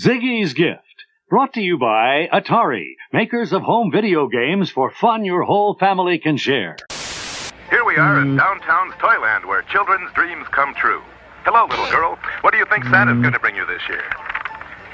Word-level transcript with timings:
Ziggy's 0.00 0.54
Gift. 0.54 1.04
Brought 1.28 1.52
to 1.54 1.60
you 1.60 1.76
by 1.76 2.26
Atari, 2.32 2.94
makers 3.12 3.52
of 3.52 3.60
home 3.60 3.92
video 3.92 4.28
games 4.28 4.70
for 4.70 4.90
fun 4.90 5.26
your 5.26 5.42
whole 5.42 5.76
family 5.78 6.18
can 6.18 6.38
share. 6.38 6.76
Here 7.68 7.84
we 7.84 7.96
are 7.96 8.22
in 8.22 8.30
hmm. 8.30 8.36
downtown's 8.38 8.94
Toyland 8.98 9.44
where 9.44 9.60
children's 9.62 10.10
dreams 10.14 10.46
come 10.52 10.72
true. 10.74 11.02
Hello, 11.44 11.66
little 11.66 11.90
girl. 11.90 12.18
What 12.40 12.52
do 12.52 12.58
you 12.58 12.64
think 12.64 12.84
Santa's 12.84 13.16
hmm. 13.16 13.20
going 13.20 13.34
to 13.34 13.40
bring 13.40 13.56
you 13.56 13.66
this 13.66 13.82
year? 13.90 14.04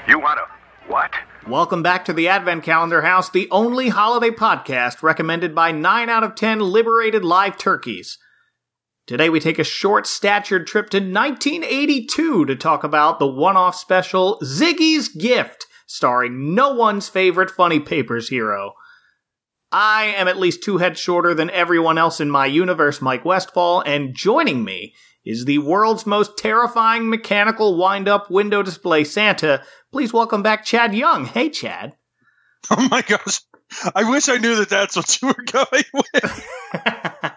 You 0.09 0.19
want 0.19 0.39
to 0.39 0.91
what? 0.91 1.13
Welcome 1.47 1.81
back 1.81 2.03
to 2.05 2.13
the 2.13 2.27
Advent 2.27 2.63
Calendar 2.63 3.03
House, 3.03 3.29
the 3.29 3.47
only 3.49 3.87
holiday 3.87 4.31
podcast 4.31 5.01
recommended 5.01 5.55
by 5.55 5.71
9 5.71 6.09
out 6.09 6.25
of 6.25 6.35
10 6.35 6.59
liberated 6.59 7.23
live 7.23 7.57
turkeys. 7.57 8.17
Today 9.07 9.29
we 9.29 9.39
take 9.39 9.57
a 9.57 9.63
short 9.63 10.05
statured 10.05 10.67
trip 10.67 10.89
to 10.89 10.97
1982 10.97 12.45
to 12.45 12.55
talk 12.57 12.83
about 12.83 13.19
the 13.19 13.27
one-off 13.27 13.73
special 13.73 14.37
Ziggy's 14.43 15.07
Gift, 15.07 15.65
starring 15.85 16.53
no 16.53 16.73
one's 16.73 17.07
favorite 17.07 17.49
funny 17.49 17.79
papers 17.79 18.27
hero. 18.27 18.73
I 19.71 20.13
am 20.17 20.27
at 20.27 20.37
least 20.37 20.61
two 20.61 20.79
heads 20.79 20.99
shorter 20.99 21.33
than 21.33 21.49
everyone 21.51 21.97
else 21.97 22.19
in 22.19 22.29
my 22.29 22.47
universe, 22.47 23.01
Mike 23.01 23.23
Westfall, 23.23 23.79
and 23.79 24.13
joining 24.13 24.65
me 24.65 24.93
is 25.25 25.45
the 25.45 25.59
world's 25.59 26.05
most 26.05 26.37
terrifying 26.37 27.09
mechanical 27.09 27.77
wind-up 27.77 28.29
window 28.29 28.61
display 28.61 29.05
Santa. 29.05 29.63
Please 29.93 30.11
welcome 30.11 30.43
back 30.43 30.65
Chad 30.65 30.93
Young. 30.93 31.25
Hey, 31.25 31.49
Chad. 31.49 31.93
Oh 32.69 32.87
my 32.91 33.01
gosh. 33.03 33.39
I 33.95 34.09
wish 34.09 34.27
I 34.27 34.37
knew 34.37 34.55
that 34.55 34.67
that's 34.67 34.97
what 34.97 35.21
you 35.21 35.29
were 35.29 35.43
going 35.45 35.83
with. 35.93 37.31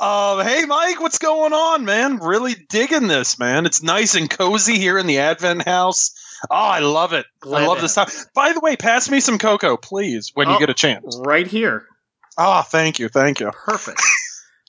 um, 0.00 0.44
hey, 0.44 0.64
Mike, 0.66 1.00
what's 1.00 1.18
going 1.18 1.52
on, 1.52 1.84
man? 1.84 2.18
Really 2.18 2.54
digging 2.68 3.08
this, 3.08 3.38
man. 3.38 3.66
It's 3.66 3.82
nice 3.82 4.14
and 4.14 4.30
cozy 4.30 4.78
here 4.78 4.98
in 4.98 5.06
the 5.06 5.18
Advent 5.18 5.62
house. 5.62 6.12
Oh, 6.50 6.54
I 6.54 6.78
love 6.80 7.12
it. 7.12 7.26
Glad 7.40 7.62
I 7.62 7.66
love 7.66 7.80
this 7.80 7.94
time. 7.94 8.08
By 8.34 8.52
the 8.52 8.60
way, 8.60 8.76
pass 8.76 9.10
me 9.10 9.20
some 9.20 9.38
cocoa, 9.38 9.76
please, 9.76 10.30
when 10.34 10.48
Oh. 10.48 10.52
you 10.52 10.58
get 10.60 10.70
a 10.70 10.74
chance. 10.74 11.20
right 11.24 11.46
here. 11.46 11.84
Ah, 12.36 12.62
thank 12.62 12.98
you, 13.00 13.08
thank 13.08 13.40
you. 13.40 13.50
Perfect. 13.50 14.00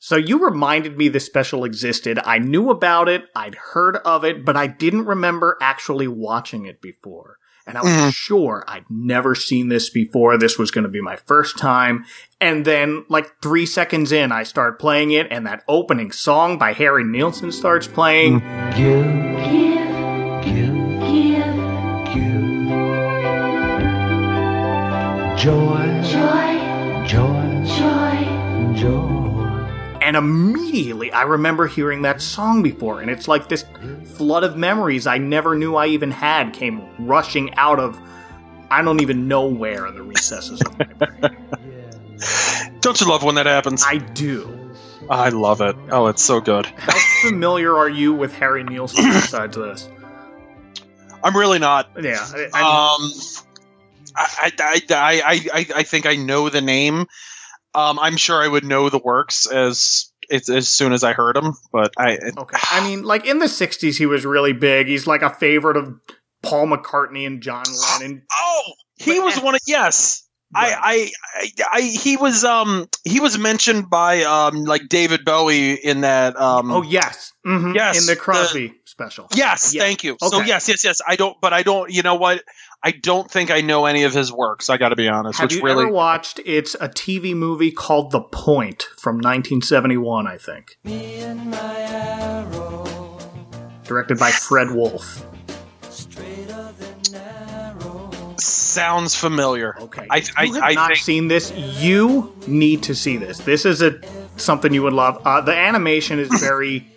so 0.01 0.15
you 0.15 0.43
reminded 0.43 0.97
me 0.97 1.07
this 1.09 1.25
special 1.27 1.63
existed. 1.65 2.17
I 2.25 2.39
knew 2.39 2.71
about 2.71 3.07
it, 3.07 3.25
I'd 3.35 3.53
heard 3.55 3.97
of 3.97 4.25
it, 4.25 4.43
but 4.43 4.57
I 4.57 4.65
didn't 4.65 5.05
remember 5.05 5.55
actually 5.61 6.07
watching 6.07 6.65
it 6.65 6.81
before. 6.81 7.37
And 7.69 7.77
I 7.77 7.81
was 7.81 7.91
Mhm. 7.91 8.13
sure 8.13 8.65
I'd 8.67 8.85
never 8.89 9.35
seen 9.35 9.69
this 9.69 9.89
before. 9.89 10.37
This 10.37 10.57
was 10.57 10.71
going 10.71 10.83
to 10.83 10.89
be 10.89 11.01
my 11.01 11.17
first 11.27 11.57
time. 11.57 12.03
And 12.41 12.65
then, 12.65 13.05
like 13.09 13.29
three 13.43 13.65
seconds 13.65 14.11
in, 14.11 14.31
I 14.31 14.43
start 14.43 14.79
playing 14.79 15.11
it, 15.11 15.27
and 15.29 15.45
that 15.45 15.63
opening 15.67 16.11
song 16.11 16.57
by 16.57 16.73
Harry 16.73 17.03
Nilsson 17.03 17.51
starts 17.51 17.85
playing. 17.87 18.39
Give, 18.75 19.05
give, 19.45 20.43
give, 20.43 20.73
give. 21.03 21.59
Joy, 25.37 26.01
Joy, 26.03 27.05
joy, 27.07 27.63
joy, 27.65 28.73
joy. 28.75 29.28
And 30.09 30.17
immediately 30.17 31.11
I 31.11 31.21
remember 31.21 31.67
hearing 31.67 32.01
that 32.01 32.19
song 32.19 32.63
before, 32.63 32.99
and 32.99 33.11
it's 33.11 33.27
like 33.27 33.47
this 33.47 33.63
flood 34.15 34.43
of 34.43 34.57
memories 34.57 35.05
I 35.05 35.19
never 35.19 35.53
knew 35.53 35.75
I 35.75 35.85
even 35.85 36.09
had 36.09 36.51
came 36.51 36.81
rushing 37.05 37.53
out 37.57 37.79
of 37.79 38.01
I 38.71 38.81
don't 38.81 39.01
even 39.01 39.27
know 39.27 39.45
where 39.45 39.85
in 39.85 39.93
the 39.93 40.01
recesses 40.01 40.61
of 40.61 40.79
my 40.79 40.85
brain. 40.85 41.37
Don't 42.79 42.99
you 42.99 43.07
love 43.07 43.21
when 43.21 43.35
that 43.35 43.45
happens? 43.45 43.83
I 43.85 43.97
do. 43.99 44.73
I 45.11 45.29
love 45.29 45.61
it. 45.61 45.75
Oh, 45.91 46.07
it's 46.07 46.23
so 46.23 46.41
good. 46.41 46.65
How 46.65 46.97
familiar 47.21 47.77
are 47.77 47.87
you 47.87 48.11
with 48.11 48.33
Harry 48.33 48.63
Nilsson 48.63 49.05
besides 49.11 49.55
this? 49.57 49.87
I'm 51.23 51.37
really 51.37 51.59
not. 51.59 51.91
Yeah. 52.01 52.25
I, 52.51 52.95
Um, 52.95 53.11
I, 54.15 54.51
I, 54.59 54.81
I, 54.89 55.49
I, 55.53 55.65
I 55.75 55.83
think 55.83 56.07
I 56.07 56.15
know 56.15 56.49
the 56.49 56.61
name. 56.61 57.05
Um, 57.75 57.99
I'm 57.99 58.17
sure 58.17 58.41
I 58.43 58.47
would 58.47 58.65
know 58.65 58.89
the 58.89 58.97
works 59.03 59.45
as 59.51 60.11
it's 60.29 60.49
as 60.49 60.69
soon 60.69 60.93
as 60.93 61.03
I 61.03 61.13
heard 61.13 61.35
him, 61.37 61.53
but 61.71 61.91
I 61.97 62.17
okay. 62.37 62.57
I 62.71 62.87
mean, 62.87 63.03
like 63.03 63.25
in 63.25 63.39
the 63.39 63.45
60s, 63.47 63.97
he 63.97 64.05
was 64.05 64.25
really 64.25 64.53
big. 64.53 64.87
He's 64.87 65.07
like 65.07 65.21
a 65.21 65.29
favorite 65.29 65.77
of 65.77 65.93
Paul 66.43 66.67
McCartney 66.67 67.25
and 67.27 67.41
John 67.41 67.63
Lennon. 67.99 68.23
Oh, 68.31 68.61
he 68.97 69.19
was 69.19 69.39
one 69.41 69.55
of 69.55 69.61
yes. 69.67 70.25
Right. 70.51 70.73
I, 70.75 71.11
I, 71.35 71.49
I, 71.73 71.81
he 71.81 72.17
was 72.17 72.43
um 72.43 72.87
he 73.03 73.19
was 73.19 73.37
mentioned 73.37 73.87
by 73.87 74.23
um 74.23 74.63
like 74.65 74.89
David 74.89 75.23
Bowie 75.23 75.73
in 75.73 76.01
that 76.01 76.35
um 76.41 76.71
Oh, 76.71 76.81
yes. 76.81 77.33
mm-hmm. 77.45 77.73
Yes, 77.75 77.99
In 78.01 78.07
the 78.07 78.15
the- 78.15 78.19
Crosby 78.19 78.73
special. 78.85 79.27
yes 79.35 79.75
Yeah. 79.75 79.83
thank 79.83 80.03
you 80.03 80.17
so 80.19 80.41
yes 80.41 80.67
yes 80.67 80.83
yes 80.83 81.01
I 81.07 81.17
don't 81.17 81.39
but 81.39 81.53
I 81.53 81.61
don't 81.61 81.91
you 81.91 82.01
know 82.01 82.15
what 82.15 82.41
I 82.81 82.91
don't 82.91 83.29
think 83.29 83.51
I 83.51 83.59
know 83.59 83.85
any 83.85 84.03
of 84.03 84.13
his 84.13 84.31
works 84.31 84.69
I 84.69 84.77
got 84.77 84.89
to 84.89 84.95
be 84.95 85.09
honest 85.09 85.39
Have 85.39 85.49
which 85.49 85.57
you 85.57 85.63
really 85.63 85.83
ever 85.83 85.91
watched? 85.91 86.39
It's 86.45 86.75
a 86.75 86.87
TV 86.87 87.35
movie 87.35 87.71
called 87.71 88.11
The 88.11 88.21
Point 88.21 88.83
from 88.97 89.15
1971, 89.17 90.27
I 90.27 90.37
think. 90.37 90.77
Directed 93.83 94.17
by 94.17 94.31
Fred 94.31 94.71
Wolf. 94.71 95.25
sounds 98.39 99.15
familiar 99.15 99.75
Okay. 99.81 100.07
I 100.09 100.17
If 100.19 100.31
I, 100.37 100.43
you 100.43 100.53
have 100.53 100.63
I 100.63 100.73
not 100.73 100.87
think 100.89 100.99
seen 100.99 101.27
this, 101.27 101.51
you 101.51 102.33
need 102.47 102.83
to 102.83 102.95
see 102.95 103.17
this. 103.17 103.39
This 103.39 103.65
is 103.65 103.81
a 103.81 103.99
something 104.37 104.73
you 104.73 104.83
would 104.83 104.93
love. 104.93 105.21
Uh, 105.25 105.41
the 105.41 105.55
animation 105.55 106.19
is 106.19 106.29
very 106.39 106.87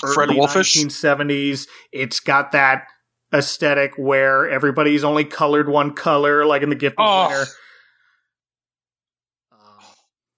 Fred 0.00 0.30
early 0.30 0.36
Wolfish? 0.36 0.76
1970s. 0.76 1.66
It's 1.92 2.20
got 2.20 2.52
that 2.52 2.86
aesthetic 3.34 3.92
where 3.96 4.48
everybody's 4.48 5.04
only 5.04 5.24
colored 5.24 5.68
one 5.68 5.94
color, 5.94 6.44
like 6.44 6.62
in 6.62 6.70
the 6.70 6.76
Gift 6.76 6.96
of 6.98 7.06
Oh, 7.08 7.28
Winter. 7.28 7.46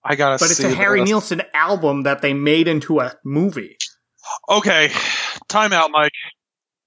I 0.04 0.14
gotta 0.14 0.38
But 0.42 0.50
it's 0.50 0.60
a 0.64 0.74
Harry 0.74 1.00
this. 1.00 1.08
Nilsson 1.08 1.42
album 1.52 2.04
that 2.04 2.22
they 2.22 2.32
made 2.32 2.68
into 2.68 3.00
a 3.00 3.14
movie. 3.24 3.76
Okay, 4.48 4.90
time 5.48 5.72
out, 5.72 5.90
Mike. 5.90 6.12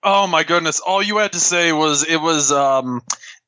Oh 0.04 0.26
my 0.26 0.44
goodness! 0.44 0.80
All 0.80 1.04
you 1.04 1.18
had 1.18 1.34
to 1.34 1.40
say 1.40 1.72
was 1.72 2.04
it 2.08 2.18
was 2.18 2.52
um 2.52 3.02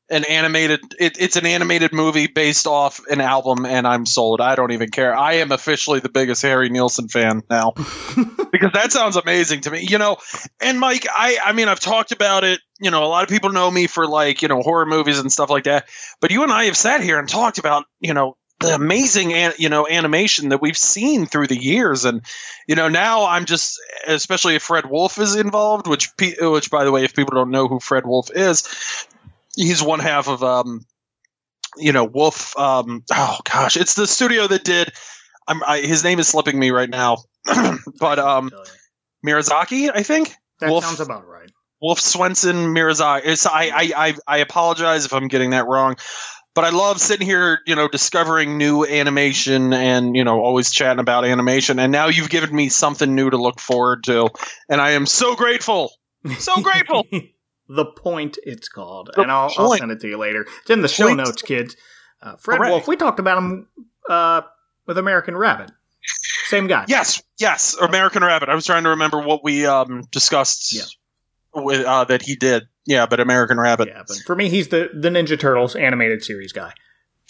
an 0.09 0.25
animated. 0.25 0.81
It, 0.99 1.17
it's 1.19 1.35
an 1.35 1.45
animated 1.45 1.93
movie 1.93 2.27
based 2.27 2.67
off 2.67 3.01
an 3.09 3.21
album, 3.21 3.65
and 3.65 3.87
I'm 3.87 4.05
sold. 4.05 4.41
I 4.41 4.55
don't 4.55 4.71
even 4.71 4.89
care. 4.89 5.15
I 5.15 5.33
am 5.33 5.51
officially 5.51 5.99
the 5.99 6.09
biggest 6.09 6.41
Harry 6.41 6.69
Nilsson 6.69 7.07
fan 7.07 7.43
now 7.49 7.71
because 8.51 8.71
that 8.73 8.91
sounds 8.91 9.15
amazing 9.15 9.61
to 9.61 9.71
me. 9.71 9.85
You 9.87 9.97
know, 9.97 10.17
and 10.61 10.79
Mike, 10.79 11.07
I 11.09 11.39
I 11.43 11.53
mean, 11.53 11.67
I've 11.67 11.79
talked 11.79 12.11
about 12.11 12.43
it. 12.43 12.59
You 12.79 12.91
know, 12.91 13.03
a 13.03 13.07
lot 13.07 13.23
of 13.23 13.29
people 13.29 13.51
know 13.51 13.69
me 13.69 13.87
for 13.87 14.07
like 14.07 14.41
you 14.41 14.47
know 14.47 14.61
horror 14.61 14.85
movies 14.85 15.19
and 15.19 15.31
stuff 15.31 15.49
like 15.49 15.63
that. 15.65 15.87
But 16.21 16.31
you 16.31 16.43
and 16.43 16.51
I 16.51 16.65
have 16.65 16.77
sat 16.77 17.01
here 17.01 17.19
and 17.19 17.27
talked 17.27 17.57
about 17.57 17.85
you 17.99 18.13
know 18.13 18.37
the 18.59 18.73
amazing 18.73 19.31
you 19.57 19.69
know 19.69 19.87
animation 19.87 20.49
that 20.49 20.61
we've 20.61 20.77
seen 20.77 21.25
through 21.25 21.47
the 21.47 21.61
years 21.61 22.05
and 22.05 22.21
you 22.67 22.75
know 22.75 22.87
now 22.87 23.25
i'm 23.25 23.45
just 23.45 23.79
especially 24.07 24.55
if 24.55 24.63
fred 24.63 24.89
wolf 24.89 25.19
is 25.19 25.35
involved 25.35 25.85
which 25.85 26.15
pe- 26.15 26.35
which 26.39 26.71
by 26.71 26.85
the 26.85 26.91
way 26.91 27.03
if 27.03 27.13
people 27.13 27.35
don't 27.35 27.51
know 27.51 27.67
who 27.67 27.79
fred 27.79 28.05
wolf 28.05 28.29
is 28.33 29.05
he's 29.55 29.81
one 29.81 29.99
half 29.99 30.27
of 30.27 30.43
um 30.43 30.81
you 31.77 31.91
know 31.91 32.03
wolf 32.03 32.57
um 32.57 33.03
oh 33.11 33.39
gosh 33.51 33.77
it's 33.77 33.95
the 33.95 34.07
studio 34.07 34.47
that 34.47 34.63
did 34.63 34.91
i'm 35.47 35.63
I, 35.63 35.79
his 35.79 36.03
name 36.03 36.19
is 36.19 36.27
slipping 36.27 36.57
me 36.59 36.71
right 36.71 36.89
now 36.89 37.17
but 37.99 38.19
um 38.19 38.51
miyazaki 39.25 39.91
i 39.93 40.03
think 40.03 40.35
That 40.59 40.69
Wolf- 40.69 40.83
sounds 40.83 40.99
about 40.99 41.27
right. 41.27 41.49
Wolf 41.81 41.99
Swenson 41.99 42.73
Mirazaki. 42.73 43.45
I, 43.45 43.91
I, 43.95 44.15
I 44.25 44.37
apologize 44.37 45.05
if 45.05 45.13
I'm 45.13 45.27
getting 45.27 45.49
that 45.49 45.67
wrong, 45.67 45.97
but 46.55 46.63
I 46.63 46.69
love 46.69 47.01
sitting 47.01 47.27
here, 47.27 47.59
you 47.67 47.75
know, 47.75 47.89
discovering 47.89 48.57
new 48.57 48.85
animation 48.85 49.73
and, 49.73 50.15
you 50.15 50.23
know, 50.23 50.41
always 50.41 50.71
chatting 50.71 51.01
about 51.01 51.25
animation. 51.25 51.79
And 51.79 51.91
now 51.91 52.07
you've 52.07 52.29
given 52.29 52.55
me 52.55 52.69
something 52.69 53.13
new 53.13 53.29
to 53.29 53.35
look 53.35 53.59
forward 53.59 54.05
to. 54.05 54.29
And 54.69 54.79
I 54.79 54.91
am 54.91 55.05
so 55.05 55.35
grateful. 55.35 55.91
So 56.37 56.61
grateful. 56.61 57.05
the 57.67 57.85
point, 57.85 58.37
it's 58.43 58.67
called, 58.67 59.09
The 59.15 59.21
and 59.21 59.31
I'll, 59.31 59.51
I'll 59.57 59.71
send 59.75 59.91
it 59.91 59.99
to 60.01 60.07
you 60.07 60.17
later. 60.17 60.45
It's 60.61 60.69
in 60.69 60.81
the 60.81 60.87
show 60.87 61.05
Point. 61.07 61.17
notes, 61.17 61.41
kids. 61.41 61.75
Uh, 62.21 62.35
Fred. 62.37 62.59
Wolf. 62.59 62.87
We 62.87 62.95
talked 62.95 63.19
about 63.19 63.37
him 63.37 63.67
uh, 64.09 64.41
with 64.85 64.97
American 64.97 65.35
Rabbit. 65.37 65.71
Same 66.47 66.67
guy. 66.67 66.85
yes, 66.87 67.21
yes. 67.39 67.75
American 67.75 68.23
Rabbit. 68.23 68.49
I 68.49 68.55
was 68.55 68.65
trying 68.65 68.83
to 68.83 68.89
remember 68.89 69.19
what 69.21 69.43
we 69.43 69.65
um, 69.65 70.03
discussed 70.11 70.73
Yeah. 70.73 70.83
with, 71.63 71.85
uh, 71.85 72.03
that 72.05 72.21
he 72.21 72.35
did. 72.35 72.63
Yeah, 72.85 73.05
but 73.05 73.19
American 73.21 73.57
Rabbit. 73.59 73.87
Yeah, 73.87 74.03
but 74.07 74.17
for 74.25 74.35
me, 74.35 74.49
he's 74.49 74.67
the 74.67 74.89
the 74.93 75.07
Ninja 75.09 75.39
Turtles 75.39 75.75
animated 75.75 76.23
series 76.23 76.51
guy. 76.51 76.73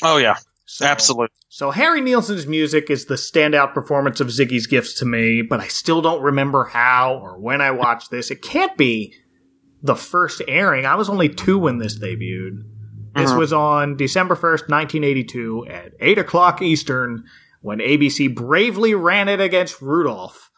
Oh, 0.01 0.17
yeah. 0.17 0.37
So, 0.65 0.85
Absolutely. 0.85 1.27
So 1.49 1.69
Harry 1.71 2.01
Nilsson's 2.01 2.47
music 2.47 2.89
is 2.89 3.05
the 3.05 3.15
standout 3.15 3.73
performance 3.75 4.19
of 4.19 4.27
Ziggy's 4.29 4.65
Gifts 4.65 4.93
to 4.95 5.05
me, 5.05 5.41
but 5.43 5.59
I 5.59 5.67
still 5.67 6.01
don't 6.01 6.21
remember 6.23 6.63
how 6.63 7.15
or 7.19 7.37
when 7.37 7.61
I 7.61 7.69
watched 7.71 8.09
this. 8.09 8.31
It 8.31 8.41
can't 8.41 8.75
be 8.77 9.13
the 9.83 9.95
first 9.95 10.41
airing. 10.47 10.85
I 10.85 10.95
was 10.95 11.09
only 11.09 11.29
two 11.29 11.59
when 11.59 11.77
this 11.77 11.99
debuted. 11.99 12.63
This 13.15 13.31
Mhm. 13.31 13.37
was 13.37 13.53
on 13.53 13.95
December 13.97 14.35
1st, 14.35 14.69
1982 14.69 15.67
at 15.69 15.91
8 15.99 16.17
o'clock 16.17 16.61
Eastern 16.63 17.25
when 17.61 17.79
ABC 17.79 18.27
bravely 18.27 18.95
ran 18.95 19.27
it 19.29 19.39
against 19.39 19.81
Rudolph. 19.81 20.49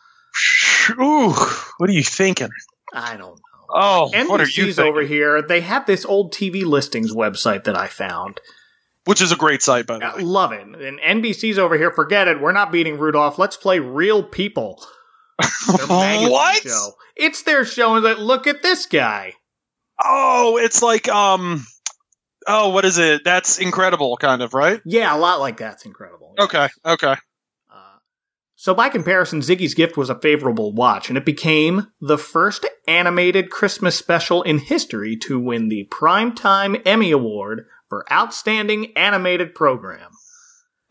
Ooh, 1.02 1.32
what 1.78 1.90
are 1.90 1.94
you 1.94 2.04
thinking? 2.04 2.50
I 2.94 3.18
don't 3.18 3.36
know. 3.36 3.36
Oh, 3.78 4.04
what 4.28 4.40
are 4.40 4.46
you 4.46 4.66
NBC's 4.68 4.80
over 4.80 5.02
here. 5.02 5.42
They 5.42 5.62
have 5.62 5.86
this 5.86 6.06
old 6.06 6.32
TV 6.32 6.64
listings 6.64 7.14
website 7.14 7.64
that 7.66 7.76
I 7.78 7.88
found. 7.88 8.40
Which 9.06 9.22
is 9.22 9.32
a 9.32 9.36
great 9.36 9.62
site, 9.62 9.86
by 9.88 10.00
the 10.00 10.06
I 10.06 10.16
way. 10.18 10.22
love 10.24 10.52
it. 10.52 10.62
And 10.62 11.00
NBC's 11.00 11.60
over 11.60 11.78
here. 11.78 11.92
Forget 11.92 12.28
it. 12.28 12.40
We're 12.40 12.52
not 12.54 12.72
beating 12.72 12.98
Rudolph. 12.98 13.38
Let's 13.38 13.58
play 13.58 13.80
Real 13.80 14.24
People. 14.24 14.82
What? 15.88 16.62
Show. 16.62 16.92
It's 17.16 17.44
their 17.44 17.66
show. 17.66 17.96
And 17.96 18.06
that 18.06 18.20
look 18.20 18.48
at 18.48 18.62
this 18.62 18.86
guy. 18.86 19.34
Oh, 20.04 20.58
it's 20.58 20.82
like 20.82 21.08
um, 21.10 21.66
oh, 22.48 22.70
what 22.70 22.86
is 22.86 22.98
it? 22.98 23.24
That's 23.24 23.60
incredible, 23.60 24.18
kind 24.18 24.42
of, 24.42 24.54
right? 24.54 24.82
Yeah, 24.86 25.16
a 25.16 25.18
lot 25.18 25.40
like 25.40 25.58
that's 25.58 25.86
incredible. 25.86 26.34
Okay, 26.40 26.68
okay. 26.86 27.16
Uh, 27.72 27.98
so, 28.56 28.74
by 28.74 28.90
comparison, 28.90 29.40
Ziggy's 29.42 29.74
Gift 29.74 29.98
was 29.98 30.10
a 30.10 30.20
favorable 30.20 30.74
watch, 30.74 31.10
and 31.10 31.18
it 31.18 31.26
became 31.26 31.88
the 32.02 32.18
first 32.18 32.66
animated 32.88 33.50
Christmas 33.50 33.96
special 33.96 34.44
in 34.44 34.60
history 34.60 35.16
to 35.18 35.40
win 35.40 35.70
the 35.70 35.88
Primetime 35.92 36.82
Emmy 36.86 37.12
Award 37.12 37.66
for 37.90 38.12
Outstanding 38.12 38.96
Animated 38.98 39.56
Program. 39.56 40.12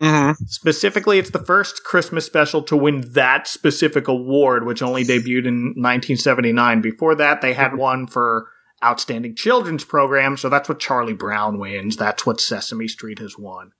Hmm 0.04 0.32
Specifically, 0.46 1.18
it's 1.18 1.30
the 1.30 1.38
first 1.38 1.82
Christmas 1.82 2.26
special 2.26 2.62
to 2.64 2.76
win 2.76 3.12
that 3.12 3.48
specific 3.48 4.06
award, 4.06 4.66
which 4.66 4.82
only 4.82 5.02
debuted 5.02 5.46
in 5.46 5.74
1979. 5.76 6.80
Before 6.82 7.14
that, 7.14 7.40
they 7.40 7.54
had 7.54 7.76
one 7.76 8.06
for 8.06 8.48
Outstanding 8.84 9.34
Children's 9.34 9.84
Program, 9.84 10.36
so 10.36 10.50
that's 10.50 10.68
what 10.68 10.78
Charlie 10.78 11.14
Brown 11.14 11.58
wins. 11.58 11.96
That's 11.96 12.26
what 12.26 12.40
Sesame 12.40 12.86
Street 12.86 13.18
has 13.18 13.38
won. 13.38 13.70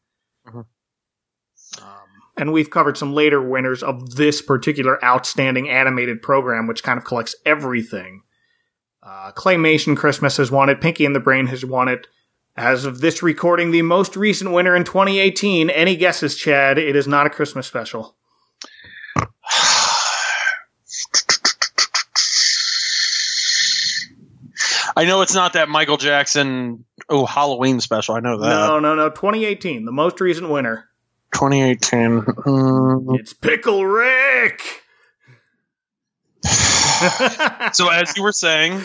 Mhm. 0.48 0.64
Um, 1.82 2.08
and 2.38 2.52
we've 2.52 2.70
covered 2.70 2.96
some 2.96 3.12
later 3.12 3.42
winners 3.42 3.82
of 3.82 4.14
this 4.14 4.40
particular 4.40 5.02
Outstanding 5.04 5.68
Animated 5.68 6.22
Program, 6.22 6.66
which 6.66 6.82
kind 6.82 6.96
of 6.96 7.04
collects 7.04 7.34
everything. 7.44 8.22
Uh, 9.02 9.32
Claymation 9.32 9.94
Christmas 9.94 10.38
has 10.38 10.50
won 10.50 10.70
it. 10.70 10.80
Pinky 10.80 11.04
and 11.04 11.14
the 11.14 11.20
Brain 11.20 11.48
has 11.48 11.64
won 11.66 11.88
it. 11.88 12.06
As 12.56 12.84
of 12.84 13.00
this 13.00 13.20
recording, 13.22 13.72
the 13.72 13.82
most 13.82 14.14
recent 14.16 14.52
winner 14.52 14.76
in 14.76 14.84
2018. 14.84 15.70
Any 15.70 15.96
guesses, 15.96 16.36
Chad? 16.36 16.78
It 16.78 16.94
is 16.94 17.08
not 17.08 17.26
a 17.26 17.30
Christmas 17.30 17.66
special. 17.66 18.14
I 24.96 25.04
know 25.04 25.22
it's 25.22 25.34
not 25.34 25.54
that 25.54 25.68
Michael 25.68 25.96
Jackson 25.96 26.84
oh 27.08 27.26
Halloween 27.26 27.80
special. 27.80 28.14
I 28.14 28.20
know 28.20 28.38
that. 28.38 28.48
No, 28.48 28.78
no, 28.78 28.94
no. 28.94 29.10
2018, 29.10 29.84
the 29.84 29.90
most 29.90 30.20
recent 30.20 30.48
winner. 30.48 30.88
2018. 31.32 32.20
Mm. 32.20 33.18
It's 33.18 33.32
Pickle 33.32 33.84
Rick. 33.84 34.62
So 37.72 37.88
as 37.90 38.16
you 38.16 38.22
were 38.22 38.32
saying, 38.32 38.82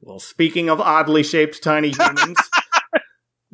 well, 0.00 0.20
speaking 0.20 0.68
of 0.68 0.80
oddly 0.80 1.22
shaped 1.22 1.62
tiny 1.62 1.90
humans, 1.90 2.36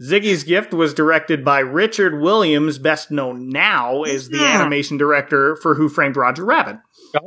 Ziggy's 0.02 0.42
Gift 0.44 0.72
was 0.72 0.92
directed 0.92 1.44
by 1.44 1.60
Richard 1.60 2.20
Williams, 2.20 2.78
best 2.78 3.10
known 3.10 3.48
now 3.48 4.02
as 4.02 4.28
the 4.28 4.38
Yeah. 4.38 4.60
animation 4.60 4.96
director 4.98 5.56
for 5.56 5.74
Who 5.74 5.88
Framed 5.88 6.16
Roger 6.16 6.44
Rabbit. 6.44 6.78
Yep. 7.14 7.22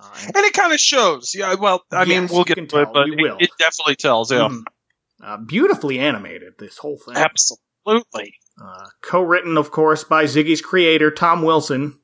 Uh, 0.00 0.10
and 0.26 0.36
it 0.46 0.52
kind 0.52 0.72
of 0.72 0.78
shows. 0.78 1.32
Yeah, 1.34 1.54
well, 1.54 1.82
I 1.90 2.04
mean, 2.04 2.28
we'll 2.30 2.44
get 2.44 2.54
can 2.56 2.68
to 2.68 2.82
it, 2.82 2.88
but 2.92 3.08
it, 3.08 3.20
will. 3.20 3.36
it 3.40 3.50
definitely 3.58 3.96
tells. 3.96 4.30
Yeah, 4.30 4.48
mhm. 4.48 4.62
Uh, 5.20 5.36
beautifully 5.38 5.98
animated, 5.98 6.52
this 6.60 6.78
whole 6.78 6.96
thing. 7.04 7.16
absolutely. 7.16 8.34
Uh, 8.62 8.86
co-written, 9.02 9.56
of 9.56 9.72
course, 9.72 10.04
by 10.04 10.24
Ziggy's 10.24 10.60
creator 10.60 11.10
Tom 11.10 11.42
Wilson, 11.42 11.98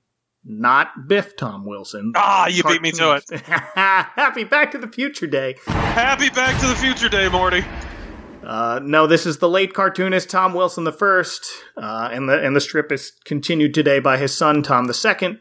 not 0.45 1.07
Biff 1.07 1.37
Tom 1.37 1.65
Wilson. 1.65 2.13
Ah, 2.17 2.49
you 2.49 2.65
beat 2.65 2.83
me 2.83 2.91
to 2.93 3.13
it. 3.13 3.41
Happy 3.45 4.43
Back 4.43 4.73
to 4.73 4.79
the 4.79 4.89
Future 4.89 5.29
Day. 5.29 5.55
Happy 5.67 6.29
Back 6.31 6.61
to 6.61 6.67
the 6.67 6.75
Future 6.75 7.09
Day, 7.09 7.29
Morty. 7.29 7.65
Uh, 8.45 8.81
no, 8.83 9.07
this 9.07 9.27
is 9.27 9.39
the 9.39 9.49
late 9.49 9.73
cartoonist 9.73 10.29
Tom 10.29 10.55
Wilson 10.55 10.85
the 10.85 10.93
first, 10.93 11.47
uh, 11.77 12.11
and 12.13 12.29
the 12.29 12.45
and 12.45 12.55
the 12.55 12.61
strip 12.61 12.93
is 12.93 13.13
continued 13.25 13.73
today 13.75 14.01
by 14.01 14.17
his 14.19 14.37
son 14.37 14.63
Tom 14.63 14.87
the 14.87 14.95
second. 14.95 15.39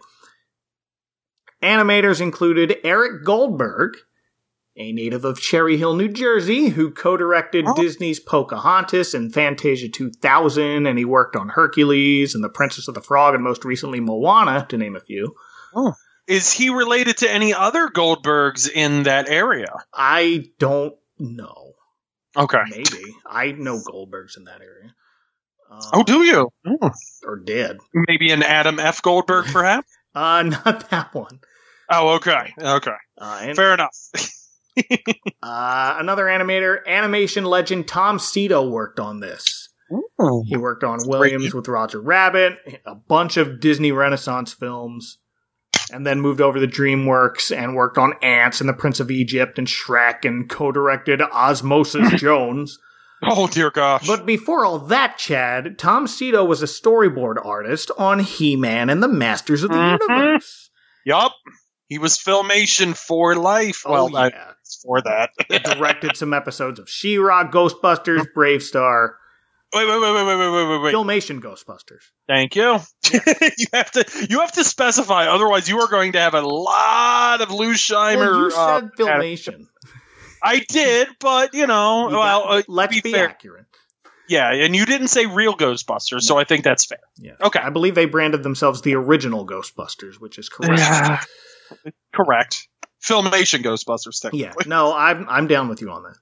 Animators 1.61 2.21
included 2.21 2.77
Eric 2.83 3.23
Goldberg, 3.23 3.95
a 4.75 4.91
native 4.91 5.23
of 5.23 5.39
Cherry 5.39 5.77
Hill, 5.77 5.95
New 5.95 6.09
Jersey, 6.09 6.69
who 6.69 6.91
co-directed 6.91 7.65
Oh. 7.67 7.73
Disney's 7.75 8.19
Pocahontas 8.19 9.13
and 9.13 9.33
Fantasia 9.33 9.87
2000, 9.89 10.85
and 10.85 10.97
he 10.97 11.05
worked 11.05 11.35
on 11.35 11.49
Hercules 11.49 12.35
and 12.35 12.43
The 12.43 12.49
Princess 12.49 12.87
of 12.87 12.95
the 12.95 13.01
Frog, 13.01 13.33
and 13.33 13.43
most 13.43 13.63
recently 13.63 13.99
Moana, 13.99 14.65
to 14.69 14.77
name 14.77 14.95
a 14.95 14.99
few. 14.99 15.35
Oh. 15.75 15.93
Is 16.27 16.51
he 16.51 16.69
related 16.69 17.17
to 17.17 17.31
any 17.31 17.53
other 17.53 17.89
Goldbergs 17.89 18.69
in 18.69 19.03
that 19.03 19.29
area? 19.29 19.73
I 19.93 20.45
don't 20.57 20.95
know. 21.19 21.62
Okay. 22.35 22.61
Maybe 22.69 23.03
I 23.25 23.51
know 23.51 23.79
Goldbergs 23.79 24.37
in 24.37 24.45
that 24.45 24.61
area. 24.61 24.93
Um, 25.71 25.79
Oh, 25.93 26.03
do 26.03 26.23
you? 26.23 26.49
Hmm. 26.65 26.87
or 27.25 27.37
did? 27.37 27.77
Maybe 27.93 28.31
an 28.31 28.43
Adam 28.43 28.79
F. 28.79 29.01
Goldberg, 29.01 29.45
perhaps? 29.45 29.87
Uh, 30.15 30.43
not 30.43 30.91
that 30.91 31.11
one. 31.15 31.39
oh, 31.89 32.09
okay. 32.17 32.53
Okay. 32.61 32.91
Uh, 33.17 33.39
and, 33.41 33.55
Fair 33.55 33.73
enough. 33.73 33.97
uh, 35.41 35.95
another 35.99 36.25
animator, 36.25 36.85
animation 36.85 37.45
legend 37.45 37.87
Tom 37.87 38.19
Sito 38.19 38.69
worked 38.69 38.99
on 38.99 39.21
this. 39.21 39.69
He 40.45 40.55
worked 40.55 40.83
on 40.83 40.99
Williams 41.07 41.55
with 41.55 41.67
Roger 41.67 41.99
Rabbit, 41.99 42.59
a 42.85 42.93
bunch 42.93 43.37
of 43.37 43.59
Disney 43.59 43.91
Renaissance 43.91 44.53
films, 44.53 45.17
and 45.93 46.05
then 46.05 46.19
moved 46.19 46.41
over 46.41 46.59
to 46.59 46.67
DreamWorks 46.67 47.55
and 47.55 47.75
worked 47.75 47.97
on 47.97 48.13
Ants 48.21 48.59
and 48.59 48.67
The 48.67 48.73
Prince 48.73 48.99
of 48.99 49.11
Egypt 49.11 49.57
and 49.59 49.67
Shrek 49.67 50.25
and 50.25 50.49
co-directed 50.49 51.21
Osmosis 51.21 52.11
Jones. 52.19 52.79
Oh, 53.25 53.47
dear 53.47 53.71
gosh. 53.71 54.05
But 54.05 54.25
before 54.25 54.65
all 54.65 54.79
that, 54.79 55.17
Chad, 55.17 55.77
Tom 55.79 56.07
Sito 56.07 56.45
was 56.45 56.61
a 56.61 56.65
storyboard 56.65 57.35
artist 57.45 57.89
on 57.97 58.19
He-Man 58.19 58.89
and 58.89 59.01
the 59.01 59.07
Masters 59.07 59.63
of 59.63 59.69
the 59.69 59.75
Mhm. 59.77 59.99
Universe. 60.09 60.69
yup. 61.05 61.31
He 61.87 61.99
was 61.99 62.17
Filmation 62.17 62.97
for 62.97 63.35
life. 63.35 63.83
well, 63.87 64.09
oh, 64.11 64.17
I- 64.17 64.27
yeah. 64.29 64.51
for 64.81 65.01
that. 65.03 65.29
directed 65.63 66.17
some 66.17 66.33
episodes 66.33 66.79
of 66.79 66.89
She-Ra, 66.89 67.49
Ghostbusters, 67.49 68.25
BraveStarr, 68.35 69.09
Wait, 69.73 69.87
wait, 69.87 70.01
wait, 70.01 70.13
wait, 70.13 70.25
wait, 70.25 70.37
wait, 70.37 70.67
wait, 70.67 70.81
wait. 70.81 70.93
Filmation 70.93 71.39
Ghostbusters. 71.39 72.03
Thank 72.27 72.55
you. 72.55 72.79
Yes. 73.11 73.53
you 73.57 73.65
have 73.73 73.91
to 73.91 74.27
you 74.29 74.39
have 74.39 74.51
to 74.53 74.63
specify, 74.63 75.25
otherwise 75.25 75.67
you 75.67 75.79
are 75.79 75.87
going 75.87 76.11
to 76.11 76.19
have 76.19 76.35
a 76.35 76.41
lot 76.41 77.41
of 77.41 77.51
Lou 77.51 77.73
Scheimer. 77.73 78.17
Well, 78.17 78.39
you 78.43 78.51
said 78.51 78.59
uh, 78.59 78.89
filmation. 78.97 79.65
I 80.43 80.59
did, 80.59 81.07
but 81.19 81.53
you 81.53 81.67
know, 81.67 82.09
you 82.09 82.17
well, 82.17 82.43
got, 82.43 82.59
uh, 82.59 82.63
let's 82.67 83.01
be, 83.01 83.11
be 83.11 83.17
accurate. 83.17 83.65
Yeah, 84.27 84.51
and 84.51 84.75
you 84.75 84.85
didn't 84.85 85.09
say 85.09 85.25
real 85.25 85.55
Ghostbusters, 85.55 86.21
so 86.21 86.37
I 86.37 86.43
think 86.43 86.63
that's 86.63 86.85
fair. 86.85 86.99
Yeah. 87.17 87.33
Okay. 87.41 87.59
I 87.59 87.69
believe 87.69 87.95
they 87.95 88.05
branded 88.05 88.43
themselves 88.43 88.81
the 88.81 88.95
original 88.95 89.45
Ghostbusters, 89.45 90.15
which 90.19 90.37
is 90.37 90.49
correct. 90.49 90.79
Yeah. 90.79 91.21
correct. 92.13 92.67
Filmation 93.03 93.63
Ghostbusters. 93.63 94.29
Yeah. 94.33 94.53
No, 94.65 94.95
I'm 94.95 95.27
I'm 95.29 95.47
down 95.47 95.67
with 95.67 95.81
you 95.81 95.89
on 95.91 96.03
that. 96.03 96.17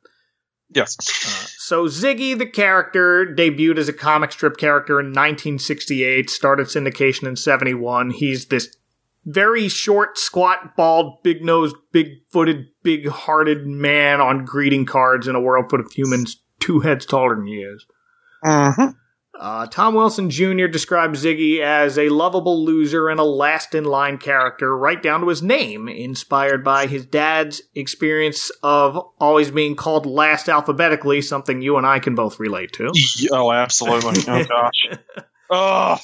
Yes. 0.74 0.96
Uh, 1.00 1.48
so 1.58 1.86
Ziggy, 1.86 2.38
the 2.38 2.46
character, 2.46 3.26
debuted 3.26 3.78
as 3.78 3.90
a 3.90 3.94
comic 3.94 4.32
strip 4.32 4.58
character 4.58 5.00
in 5.00 5.08
1968, 5.08 6.30
started 6.30 6.68
syndication 6.68 7.28
in 7.28 7.36
71. 7.36 8.12
He's 8.12 8.46
this 8.46 8.76
very 9.26 9.68
short, 9.68 10.18
squat, 10.18 10.76
bald, 10.76 11.22
big-nosed, 11.24 11.76
big-footed, 11.92 12.68
big-hearted 12.84 13.68
man 13.68 14.22
on 14.22 14.46
greeting 14.46 14.86
cards 14.86 15.28
in 15.28 15.36
a 15.36 15.42
world 15.42 15.70
full 15.70 15.80
of 15.80 15.92
humans 15.92 16.42
two 16.60 16.80
heads 16.80 17.06
taller 17.06 17.36
than 17.36 17.48
he 17.48 17.58
is. 17.58 17.86
Mm-hmm. 18.46 18.98
Uh, 19.42 19.66
Tom 19.66 19.96
Wilson 19.96 20.30
Jr. 20.30 20.68
described 20.68 21.16
Ziggy 21.16 21.62
as 21.62 21.98
a 21.98 22.10
lovable 22.10 22.64
loser 22.64 23.10
and 23.10 23.20
a 23.20 23.24
last 23.24 23.74
in 23.74 23.86
line 23.86 24.20
character, 24.20 24.78
right 24.78 25.02
down 25.02 25.22
to 25.22 25.30
his 25.30 25.42
name, 25.42 25.88
inspired 25.88 26.64
by 26.64 26.86
his 26.86 27.08
dad's 27.08 27.60
experience 27.74 28.52
of 28.62 28.96
always 29.20 29.50
being 29.50 29.76
called 29.76 30.06
last 30.06 30.48
alphabetically, 30.48 31.24
something 31.24 31.60
you 31.60 31.78
and 31.78 31.88
I 31.88 31.98
can 31.98 32.14
both 32.14 32.40
relate 32.40 32.72
to. 32.74 32.92
Oh, 33.32 33.52
absolutely. 33.52 34.22
Oh 34.28 34.44
gosh. 34.48 35.00
Oh. 35.50 35.98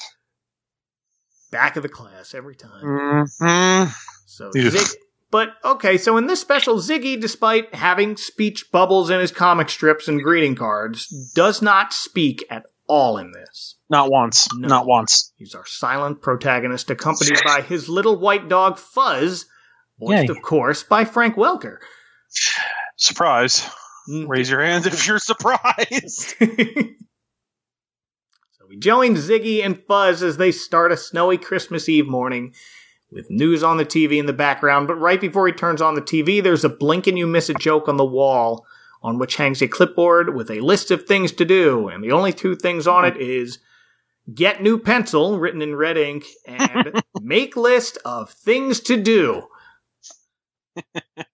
Back 1.51 1.75
of 1.75 1.83
the 1.83 1.89
class 1.89 2.33
every 2.33 2.55
time. 2.55 2.83
Mm-hmm. 2.83 3.91
So 4.25 4.49
Zig- 4.51 4.97
but 5.29 5.57
okay, 5.63 5.99
so 5.99 6.17
in 6.17 6.25
this 6.25 6.41
special, 6.41 6.77
Ziggy, 6.77 7.21
despite 7.21 7.75
having 7.75 8.17
speech 8.17 8.71
bubbles 8.71 9.11
in 9.11 9.19
his 9.19 9.31
comic 9.31 9.69
strips 9.69 10.07
and 10.07 10.23
greeting 10.23 10.55
cards, 10.55 11.07
does 11.35 11.61
not 11.61 11.93
speak 11.93 12.43
at 12.49 12.63
all 12.87 13.17
in 13.17 13.31
this. 13.31 13.75
Not 13.89 14.11
once. 14.11 14.47
No. 14.55 14.67
Not 14.67 14.87
once. 14.87 15.33
He's 15.37 15.55
our 15.55 15.65
silent 15.65 16.21
protagonist, 16.21 16.89
accompanied 16.89 17.39
by 17.45 17.61
his 17.61 17.89
little 17.89 18.17
white 18.17 18.49
dog 18.49 18.77
Fuzz, 18.77 19.45
voiced, 19.99 20.23
Yay. 20.23 20.27
of 20.29 20.41
course, 20.41 20.83
by 20.83 21.05
Frank 21.05 21.35
Welker. 21.35 21.77
Surprise. 22.95 23.69
Mm. 24.09 24.27
Raise 24.27 24.49
your 24.49 24.63
hands 24.63 24.85
if 24.85 25.07
you're 25.07 25.19
surprised. 25.19 26.35
so 26.39 26.45
we 28.69 28.77
join 28.77 29.15
Ziggy 29.15 29.63
and 29.63 29.81
Fuzz 29.87 30.23
as 30.23 30.37
they 30.37 30.51
start 30.51 30.91
a 30.91 30.97
snowy 30.97 31.37
Christmas 31.37 31.87
Eve 31.89 32.07
morning 32.07 32.53
with 33.11 33.29
news 33.29 33.63
on 33.63 33.77
the 33.77 33.85
TV 33.85 34.17
in 34.17 34.25
the 34.25 34.33
background. 34.33 34.87
But 34.87 34.95
right 34.95 35.19
before 35.19 35.47
he 35.47 35.53
turns 35.53 35.81
on 35.81 35.95
the 35.95 36.01
TV, 36.01 36.41
there's 36.41 36.65
a 36.65 36.69
blink 36.69 37.07
and 37.07 37.17
you 37.17 37.27
miss 37.27 37.49
a 37.49 37.53
joke 37.53 37.87
on 37.87 37.97
the 37.97 38.05
wall 38.05 38.65
on 39.07 39.17
which 39.17 39.37
hangs 39.37 39.61
a 39.61 39.67
clipboard 39.67 40.35
with 40.35 40.51
a 40.51 40.59
list 40.59 40.91
of 40.91 41.05
things 41.05 41.31
to 41.31 41.45
do. 41.45 41.87
And 41.87 42.03
the 42.03 42.11
only 42.11 42.33
two 42.33 42.55
things 42.55 42.85
on 42.87 43.05
it 43.05 43.15
is 43.21 43.59
get 44.33 44.61
new 44.61 44.77
pencil 44.77 45.39
written 45.39 45.61
in 45.61 45.75
red 45.75 45.97
ink 45.97 46.25
and 46.45 47.01
make 47.21 47.55
list 47.55 47.97
of 48.03 48.29
things 48.31 48.81
to 48.81 49.01
do. 49.01 49.43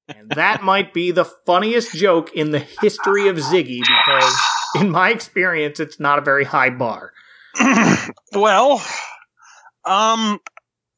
and 0.07 0.29
that 0.35 0.61
might 0.71 0.93
be 0.93 1.11
the 1.11 1.25
funniest 1.25 1.93
joke 1.95 2.31
in 2.33 2.51
the 2.51 2.59
history 2.59 3.27
of 3.27 3.37
Ziggy 3.37 3.79
because, 3.81 4.35
in 4.79 4.89
my 4.91 5.09
experience, 5.09 5.79
it's 5.79 5.99
not 5.99 6.19
a 6.19 6.21
very 6.21 6.43
high 6.45 6.69
bar. 6.69 7.11
well, 8.33 8.83
um, 9.85 10.39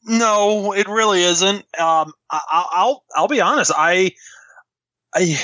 no, 0.03 0.73
it 0.73 0.87
really 0.87 1.23
isn't. 1.23 1.59
Um, 1.79 2.13
I, 2.29 2.39
I- 2.51 2.69
I'll 2.73 3.03
I'll 3.15 3.27
be 3.27 3.41
honest. 3.41 3.71
I 3.75 4.11
I 5.13 5.39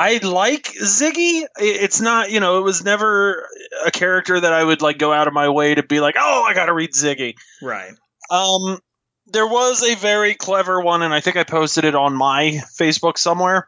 I 0.00 0.16
like 0.22 0.64
Ziggy. 0.64 1.44
It's 1.58 2.00
not, 2.00 2.30
you 2.30 2.40
know, 2.40 2.56
it 2.56 2.62
was 2.62 2.82
never 2.82 3.46
a 3.84 3.90
character 3.90 4.40
that 4.40 4.50
I 4.50 4.64
would 4.64 4.80
like 4.80 4.96
go 4.96 5.12
out 5.12 5.28
of 5.28 5.34
my 5.34 5.50
way 5.50 5.74
to 5.74 5.82
be 5.82 6.00
like, 6.00 6.14
oh, 6.18 6.42
I 6.48 6.54
got 6.54 6.66
to 6.66 6.72
read 6.72 6.92
Ziggy. 6.92 7.34
Right. 7.60 7.92
Um, 8.30 8.78
there 9.26 9.46
was 9.46 9.82
a 9.82 9.94
very 9.96 10.32
clever 10.32 10.80
one, 10.80 11.02
and 11.02 11.12
I 11.12 11.20
think 11.20 11.36
I 11.36 11.44
posted 11.44 11.84
it 11.84 11.94
on 11.94 12.16
my 12.16 12.62
Facebook 12.80 13.18
somewhere. 13.18 13.66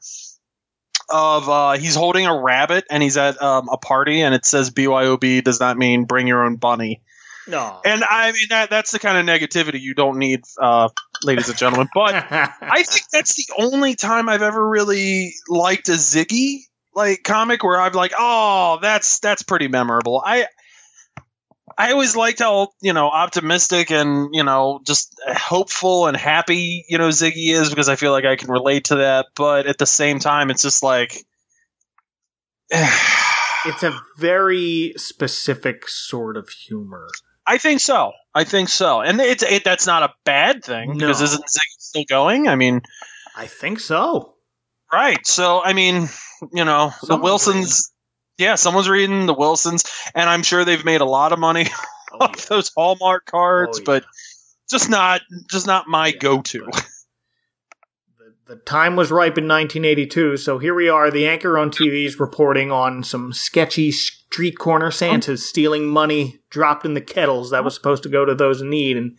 Of 1.11 1.51
uh, 1.51 1.73
he's 1.73 1.97
holding 1.97 2.27
a 2.27 2.41
rabbit, 2.41 2.85
and 2.91 3.03
he's 3.03 3.19
at 3.19 3.41
um, 3.43 3.69
a 3.71 3.77
party, 3.77 4.23
and 4.23 4.35
it 4.35 4.47
says 4.47 4.71
BYOB 4.71 5.45
does 5.45 5.61
not 5.61 5.77
mean 5.77 6.05
bring 6.05 6.27
your 6.27 6.47
own 6.47 6.57
bunny. 6.57 7.03
No. 7.47 7.79
And 7.85 8.03
I 8.09 8.33
mean 8.33 8.47
that 8.49 8.71
that's 8.71 8.93
the 8.93 8.99
kind 8.99 9.19
of 9.19 9.27
negativity 9.27 9.81
you 9.81 9.95
don't 9.95 10.17
need, 10.17 10.45
uh, 10.59 10.89
ladies 11.25 11.49
and 11.49 11.59
gentlemen. 11.59 11.89
But 11.95 12.15
I 12.31 12.83
think 12.83 13.07
that's 13.13 13.35
the 13.35 13.53
only 13.59 13.95
time 13.95 14.29
I've 14.29 14.43
ever 14.43 14.67
really 14.67 15.35
liked 15.49 15.89
a 15.89 15.93
Ziggy 15.93 16.61
like 16.95 17.23
comic 17.23 17.65
where 17.65 17.81
I'm 17.81 17.93
like, 17.93 18.13
oh, 18.19 18.79
that's 18.83 19.19
that's 19.21 19.43
pretty 19.43 19.69
memorable. 19.69 20.23
I 20.25 20.47
I 21.79 21.93
always 21.93 22.17
liked 22.17 22.41
how 22.41 22.69
you 22.83 22.93
know 22.93 23.09
optimistic 23.09 23.91
and 23.91 24.29
you 24.33 24.45
know 24.45 24.81
just 24.87 25.15
hopeful 25.27 26.07
and 26.07 26.17
happy 26.17 26.85
you 26.89 26.99
know 26.99 27.09
Ziggy 27.09 27.53
is 27.53 27.71
because 27.71 27.89
I 27.89 27.97
feel 27.97 28.13
like 28.13 28.25
I 28.25 28.37
can 28.37 28.51
relate 28.51 28.87
to 28.87 28.97
that. 28.97 29.27
But 29.35 29.67
at 29.67 29.79
the 29.79 29.87
same 29.87 30.19
time, 30.19 30.51
it's 30.51 30.63
just 30.63 30.83
like. 30.83 31.17
it's 33.65 33.83
a 33.83 34.01
very 34.19 34.95
specific 34.97 35.89
sort 35.89 36.37
of 36.37 36.49
humor. 36.49 37.09
I 37.47 37.59
think 37.59 37.81
so. 37.81 38.13
I 38.35 38.45
think 38.45 38.69
so, 38.71 39.01
and 39.03 39.21
it's 39.21 39.43
it, 39.43 39.63
that's 39.65 39.87
not 39.87 40.03
a 40.03 40.13
bad 40.25 40.65
thing 40.65 40.95
because 40.97 41.21
No. 41.21 41.25
isn't 41.25 41.43
Ziggy 41.45 41.79
still 41.79 42.05
going? 42.09 42.49
I 42.49 42.55
mean, 42.57 42.81
I 43.37 43.47
think 43.47 43.79
so. 43.81 44.35
Right. 44.93 45.27
So 45.27 45.63
I 45.63 45.73
mean, 45.75 46.09
you 46.53 46.65
know, 46.65 46.93
the 47.01 47.07
Someone's 47.09 47.23
Wilsons. 47.47 47.93
Yeah, 48.39 48.55
someone's 48.55 48.89
reading 48.89 49.27
the 49.27 49.35
Wilsons, 49.35 49.85
and 50.15 50.31
I'm 50.31 50.43
sure 50.43 50.65
they've 50.65 50.85
made 50.85 51.01
a 51.03 51.07
lot 51.07 51.33
of 51.33 51.39
money 51.39 51.67
Oh, 52.13 52.19
off 52.25 52.47
those 52.49 52.71
Hallmark 52.75 53.27
cards, 53.27 53.79
Oh, 53.79 53.81
yeah. 53.81 53.85
but 54.01 54.05
just 54.71 54.89
not 54.89 55.21
just 55.51 55.67
not 55.67 55.87
my 55.89 56.09
Yeah, 56.09 56.17
go-to. 56.19 56.67
but- 56.71 56.87
The, 58.47 58.57
time 58.57 58.97
was 58.97 59.11
ripe 59.11 59.39
in 59.39 59.49
1982, 59.49 60.37
so 60.37 60.59
here 60.59 60.75
we 60.75 60.89
are. 60.89 61.11
The 61.11 61.27
anchor 61.27 61.59
on 61.59 61.71
TV 61.71 62.05
is 62.05 62.21
reporting 62.21 62.73
on 62.73 63.05
some 63.05 63.33
sketchy 63.33 63.91
street 63.93 64.59
corner 64.59 64.91
Santas 64.91 65.43
oh. 65.43 65.45
stealing 65.45 65.87
money 65.87 66.41
dropped 66.51 66.85
in 66.85 66.95
the 66.95 67.01
kettles 67.01 67.51
that 67.51 67.65
was 67.65 67.75
supposed 67.75 68.03
to 68.03 68.09
go 68.09 68.25
to 68.25 68.35
those 68.35 68.61
in 68.61 68.71
need. 68.71 68.97
And 68.97 69.17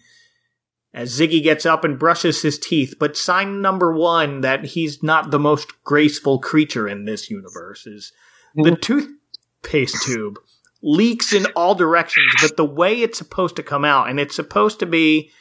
as 0.93 1.17
Ziggy 1.17 1.41
gets 1.41 1.65
up 1.65 1.83
and 1.83 1.97
brushes 1.97 2.41
his 2.41 2.59
teeth, 2.59 2.95
but 2.99 3.17
sign 3.17 3.61
number 3.61 3.93
one 3.93 4.41
that 4.41 4.65
he's 4.65 5.01
not 5.01 5.31
the 5.31 5.39
most 5.39 5.83
graceful 5.83 6.39
creature 6.39 6.87
in 6.87 7.05
this 7.05 7.29
universe 7.29 7.87
is 7.87 8.11
the 8.55 8.71
mm-hmm. 8.71 8.79
toothpaste 8.81 10.03
tube 10.03 10.37
leaks 10.83 11.31
in 11.33 11.45
all 11.55 11.73
directions, 11.73 12.27
but 12.41 12.57
the 12.57 12.65
way 12.65 13.01
it's 13.01 13.17
supposed 13.17 13.55
to 13.55 13.63
come 13.63 13.85
out, 13.85 14.09
and 14.09 14.19
it's 14.19 14.35
supposed 14.35 14.79
to 14.79 14.85
be 14.85 15.31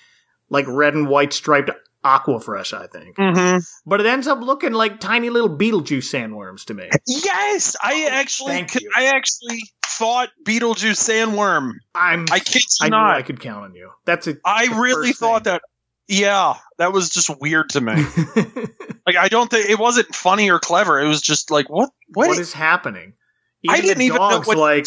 like 0.49 0.67
red 0.69 0.95
and 0.95 1.09
white 1.09 1.33
striped 1.33 1.71
aquafresh, 2.05 2.73
I 2.77 2.87
think. 2.87 3.17
hmm 3.19 3.59
But 3.87 4.01
it 4.01 4.07
ends 4.07 4.27
up 4.27 4.41
looking 4.41 4.73
like 4.73 5.01
tiny 5.01 5.31
little 5.31 5.49
Beetlejuice 5.57 6.09
sandworms 6.13 6.65
to 6.67 6.75
me. 6.75 6.89
Yes, 7.07 7.77
I 7.83 8.09
actually, 8.11 8.53
Oh, 8.53 8.55
thank 8.55 8.75
you. 8.81 8.91
I 8.97 9.07
actually 9.07 9.61
thought 9.87 10.31
Beetlejuice 10.47 10.99
sandworm. 11.09 11.73
I'm 11.95 12.25
I 12.31 12.39
kid 12.41 12.63
I 12.81 12.87
you 12.87 12.91
knew 12.91 12.97
not. 12.97 13.17
I 13.17 13.23
could 13.23 13.41
count 13.41 13.65
on 13.65 13.75
you. 13.75 13.91
That's 14.05 14.27
a 14.27 14.37
I 14.45 14.69
the 14.69 14.75
really 14.77 15.13
thought 15.13 15.45
thing. 15.45 15.53
that. 15.55 15.63
Yeah, 16.09 16.55
that 16.79 16.93
was 16.93 17.09
just 17.11 17.31
weird 17.41 17.71
to 17.71 17.81
me. 17.81 17.95
like 19.07 19.17
I 19.17 19.29
don't 19.29 19.51
think 19.51 19.71
it 19.71 19.79
wasn't 19.79 20.15
funny 20.15 20.51
or 20.51 20.59
clever. 20.59 21.01
It 21.01 21.07
was 21.07 21.23
just 21.23 21.51
like 21.51 21.71
what 21.71 21.91
what, 22.13 22.29
what 22.29 22.39
is 22.39 22.53
happening? 22.53 23.15
I 23.69 23.81
didn't 23.81 23.99
the 23.99 24.05
even 24.07 24.19
know 24.19 24.31
dog's 24.31 24.49
what- 24.49 24.59
like 24.59 24.87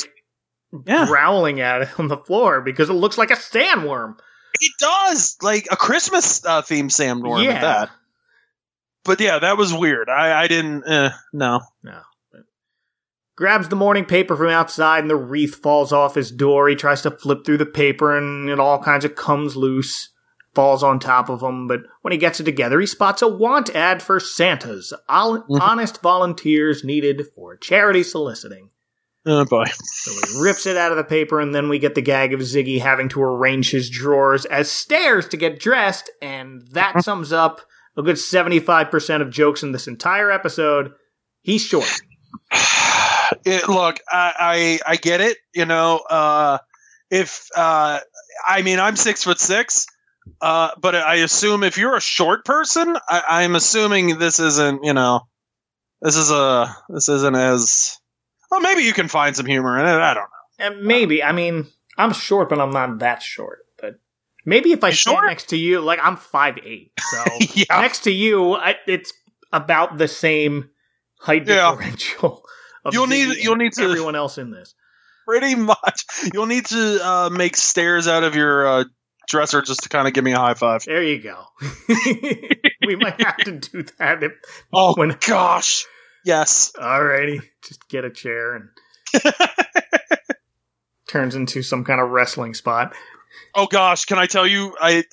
Yeah. 0.86 1.06
growling 1.08 1.62
at 1.62 1.84
it 1.84 2.00
on 2.00 2.10
the 2.10 2.18
floor 2.18 2.62
because 2.62 2.90
it 2.90 2.94
looks 2.94 3.18
like 3.18 3.32
a 3.32 3.36
sandworm. 3.36 4.18
It 4.60 4.72
does 4.80 5.38
like 5.42 5.68
a 5.72 5.78
Christmas 5.78 6.46
uh, 6.46 6.62
theme 6.62 6.90
sandworm 6.90 7.44
yeah. 7.44 7.52
at 7.52 7.62
that. 7.62 7.90
But 9.04 9.22
yeah, 9.22 9.40
that 9.40 9.58
was 9.58 9.74
weird. 9.74 10.10
I, 10.10 10.44
I 10.44 10.48
didn't. 10.48 10.84
Uh, 10.84 11.12
no. 11.32 11.62
No. 11.84 12.02
Grabs 13.38 13.68
the 13.68 13.76
morning 13.76 14.06
paper 14.06 14.36
from 14.36 14.48
outside 14.48 15.00
and 15.00 15.10
the 15.10 15.16
wreath 15.16 15.56
falls 15.56 15.92
off 15.92 16.16
his 16.16 16.32
door. 16.32 16.70
He 16.70 16.76
tries 16.76 17.02
to 17.02 17.12
flip 17.12 17.46
through 17.46 17.58
the 17.58 17.66
paper 17.66 18.18
and 18.18 18.50
it 18.50 18.60
all 18.62 18.82
kinds 18.82 19.04
of 19.04 19.16
comes 19.16 19.58
loose, 19.58 20.10
falls 20.54 20.84
on 20.84 21.00
top 21.00 21.30
of 21.30 21.42
him. 21.42 21.68
But 21.68 21.82
when 22.02 22.14
he 22.14 22.18
gets 22.18 22.40
it 22.40 22.46
together, 22.46 22.80
he 22.80 22.86
spots 22.86 23.22
a 23.22 23.28
want 23.28 23.76
ad 23.76 24.02
for 24.02 24.22
Santas, 24.22 24.94
Hon- 25.10 25.44
honest 25.50 26.02
volunteers 26.02 26.86
needed 26.86 27.28
for 27.36 27.58
charity 27.58 28.04
soliciting. 28.04 28.70
Oh 29.26 29.44
boy. 29.46 29.66
So 29.84 30.12
he 30.12 30.42
rips 30.42 30.68
it 30.68 30.78
out 30.78 30.92
of 30.92 30.98
the 30.98 31.04
paper, 31.04 31.40
and 31.40 31.54
then 31.54 31.68
we 31.68 31.80
get 31.80 31.96
the 31.96 32.02
gag 32.02 32.34
of 32.34 32.42
Ziggy 32.42 32.80
having 32.80 33.10
to 33.10 33.24
arrange 33.24 33.72
his 33.72 33.90
drawers 33.90 34.46
as 34.46 34.70
stairs 34.70 35.28
to 35.30 35.38
get 35.38 35.60
dressed, 35.60 36.12
and 36.22 36.62
that 36.72 37.04
sums 37.04 37.34
up 37.34 37.62
a 37.98 38.04
good 38.04 38.18
75% 38.18 39.22
of 39.22 39.32
jokes 39.32 39.64
in 39.64 39.72
this 39.72 39.88
entire 39.88 40.30
episode. 40.32 40.94
He's 41.42 41.64
short. 41.64 41.92
It, 43.44 43.68
look, 43.68 44.00
I, 44.08 44.80
I 44.86 44.92
I 44.92 44.96
get 44.98 45.20
it. 45.20 45.38
You 45.54 45.66
know, 45.66 45.98
uh, 45.98 46.60
if 47.10 47.50
uh, 47.56 48.00
I 48.48 48.62
mean 48.62 48.80
I'm 48.80 48.96
six 48.96 49.24
foot 49.24 49.40
six, 49.40 49.88
uh, 50.42 50.70
but 50.80 50.94
I 50.94 51.16
assume 51.16 51.64
if 51.64 51.80
you're 51.80 51.96
a 51.96 52.02
short 52.02 52.46
person, 52.46 52.96
I, 53.10 53.24
I'm 53.28 53.56
assuming 53.56 54.20
this 54.20 54.40
isn't. 54.40 54.84
You 54.84 54.94
know, 54.94 55.22
this 56.02 56.16
is 56.16 56.30
a 56.30 56.76
this 56.90 57.10
isn't 57.10 57.36
as. 57.36 58.00
Well, 58.52 58.62
maybe 58.62 58.84
you 58.84 58.94
can 58.94 59.08
find 59.08 59.36
some 59.36 59.46
humor 59.46 59.78
in 59.80 59.86
it. 59.86 59.90
I 60.00 60.14
don't 60.14 60.24
know. 60.24 60.66
And 60.66 60.84
maybe, 60.86 61.22
I 61.24 61.32
mean, 61.32 61.66
I'm 61.98 62.14
short, 62.14 62.50
but 62.50 62.60
I'm 62.60 62.72
not 62.72 63.00
that 63.00 63.22
short. 63.22 63.60
But 63.82 64.00
maybe 64.46 64.72
if 64.72 64.84
I 64.84 64.90
You 64.90 64.94
stand 64.96 65.16
short? 65.16 65.26
next 65.28 65.50
to 65.50 65.58
you, 65.58 65.82
like 65.82 66.00
I'm 66.02 66.16
five 66.18 66.58
eight, 66.64 66.92
so 67.00 67.24
Yeah. 67.54 67.82
next 67.82 68.04
to 68.06 68.12
you, 68.12 68.54
I, 68.54 68.76
it's 68.88 69.12
about 69.52 69.98
the 69.98 70.08
same 70.08 70.70
height 71.20 71.48
Yeah. 71.48 71.72
differential. 71.72 72.44
Of 72.86 72.94
You'll 72.94 73.08
need- 73.08 73.38
you'll 73.44 73.56
need 73.56 73.74
to- 73.74 73.84
everyone 73.84 74.16
else 74.16 74.38
in 74.38 74.52
this. 74.52 74.76
Pretty 75.28 75.56
much. 75.56 76.06
You'll 76.34 76.46
need 76.46 76.68
to 76.68 77.00
uh, 77.04 77.30
make 77.32 77.58
stairs 77.58 78.08
out 78.08 78.24
of 78.24 78.36
your 78.36 78.68
uh, 78.68 78.84
dresser 79.28 79.64
just 79.64 79.82
to 79.82 79.90
kind 79.90 80.08
of 80.08 80.14
give 80.14 80.24
me 80.24 80.34
a 80.34 80.38
high 80.38 80.54
five. 80.54 80.84
There 80.86 81.02
you 81.02 81.18
go. 81.20 81.46
we 82.86 82.96
might 82.96 83.20
have 83.20 83.38
to 83.38 83.54
do 83.54 83.84
that. 83.98 84.22
If, 84.24 84.34
Oh 84.72 84.94
when 84.96 85.18
gosh. 85.26 85.86
Yes. 86.26 86.74
alrighty, 86.78 87.40
just 87.64 87.88
get 87.88 88.04
a 88.04 88.10
chair 88.10 88.56
and 88.56 88.70
turns 91.08 91.36
into 91.36 91.62
some 91.62 91.86
kind 91.86 92.02
of 92.02 92.10
wrestling 92.10 92.54
spot. 92.54 92.94
Oh 93.54 93.68
gosh, 93.68 94.06
can 94.06 94.18
I 94.18 94.26
tell 94.26 94.48
you? 94.48 94.76
I 94.80 95.04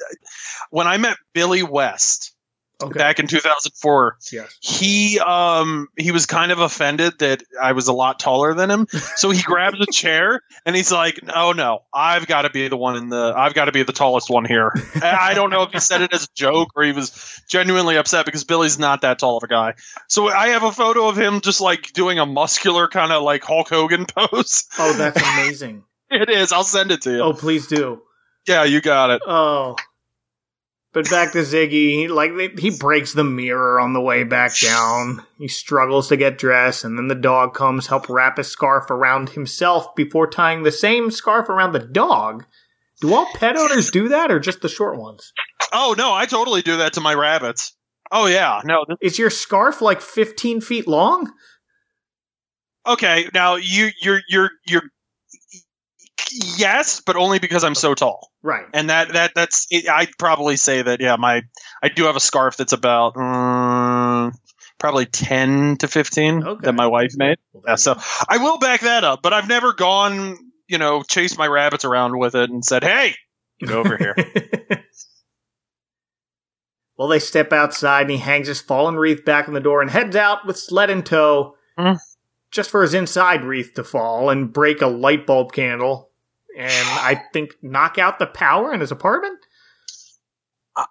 when 0.70 0.86
I 0.86 0.96
met 0.96 1.16
Billy 1.32 1.62
West 1.62 2.34
Okay. 2.82 2.98
back 2.98 3.18
in 3.18 3.26
2004, 3.26 4.16
yes. 4.32 4.58
he 4.60 5.18
um 5.20 5.88
he 5.96 6.10
was 6.12 6.26
kind 6.26 6.52
of 6.52 6.58
offended 6.58 7.18
that 7.20 7.42
I 7.60 7.72
was 7.72 7.88
a 7.88 7.92
lot 7.92 8.18
taller 8.18 8.54
than 8.54 8.70
him. 8.70 8.86
So 9.16 9.30
he 9.30 9.42
grabs 9.42 9.78
a 9.80 9.86
chair 9.92 10.42
and 10.66 10.74
he's 10.74 10.90
like, 10.92 11.20
"Oh 11.34 11.52
no, 11.52 11.80
I've 11.94 12.26
got 12.26 12.42
to 12.42 12.50
be 12.50 12.68
the 12.68 12.76
one 12.76 12.96
in 12.96 13.08
the 13.08 13.32
I've 13.36 13.54
got 13.54 13.66
to 13.66 13.72
be 13.72 13.82
the 13.82 13.92
tallest 13.92 14.30
one 14.30 14.44
here." 14.44 14.72
I 15.02 15.34
don't 15.34 15.50
know 15.50 15.62
if 15.62 15.72
he 15.72 15.80
said 15.80 16.02
it 16.02 16.12
as 16.12 16.24
a 16.24 16.28
joke 16.34 16.70
or 16.74 16.82
he 16.82 16.92
was 16.92 17.40
genuinely 17.48 17.96
upset 17.96 18.24
because 18.24 18.44
Billy's 18.44 18.78
not 18.78 19.02
that 19.02 19.18
tall 19.18 19.36
of 19.36 19.42
a 19.42 19.48
guy. 19.48 19.74
So 20.08 20.28
I 20.28 20.48
have 20.48 20.62
a 20.62 20.72
photo 20.72 21.08
of 21.08 21.16
him 21.18 21.40
just 21.40 21.60
like 21.60 21.92
doing 21.92 22.18
a 22.18 22.26
muscular 22.26 22.88
kind 22.88 23.12
of 23.12 23.22
like 23.22 23.44
Hulk 23.44 23.68
Hogan 23.68 24.06
pose. 24.06 24.64
Oh, 24.78 24.92
that's 24.94 25.20
amazing. 25.20 25.84
It 26.14 26.28
is. 26.28 26.52
I'll 26.52 26.62
send 26.62 26.90
it 26.92 27.00
to 27.02 27.10
you. 27.10 27.20
oh, 27.20 27.32
please 27.32 27.66
do. 27.68 28.02
Yeah, 28.46 28.64
you 28.64 28.82
got 28.82 29.08
it. 29.08 29.22
Oh. 29.26 29.76
But 30.94 31.08
back 31.08 31.32
to 31.32 31.38
Ziggy, 31.38 31.70
he, 31.94 32.08
like 32.08 32.36
they- 32.36 32.60
he 32.60 32.70
breaks 32.70 33.14
the 33.14 33.24
mirror 33.24 33.80
on 33.80 33.94
the 33.94 34.00
way 34.00 34.24
back 34.24 34.52
down. 34.60 35.24
He 35.38 35.48
struggles 35.48 36.08
to 36.08 36.16
get 36.18 36.36
dressed, 36.36 36.84
and 36.84 36.98
then 36.98 37.08
the 37.08 37.14
dog 37.14 37.54
comes 37.54 37.86
help 37.86 38.08
wrap 38.10 38.38
a 38.38 38.44
scarf 38.44 38.90
around 38.90 39.30
himself 39.30 39.94
before 39.96 40.28
tying 40.28 40.62
the 40.64 40.72
same 40.72 41.10
scarf 41.10 41.48
around 41.48 41.72
the 41.72 41.78
dog. 41.78 42.44
Do 43.00 43.14
all 43.14 43.26
pet 43.34 43.56
owners 43.56 43.90
do 43.90 44.08
that, 44.08 44.30
or 44.30 44.38
just 44.38 44.60
the 44.60 44.68
short 44.68 44.98
ones? 44.98 45.32
Oh 45.72 45.94
no, 45.96 46.12
I 46.12 46.26
totally 46.26 46.60
do 46.60 46.76
that 46.76 46.92
to 46.92 47.00
my 47.00 47.14
rabbits. 47.14 47.72
Oh 48.10 48.26
yeah, 48.26 48.60
no. 48.64 48.84
This, 48.86 48.98
Is 49.00 49.18
your 49.18 49.30
scarf 49.30 49.80
like 49.80 50.02
15 50.02 50.60
feet 50.60 50.86
long? 50.86 51.32
okay, 52.86 53.28
now 53.32 53.56
you 53.56 53.90
you're 54.02 54.20
you're 54.28 54.50
you're 54.66 54.82
yes, 56.56 57.00
but 57.04 57.16
only 57.16 57.38
because 57.38 57.64
I'm 57.64 57.74
so 57.74 57.94
tall. 57.94 58.30
Right. 58.42 58.66
and 58.74 58.90
that 58.90 59.12
that 59.12 59.32
that's 59.34 59.66
it, 59.70 59.88
I'd 59.88 60.10
probably 60.18 60.56
say 60.56 60.82
that 60.82 61.00
yeah 61.00 61.16
my 61.16 61.42
I 61.82 61.88
do 61.88 62.04
have 62.04 62.16
a 62.16 62.20
scarf 62.20 62.56
that's 62.56 62.72
about 62.72 63.14
mm, 63.14 64.34
probably 64.80 65.06
ten 65.06 65.76
to 65.78 65.88
fifteen 65.88 66.42
Okay. 66.44 66.60
that 66.64 66.72
my 66.72 66.86
wife 66.86 67.12
made. 67.16 67.38
Well, 67.52 67.62
Yeah, 67.68 67.74
so 67.76 67.96
I 68.28 68.38
will 68.38 68.58
back 68.58 68.80
that 68.80 69.04
up, 69.04 69.22
but 69.22 69.32
I've 69.32 69.48
never 69.48 69.72
gone 69.72 70.36
you 70.68 70.78
know 70.78 71.02
chased 71.02 71.38
my 71.38 71.46
rabbits 71.46 71.84
around 71.84 72.18
with 72.18 72.34
it 72.34 72.50
and 72.50 72.64
said 72.64 72.82
hey 72.82 73.14
get 73.60 73.70
over 73.70 73.96
here. 73.96 74.16
well, 76.96 77.08
they 77.08 77.18
step 77.18 77.52
outside 77.52 78.02
and 78.02 78.10
he 78.10 78.18
hangs 78.18 78.48
his 78.48 78.60
fallen 78.60 78.96
wreath 78.96 79.24
back 79.24 79.48
on 79.48 79.54
the 79.54 79.60
door 79.60 79.80
and 79.82 79.90
heads 79.90 80.16
out 80.16 80.46
with 80.46 80.58
sled 80.58 80.90
in 80.90 81.02
tow, 81.02 81.54
Hmm. 81.78 81.94
just 82.50 82.70
for 82.70 82.82
his 82.82 82.92
inside 82.94 83.44
wreath 83.44 83.72
to 83.74 83.84
fall 83.84 84.28
and 84.30 84.52
break 84.52 84.82
a 84.82 84.86
light 84.88 85.26
bulb 85.26 85.52
candle, 85.52 86.10
and 86.56 86.88
I 86.88 87.22
think 87.32 87.56
knock 87.62 87.98
out 87.98 88.18
the 88.18 88.26
power 88.26 88.72
in 88.72 88.80
his 88.80 88.90
apartment. 88.90 89.38
Uh, 90.76 90.84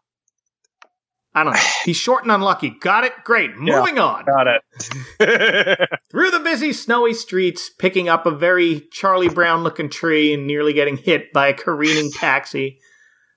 I 1.34 1.44
don't 1.44 1.54
know. 1.54 1.60
He's 1.86 1.98
short 1.98 2.24
and 2.24 2.32
unlucky. 2.32 2.70
Got 2.70 3.04
it? 3.04 3.14
Great. 3.24 3.52
Yeah. 3.52 3.80
Moving 3.80 4.00
on. 4.00 4.26
Got 4.26 4.48
it. 4.48 5.90
Through 6.12 6.32
the 6.32 6.40
busy, 6.40 6.74
snowy 6.74 7.14
streets, 7.14 7.70
picking 7.70 8.10
up 8.10 8.26
a 8.26 8.32
very 8.32 8.88
Charlie 8.92 9.30
Brown 9.30 9.64
looking 9.64 9.90
tree 9.90 10.34
and 10.34 10.48
nearly 10.48 10.74
getting 10.74 10.98
hit 10.98 11.32
by 11.34 11.48
a 11.48 11.54
careening 11.54 12.12
taxi, 12.12 12.80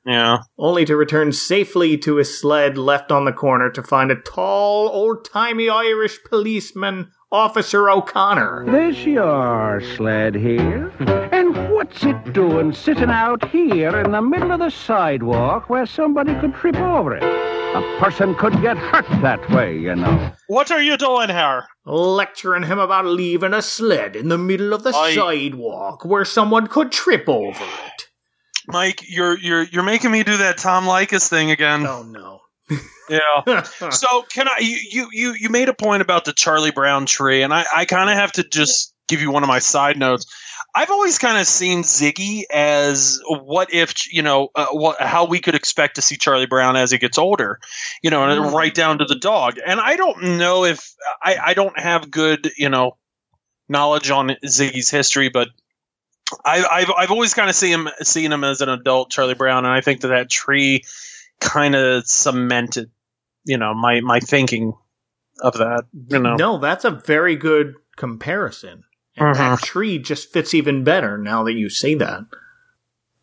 yeah. 0.04 0.38
only 0.59 0.85
to 0.85 0.97
return 0.97 1.33
safely 1.33 1.97
to 1.99 2.16
his 2.16 2.38
sled 2.38 2.76
left 2.76 3.11
on 3.12 3.25
the 3.25 3.33
corner 3.33 3.71
to 3.71 3.83
find 3.83 4.11
a 4.11 4.16
tall, 4.21 4.88
old 4.88 5.25
timey 5.25 5.69
Irish 5.69 6.19
policeman, 6.25 7.11
Officer 7.34 7.90
O'Connor. 7.90 8.64
This 8.70 9.04
your 9.04 9.82
sled 9.96 10.36
here? 10.36 10.92
And 11.32 11.74
what's 11.74 12.04
it 12.04 12.32
doing 12.32 12.72
sitting 12.72 13.10
out 13.10 13.48
here 13.50 13.98
in 13.98 14.12
the 14.12 14.22
middle 14.22 14.52
of 14.52 14.60
the 14.60 14.70
sidewalk 14.70 15.68
where 15.68 15.84
somebody 15.84 16.32
could 16.36 16.54
trip 16.54 16.76
over 16.76 17.16
it? 17.16 17.24
A 17.24 17.98
person 17.98 18.36
could 18.36 18.62
get 18.62 18.76
hurt 18.76 19.08
that 19.20 19.50
way, 19.50 19.76
you 19.76 19.96
know. 19.96 20.30
What 20.46 20.70
are 20.70 20.80
you 20.80 20.96
doing 20.96 21.28
here? 21.28 21.64
Lecturing 21.84 22.62
him 22.62 22.78
about 22.78 23.04
leaving 23.04 23.52
a 23.52 23.62
sled 23.62 24.14
in 24.14 24.28
the 24.28 24.38
middle 24.38 24.72
of 24.72 24.84
the 24.84 24.94
I- 24.94 25.16
sidewalk 25.16 26.04
where 26.04 26.24
someone 26.24 26.68
could 26.68 26.92
trip 26.92 27.28
over 27.28 27.64
it. 27.64 28.06
Mike, 28.68 29.02
you're 29.08 29.36
you're 29.38 29.64
you're 29.64 29.82
making 29.82 30.12
me 30.12 30.22
do 30.22 30.36
that 30.36 30.56
Tom 30.58 30.84
Likas 30.84 31.28
thing 31.28 31.50
again. 31.50 31.84
Oh 31.84 32.04
no. 32.04 32.42
Yeah. 33.08 33.62
so 33.90 34.23
can 34.23 34.49
I? 34.49 34.58
You, 34.61 35.08
you 35.12 35.34
you 35.34 35.49
made 35.50 35.68
a 35.68 35.75
point 35.75 36.02
about 36.02 36.25
the 36.25 36.32
Charlie 36.32 36.70
Brown 36.70 37.06
tree, 37.06 37.42
and 37.42 37.52
I 37.52 37.64
I 37.75 37.84
kind 37.84 38.11
of 38.11 38.16
have 38.16 38.32
to 38.32 38.44
just 38.44 38.94
give 39.08 39.20
you 39.20 39.30
one 39.30 39.42
of 39.42 39.49
my 39.49 39.58
side 39.58 39.99
notes. 39.99 40.26
I've 40.76 40.90
always 40.90 41.18
kind 41.18 41.38
of 41.38 41.46
seen 41.46 41.82
Ziggy 41.82 42.42
as 42.52 43.20
what 43.28 43.73
if 43.73 44.12
you 44.12 44.23
know 44.23 44.49
uh, 44.56 44.66
what 44.73 45.00
how 45.00 45.25
we 45.26 45.38
could 45.38 45.54
expect 45.54 45.96
to 45.96 46.02
see 46.02 46.16
Charlie 46.16 46.46
Brown 46.46 46.76
as 46.76 46.90
he 46.90 46.99
gets 46.99 47.18
older, 47.18 47.61
you 48.02 48.11
know, 48.11 48.25
and 48.25 48.40
Mm. 48.40 48.52
right 48.52 48.75
down 48.75 48.99
to 48.99 49.04
the 49.04 49.14
dog. 49.14 49.58
And 49.64 49.80
I 49.80 49.96
don't 49.96 50.38
know 50.38 50.64
if 50.64 50.92
I 51.23 51.37
I 51.44 51.54
don't 51.54 51.78
have 51.78 52.11
good 52.11 52.50
you 52.56 52.68
know 52.68 52.96
knowledge 53.68 54.11
on 54.11 54.28
Ziggy's 54.44 54.90
history, 54.90 55.28
but 55.28 55.49
I, 56.44 56.64
I've 56.64 56.90
I've 56.96 57.11
always 57.11 57.34
kind 57.34 57.49
of 57.49 57.54
seen 57.54 57.73
him 57.73 57.88
seen 58.02 58.32
him 58.32 58.42
as 58.44 58.61
an 58.61 58.68
adult 58.68 59.11
Charlie 59.11 59.34
Brown, 59.34 59.64
and 59.64 59.73
I 59.73 59.80
think 59.80 60.00
that 60.00 60.08
that 60.08 60.30
tree 60.30 60.82
kind 61.44 61.74
of 61.74 62.06
cemented, 62.06 62.90
you 63.44 63.58
know, 63.58 63.74
my 63.74 64.00
my 64.00 64.20
thinking 64.20 64.72
of 65.40 65.54
that. 65.54 65.84
You 66.08 66.19
know, 66.19 66.36
No, 66.36 66.58
that's 66.58 66.84
a 66.84 66.90
very 66.90 67.36
good 67.36 67.75
comparison. 67.97 68.84
And 69.16 69.36
that 69.36 69.58
mm-hmm. 69.58 69.64
tree 69.64 69.99
just 69.99 70.32
fits 70.32 70.54
even 70.54 70.82
better 70.82 71.16
now 71.16 71.45
that 71.45 71.52
you 71.52 71.69
say 71.69 71.95
that. 71.95 72.23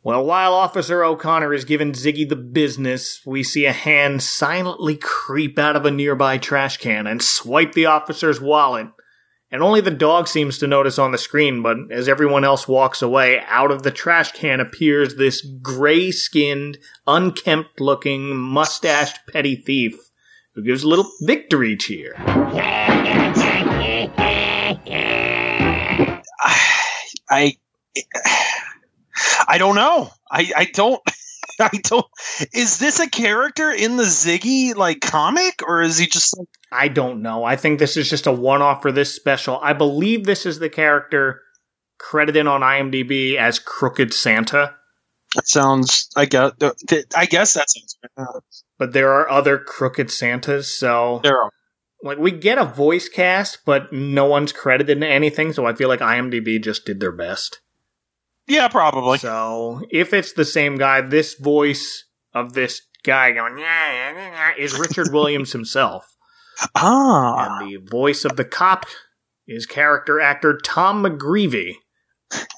Well, 0.03 0.25
while 0.25 0.53
Officer 0.53 1.03
O'Connor 1.03 1.53
is 1.53 1.65
giving 1.65 1.91
Ziggy 1.91 2.27
the 2.27 2.35
business, 2.35 3.21
we 3.25 3.43
see 3.43 3.65
a 3.65 3.73
hand 3.73 4.23
silently 4.23 4.95
creep 4.95 5.59
out 5.59 5.75
of 5.75 5.85
a 5.85 5.91
nearby 5.91 6.37
trash 6.37 6.77
can 6.77 7.05
and 7.05 7.21
swipe 7.21 7.73
the 7.73 7.85
officer's 7.85 8.41
wallet. 8.41 8.87
And 9.51 9.61
only 9.61 9.81
the 9.81 9.91
dog 9.91 10.29
seems 10.29 10.57
to 10.59 10.67
notice 10.67 10.97
on 10.97 11.11
the 11.11 11.17
screen, 11.17 11.61
but 11.61 11.77
as 11.91 12.07
everyone 12.07 12.45
else 12.45 12.69
walks 12.69 13.01
away, 13.01 13.41
out 13.47 13.69
of 13.69 13.83
the 13.83 13.91
trash 13.91 14.31
can 14.31 14.61
appears 14.61 15.15
this 15.15 15.41
gray 15.41 16.11
skinned, 16.11 16.77
unkempt 17.05 17.81
looking, 17.81 18.37
mustached 18.37 19.19
petty 19.27 19.57
thief 19.57 19.95
who 20.55 20.63
gives 20.63 20.83
a 20.83 20.87
little 20.87 21.09
victory 21.21 21.75
cheer. 21.75 22.15
I 27.29 27.57
I 29.47 29.57
don't 29.57 29.75
know. 29.75 30.09
I 30.29 30.51
I 30.55 30.65
don't. 30.73 31.01
I 31.59 31.69
don't. 31.83 32.05
Is 32.53 32.79
this 32.79 32.99
a 32.99 33.09
character 33.09 33.71
in 33.71 33.97
the 33.97 34.03
Ziggy 34.03 34.75
like 34.75 35.01
comic, 35.01 35.61
or 35.67 35.81
is 35.81 35.97
he 35.97 36.07
just? 36.07 36.37
Like, 36.37 36.47
I 36.71 36.87
don't 36.87 37.21
know. 37.21 37.43
I 37.43 37.55
think 37.55 37.79
this 37.79 37.97
is 37.97 38.09
just 38.09 38.27
a 38.27 38.31
one 38.31 38.61
off 38.61 38.81
for 38.81 38.91
this 38.91 39.13
special. 39.15 39.59
I 39.61 39.73
believe 39.73 40.25
this 40.25 40.45
is 40.45 40.59
the 40.59 40.69
character 40.69 41.41
credited 41.99 42.47
on 42.47 42.61
IMDb 42.61 43.35
as 43.35 43.59
Crooked 43.59 44.13
Santa, 44.13 44.75
that 45.35 45.47
sounds. 45.47 46.09
I 46.15 46.25
guess. 46.25 46.51
Uh, 46.61 46.71
I 47.15 47.25
guess 47.25 47.53
that 47.53 47.69
sounds. 47.69 47.97
Uh, 48.17 48.39
but 48.77 48.93
there 48.93 49.11
are 49.13 49.29
other 49.29 49.57
Crooked 49.57 50.11
Santas, 50.11 50.73
so 50.75 51.19
There 51.23 51.37
are. 51.41 51.51
like 52.03 52.17
we 52.17 52.31
get 52.31 52.57
a 52.57 52.65
voice 52.65 53.07
cast, 53.07 53.59
but 53.65 53.93
no 53.93 54.25
one's 54.25 54.51
credited 54.51 54.97
in 54.97 55.03
anything, 55.03 55.53
so 55.53 55.65
I 55.65 55.73
feel 55.73 55.87
like 55.87 55.99
IMDb 55.99 56.61
just 56.61 56.85
did 56.85 56.99
their 56.99 57.11
best. 57.11 57.61
Yeah, 58.51 58.67
probably. 58.67 59.17
So 59.19 59.81
if 59.89 60.13
it's 60.13 60.33
the 60.33 60.43
same 60.45 60.75
guy, 60.77 60.99
this 60.99 61.35
voice 61.35 62.03
of 62.33 62.51
this 62.53 62.81
guy 63.03 63.31
going 63.31 63.57
yeah, 63.57 63.91
yeah, 63.93 64.13
yeah, 64.13 64.51
yeah, 64.57 64.63
is 64.63 64.77
Richard 64.77 65.07
Williams 65.13 65.53
himself. 65.53 66.05
Ah, 66.75 67.59
And 67.59 67.69
the 67.71 67.77
voice 67.77 68.25
of 68.25 68.35
the 68.35 68.43
cop 68.43 68.85
is 69.47 69.65
character 69.65 70.19
actor 70.19 70.59
Tom 70.63 71.01
McGreevey. 71.01 71.75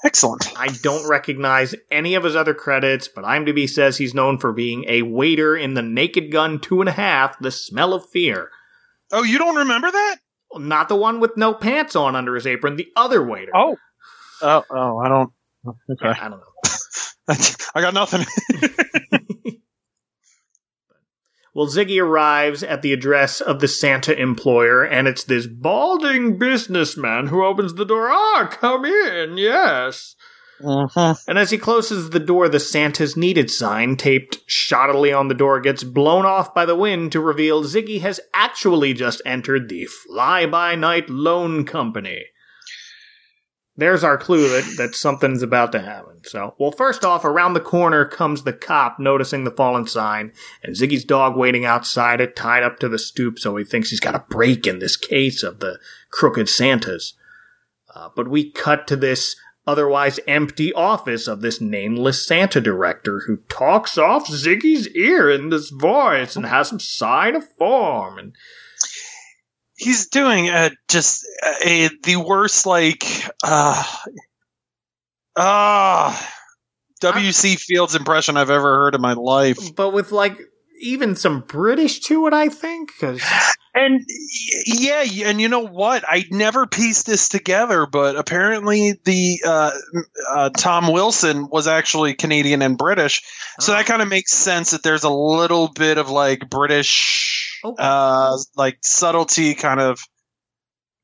excellent. 0.03 0.47
I 0.58 0.67
don't 0.82 1.08
recognize 1.08 1.75
any 1.91 2.15
of 2.15 2.23
his 2.23 2.36
other 2.36 2.56
credits, 2.56 3.08
but 3.08 3.23
IMDb 3.23 3.69
says 3.69 3.97
he's 3.97 4.15
known 4.15 4.39
for 4.39 4.51
being 4.51 4.86
a 4.88 5.03
waiter 5.03 5.56
in 5.56 5.75
the 5.75 5.82
Naked 5.84 6.32
Gun 6.32 6.60
Two 6.60 6.82
and 6.82 6.89
a 6.89 6.93
Half, 6.93 7.38
The 7.39 7.51
Smell 7.51 7.93
of 7.93 8.10
Fear. 8.12 8.49
Oh, 9.12 9.21
you 9.23 9.38
don't 9.38 9.58
remember 9.58 9.91
that? 9.91 10.15
Not 10.56 10.89
the 10.89 10.95
one 10.95 11.19
with 11.19 11.38
no 11.38 11.53
pants 11.53 11.95
on 11.95 12.15
under 12.15 12.34
his 12.34 12.47
apron, 12.47 12.77
the 12.77 12.88
other 12.95 13.23
waiter. 13.23 13.51
Oh. 13.56 13.77
Oh, 14.41 14.63
oh, 14.71 14.97
I 14.97 15.08
don't. 15.08 15.32
Okay. 15.65 16.19
I 16.19 16.30
don't 16.30 16.39
know. 16.39 17.36
I 17.76 17.82
got 17.82 17.93
nothing. 17.93 18.26
Well, 21.56 21.67
Ziggy 21.67 22.02
arrives 22.02 22.63
at 22.63 22.82
the 22.82 22.93
address 22.93 23.39
of 23.39 23.60
the 23.60 23.67
Santa 23.67 24.19
employer, 24.19 24.84
and 24.84 25.08
it's 25.08 25.23
this 25.23 25.45
balding 25.45 26.39
businessman 26.39 27.28
who 27.28 27.45
opens 27.45 27.76
the 27.76 27.86
door. 27.86 28.10
Ah, 28.10 28.47
come 28.52 28.86
in, 28.86 29.38
yes. 29.38 30.15
Mhm. 30.60 31.19
And 31.28 31.38
as 31.38 31.52
he 31.52 31.60
closes 31.60 32.10
the 32.10 32.19
door, 32.19 32.49
the 32.49 32.60
Santa's 32.60 33.15
Needed 33.15 33.52
sign, 33.52 33.97
taped 33.97 34.39
shoddily 34.47 35.15
on 35.15 35.28
the 35.28 35.36
door, 35.36 35.60
gets 35.60 35.84
blown 35.84 36.26
off 36.26 36.56
by 36.56 36.65
the 36.65 36.76
wind 36.76 37.12
to 37.12 37.19
reveal 37.19 37.63
Ziggy 37.63 38.02
has 38.02 38.19
actually 38.34 38.93
just 38.93 39.21
entered 39.23 39.69
the 39.69 39.86
Fly 39.86 40.47
By 40.47 40.73
Night 40.73 41.08
Loan 41.08 41.65
Company. 41.65 42.23
There's 43.75 44.03
our 44.03 44.17
clue 44.17 44.49
that, 44.49 44.75
that 44.77 44.95
something's 44.95 45.41
about 45.41 45.71
to 45.71 45.79
happen. 45.79 46.21
So, 46.25 46.53
well, 46.59 46.71
first 46.71 47.03
off, 47.03 47.25
around 47.25 47.53
the 47.53 47.59
corner 47.59 48.05
comes 48.05 48.43
the 48.43 48.53
cop 48.53 48.99
noticing 48.99 49.43
the 49.43 49.51
fallen 49.51 49.88
sign, 49.88 50.31
and 50.63 50.75
Ziggy's 50.75 51.03
dog 51.03 51.36
waiting 51.36 51.65
outside 51.65 52.21
it, 52.21 52.36
tied 52.36 52.63
up 52.63 52.77
to 52.79 52.89
the 52.89 52.99
stoop, 52.99 53.39
so 53.39 53.55
he 53.55 53.65
thinks 53.65 53.89
he's 53.89 53.99
got 53.99 54.15
a 54.15 54.25
break 54.29 54.67
in 54.67 54.79
this 54.79 54.95
case 54.95 55.41
of 55.41 55.59
the 55.59 55.79
crooked 56.12 56.49
Santas. 56.49 57.15
Uh, 57.93 58.09
but 58.15 58.27
we 58.27 58.51
cut 58.51 58.88
to 58.88 58.95
this 58.95 59.36
otherwise 59.65 60.19
empty 60.27 60.73
office 60.73 61.27
of 61.27 61.41
this 61.41 61.62
nameless 61.62 62.25
Santa 62.25 62.59
director 62.59 63.23
who 63.27 63.38
talks 63.49 63.97
off 63.97 64.27
Ziggy's 64.27 64.88
ear 64.89 65.29
in 65.29 65.49
this 65.49 65.69
voice 65.69 66.36
and 66.36 66.45
has 66.45 66.71
him 66.71 66.79
sign 66.79 67.36
a 67.36 67.41
form. 67.41 68.17
And 68.17 68.36
He's 69.83 70.07
doing 70.07 70.49
a 70.49 70.71
just 70.89 71.25
a, 71.65 71.89
the 72.03 72.15
worst 72.17 72.65
like 72.65 73.03
uh 73.43 73.83
uh 75.35 76.17
WC 77.01 77.59
Fields 77.59 77.95
impression 77.95 78.37
I've 78.37 78.49
ever 78.49 78.75
heard 78.75 78.95
in 78.95 79.01
my 79.01 79.13
life. 79.13 79.57
but 79.75 79.89
with 79.91 80.11
like 80.11 80.37
even 80.79 81.15
some 81.15 81.41
British 81.41 81.99
to 82.01 82.27
it, 82.27 82.33
I 82.33 82.49
think. 82.49 82.91
'cause- 82.99 83.21
And 83.75 84.05
yeah, 84.67 85.03
and 85.25 85.41
you 85.41 85.49
know 85.49 85.65
what? 85.65 86.03
I 86.07 86.25
never 86.29 86.67
pieced 86.67 87.07
this 87.07 87.27
together, 87.27 87.88
but 87.88 88.15
apparently 88.15 88.99
the 89.03 89.41
uh, 89.43 89.71
uh, 90.29 90.49
Tom 90.55 90.91
Wilson 90.91 91.49
was 91.49 91.67
actually 91.67 92.13
Canadian 92.13 92.62
and 92.62 92.77
British, 92.77 93.23
so 93.59 93.71
that 93.71 93.88
kind 93.88 94.03
of 94.03 94.07
makes 94.07 94.31
sense 94.31 94.71
that 94.71 94.83
there's 94.83 95.03
a 95.03 95.09
little 95.09 95.69
bit 95.69 95.97
of 95.97 96.12
like 96.12 96.47
British, 96.51 97.59
uh, 97.63 98.38
like 98.55 98.77
subtlety, 98.83 99.55
kind 99.55 99.79
of, 99.79 100.03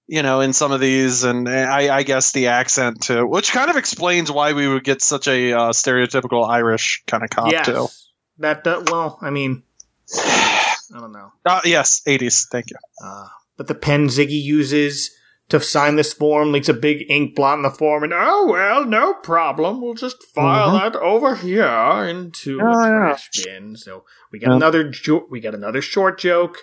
you 0.05 0.21
know, 0.21 0.41
in 0.41 0.53
some 0.53 0.71
of 0.71 0.79
these, 0.79 1.23
and 1.23 1.49
I, 1.49 1.97
I 1.97 2.03
guess 2.03 2.34
the 2.34 2.47
accent 2.47 3.01
too, 3.01 3.25
which 3.25 3.51
kind 3.51 3.71
of 3.71 3.77
explains 3.77 4.32
why 4.32 4.53
we 4.53 4.67
would 4.67 4.84
get 4.84 5.01
such 5.01 5.27
a 5.27 5.53
uh, 5.53 5.69
stereotypical 5.71 6.47
Irish 6.47 7.01
kind 7.08 7.23
of 7.23 7.32
cop 7.32 7.51
yes. 7.51 7.65
too. 7.65 7.88
That 8.38 8.67
uh, 8.67 8.84
well, 8.86 9.17
I 9.21 9.32
mean, 9.32 9.63
I 10.95 10.99
don't 10.99 11.12
know. 11.12 11.32
Uh, 11.45 11.62
yes, 11.65 12.02
80s. 12.08 12.47
Thank 12.52 12.69
you. 12.71 12.78
Uh, 13.04 13.28
but 13.58 13.67
the 13.67 13.75
pen 13.75 14.08
Ziggy 14.08 14.41
uses 14.41 15.12
to 15.49 15.60
sign 15.60 15.95
this 15.95 16.13
form 16.13 16.52
leaks 16.52 16.69
a 16.69 16.73
big 16.73 17.10
ink 17.10 17.36
blot 17.36 17.58
in 17.58 17.63
the 17.63 17.69
form, 17.71 18.04
and 18.04 18.13
oh 18.15 18.47
well, 18.49 18.86
no 18.86 19.13
problem. 19.15 19.82
We'll 19.82 19.95
just 19.95 20.23
file 20.36 20.71
Mhm. 20.71 20.80
that 20.93 20.95
over 20.99 21.36
here 21.36 21.65
into 22.08 22.60
Oh, 22.62 22.67
a 22.67 22.84
yeah. 22.84 22.89
trash 22.97 23.30
bin. 23.43 23.75
So 23.75 24.04
we 24.32 24.38
got 24.39 24.52
Yeah. 24.52 24.56
another 24.58 24.84
jo- 24.89 25.25
we 25.30 25.39
got 25.39 25.56
another 25.56 25.82
short 25.82 26.19
joke. 26.19 26.60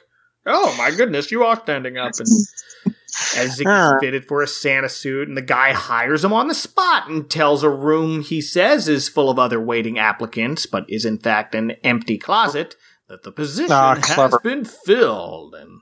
Oh 0.46 0.72
my 0.78 0.92
goodness, 0.92 1.32
you 1.32 1.42
are 1.44 1.60
standing 1.60 1.98
up 1.98 2.12
and. 2.18 2.28
As 3.36 3.58
Ziggy's 3.58 3.66
Ah. 3.66 3.96
fitted 3.98 4.26
for 4.28 4.42
a 4.42 4.46
Santa 4.46 4.88
suit, 4.90 5.26
and 5.26 5.36
the 5.36 5.42
guy 5.42 5.72
hires 5.72 6.22
him 6.22 6.34
on 6.34 6.48
the 6.48 6.54
spot 6.54 7.08
and 7.08 7.28
tells 7.30 7.62
a 7.62 7.70
room 7.70 8.20
he 8.20 8.40
says 8.42 8.88
is 8.88 9.08
full 9.08 9.30
of 9.30 9.38
other 9.38 9.58
waiting 9.60 9.98
applicants, 9.98 10.66
but 10.66 10.84
is 10.88 11.04
in 11.06 11.18
fact 11.18 11.54
an 11.54 11.72
empty 11.82 12.18
closet, 12.18 12.76
that 13.08 13.22
the 13.22 13.32
position 13.32 13.70
Ah, 13.72 13.94
has 13.94 14.36
been 14.42 14.64
filled. 14.64 15.54
And 15.54 15.80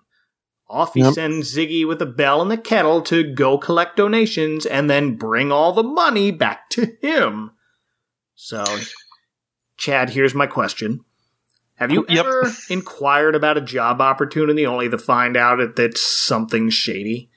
off 0.69 0.95
he 0.95 1.01
Yep. 1.01 1.15
sends 1.15 1.55
Ziggy 1.57 1.87
with 1.87 2.01
a 2.03 2.07
bell 2.07 2.43
and 2.43 2.51
the 2.51 2.57
kettle 2.59 3.03
to 3.03 3.23
go 3.35 3.59
collect 3.59 3.97
donations 3.97 4.67
and 4.67 4.89
then 4.91 5.17
bring 5.17 5.51
all 5.53 5.73
the 5.73 5.83
money 5.83 6.31
back 6.31 6.69
to 6.71 6.97
him. 7.01 7.53
So, 8.35 8.65
Chad, 9.77 10.11
here's 10.11 10.35
my 10.35 10.47
question. 10.47 11.01
Have 11.77 11.91
you 11.91 12.05
Yep. 12.09 12.25
ever 12.27 12.53
inquired 12.71 13.35
about 13.35 13.57
a 13.59 13.61
job 13.61 14.01
opportunity 14.01 14.65
only 14.67 14.89
to 14.89 14.99
find 14.99 15.37
out 15.37 15.59
that 15.59 15.77
that's 15.77 16.01
something 16.01 16.71
shady? 16.71 17.31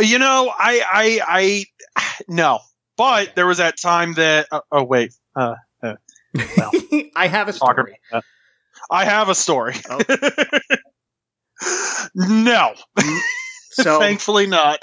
You 0.00 0.18
know, 0.18 0.52
I, 0.56 1.20
I, 1.26 1.66
I, 1.96 2.14
no. 2.28 2.60
But 2.96 3.34
there 3.34 3.46
was 3.46 3.58
that 3.58 3.80
time 3.80 4.14
that. 4.14 4.46
Uh, 4.52 4.60
oh 4.70 4.84
wait, 4.84 5.14
uh, 5.34 5.54
well, 5.82 6.70
I 7.16 7.26
have 7.26 7.48
a 7.48 7.52
story. 7.52 7.72
about 7.72 7.88
that. 8.12 8.24
I 8.92 9.04
have 9.04 9.28
a 9.28 9.34
story. 9.34 9.74
Oh. 9.88 10.00
no, 12.14 12.74
So, 13.72 13.98
thankfully 13.98 14.46
not. 14.46 14.82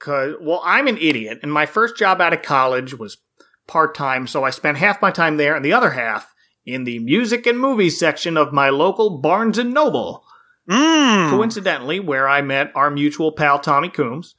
Cause, 0.00 0.34
well, 0.40 0.60
I'm 0.64 0.88
an 0.88 0.98
idiot, 0.98 1.38
and 1.42 1.52
my 1.52 1.66
first 1.66 1.96
job 1.96 2.20
out 2.20 2.32
of 2.32 2.42
college 2.42 2.98
was 2.98 3.18
part 3.66 3.94
time, 3.94 4.26
so 4.26 4.44
I 4.44 4.50
spent 4.50 4.76
half 4.76 5.00
my 5.00 5.10
time 5.10 5.36
there 5.36 5.54
and 5.54 5.64
the 5.64 5.72
other 5.72 5.90
half 5.90 6.34
in 6.66 6.84
the 6.84 6.98
music 6.98 7.46
and 7.46 7.58
movies 7.58 7.98
section 7.98 8.36
of 8.36 8.52
my 8.52 8.70
local 8.70 9.18
Barnes 9.18 9.56
and 9.56 9.72
Noble. 9.72 10.24
Mm. 10.68 11.30
Coincidentally, 11.30 12.00
where 12.00 12.28
I 12.28 12.42
met 12.42 12.72
our 12.74 12.90
mutual 12.90 13.32
pal 13.32 13.58
Tommy 13.58 13.88
Coombs. 13.88 14.34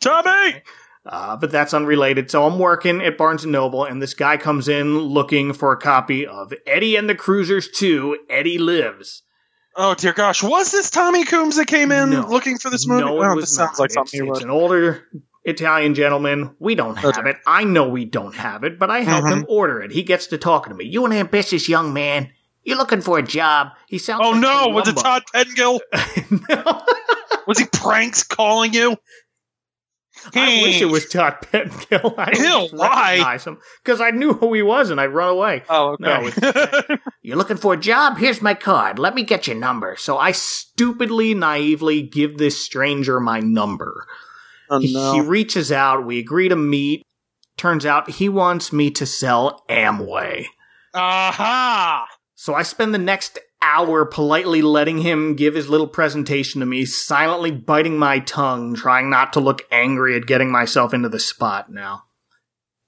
Tommy. 0.00 0.62
Uh, 1.06 1.36
but 1.36 1.50
that's 1.50 1.74
unrelated. 1.74 2.30
So 2.30 2.46
I'm 2.46 2.58
working 2.58 3.02
at 3.02 3.18
Barnes 3.18 3.42
and 3.44 3.52
Noble, 3.52 3.84
and 3.84 4.00
this 4.00 4.14
guy 4.14 4.36
comes 4.38 4.68
in 4.68 4.98
looking 4.98 5.52
for 5.52 5.70
a 5.72 5.76
copy 5.76 6.26
of 6.26 6.52
Eddie 6.66 6.96
and 6.96 7.08
the 7.10 7.14
Cruisers 7.14 7.68
2, 7.70 8.20
Eddie 8.30 8.58
Lives. 8.58 9.22
Oh 9.76 9.94
dear 9.94 10.12
gosh, 10.12 10.42
was 10.42 10.70
this 10.70 10.88
Tommy 10.88 11.24
Coombs 11.24 11.56
that 11.56 11.66
came 11.66 11.90
in 11.92 12.10
No. 12.10 12.26
looking 12.28 12.58
for 12.58 12.70
this 12.70 12.86
movie? 12.86 13.04
No, 13.04 13.20
it 13.22 13.26
oh, 13.26 13.34
was 13.34 13.42
this 13.46 13.56
sounds 13.56 13.72
not. 13.78 13.80
like 13.80 13.90
something 13.90 14.28
it's, 14.28 14.38
it's 14.38 14.44
an 14.44 14.50
older 14.50 15.02
Italian 15.44 15.94
gentleman. 15.94 16.54
We 16.60 16.74
don't 16.76 16.96
have 16.96 17.18
Okay. 17.18 17.30
it. 17.30 17.36
I 17.46 17.64
know 17.64 17.88
we 17.88 18.04
don't 18.04 18.34
have 18.36 18.62
it, 18.64 18.78
but 18.78 18.88
I 18.88 19.00
help 19.00 19.24
Mhm. 19.24 19.32
him 19.32 19.46
order 19.48 19.82
it. 19.82 19.90
He 19.90 20.04
gets 20.04 20.28
to 20.28 20.38
talking 20.38 20.70
to 20.70 20.76
me. 20.76 20.84
You 20.84 21.04
an 21.06 21.12
ambitious 21.12 21.68
young 21.68 21.92
man. 21.92 22.30
You're 22.62 22.78
looking 22.78 23.00
for 23.02 23.18
a 23.18 23.22
job? 23.22 23.72
He 23.88 23.98
sounds. 23.98 24.22
Oh 24.24 24.30
like 24.30 24.40
no, 24.40 24.68
was 24.68 24.88
it 24.88 24.96
Todd 24.96 25.24
Pettengill? 25.34 25.80
no. 26.48 26.82
Was 27.46 27.58
he 27.58 27.66
pranks 27.66 28.22
calling 28.22 28.72
you? 28.72 28.96
I 30.34 30.62
wish 30.62 30.80
it 30.80 30.86
was 30.86 31.06
Todd 31.08 31.36
Pettengill. 31.42 32.14
I 32.18 32.30
don't 32.32 32.72
why? 32.72 33.38
because 33.82 34.00
I 34.00 34.10
knew 34.10 34.32
who 34.34 34.52
he 34.54 34.62
was 34.62 34.90
and 34.90 35.00
I'd 35.00 35.06
run 35.06 35.28
away. 35.30 35.62
Oh, 35.68 35.96
No, 36.00 36.26
okay. 36.26 36.96
You're 37.22 37.36
looking 37.36 37.56
for 37.56 37.74
a 37.74 37.78
job? 37.78 38.18
Here's 38.18 38.40
my 38.42 38.54
card. 38.54 38.98
Let 38.98 39.14
me 39.14 39.22
get 39.22 39.46
your 39.46 39.56
number. 39.56 39.96
So 39.98 40.18
I 40.18 40.32
stupidly, 40.32 41.34
naively 41.34 42.02
give 42.02 42.38
this 42.38 42.62
stranger 42.64 43.20
my 43.20 43.40
number. 43.40 44.06
oh 44.70 44.78
He- 44.78 44.92
no. 44.94 45.12
He 45.14 45.20
reaches 45.20 45.70
out. 45.72 46.04
We 46.06 46.18
agree 46.18 46.48
to 46.48 46.56
meet. 46.56 47.02
Turns 47.56 47.86
out 47.86 48.10
he 48.10 48.28
wants 48.28 48.72
me 48.72 48.90
to 48.92 49.06
sell 49.06 49.64
Amway. 49.70 50.46
Aha! 50.94 52.06
So 52.34 52.54
I 52.54 52.62
spend 52.62 52.92
the 52.94 52.98
next 52.98 53.38
hour 53.64 54.04
politely 54.04 54.62
letting 54.62 54.98
him 54.98 55.34
give 55.34 55.54
his 55.54 55.68
little 55.68 55.88
presentation 55.88 56.60
to 56.60 56.66
me, 56.66 56.84
silently 56.84 57.50
biting 57.50 57.98
my 57.98 58.18
tongue, 58.20 58.74
trying 58.74 59.08
not 59.08 59.32
to 59.32 59.40
look 59.40 59.62
angry 59.72 60.16
at 60.16 60.26
getting 60.26 60.52
myself 60.52 60.92
into 60.92 61.08
the 61.08 61.18
spot 61.18 61.72
now. 61.72 62.04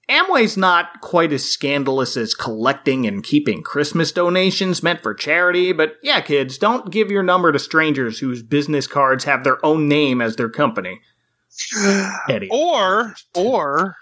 Amway's 0.09 0.57
not 0.57 1.01
quite 1.01 1.33
as 1.33 1.51
scandalous 1.51 2.17
as 2.17 2.35
collecting 2.35 3.07
and 3.07 3.25
keeping 3.25 3.63
Christmas 3.63 4.13
donations 4.13 4.83
meant 4.83 5.03
for 5.03 5.15
charity, 5.15 5.73
but 5.73 5.97
yeah, 6.03 6.21
kids, 6.21 6.59
don't 6.59 6.93
give 6.93 7.11
your 7.11 7.25
number 7.25 7.51
to 7.51 7.59
strangers 7.59 8.21
whose 8.21 8.43
business 8.43 8.87
cards 8.87 9.25
have 9.25 9.43
their 9.43 9.65
own 9.67 9.89
name 9.89 10.21
as 10.21 10.37
their 10.37 10.51
company. 10.51 11.01
Eddie. 12.29 12.51
Or, 12.53 13.17
or, 13.35 13.97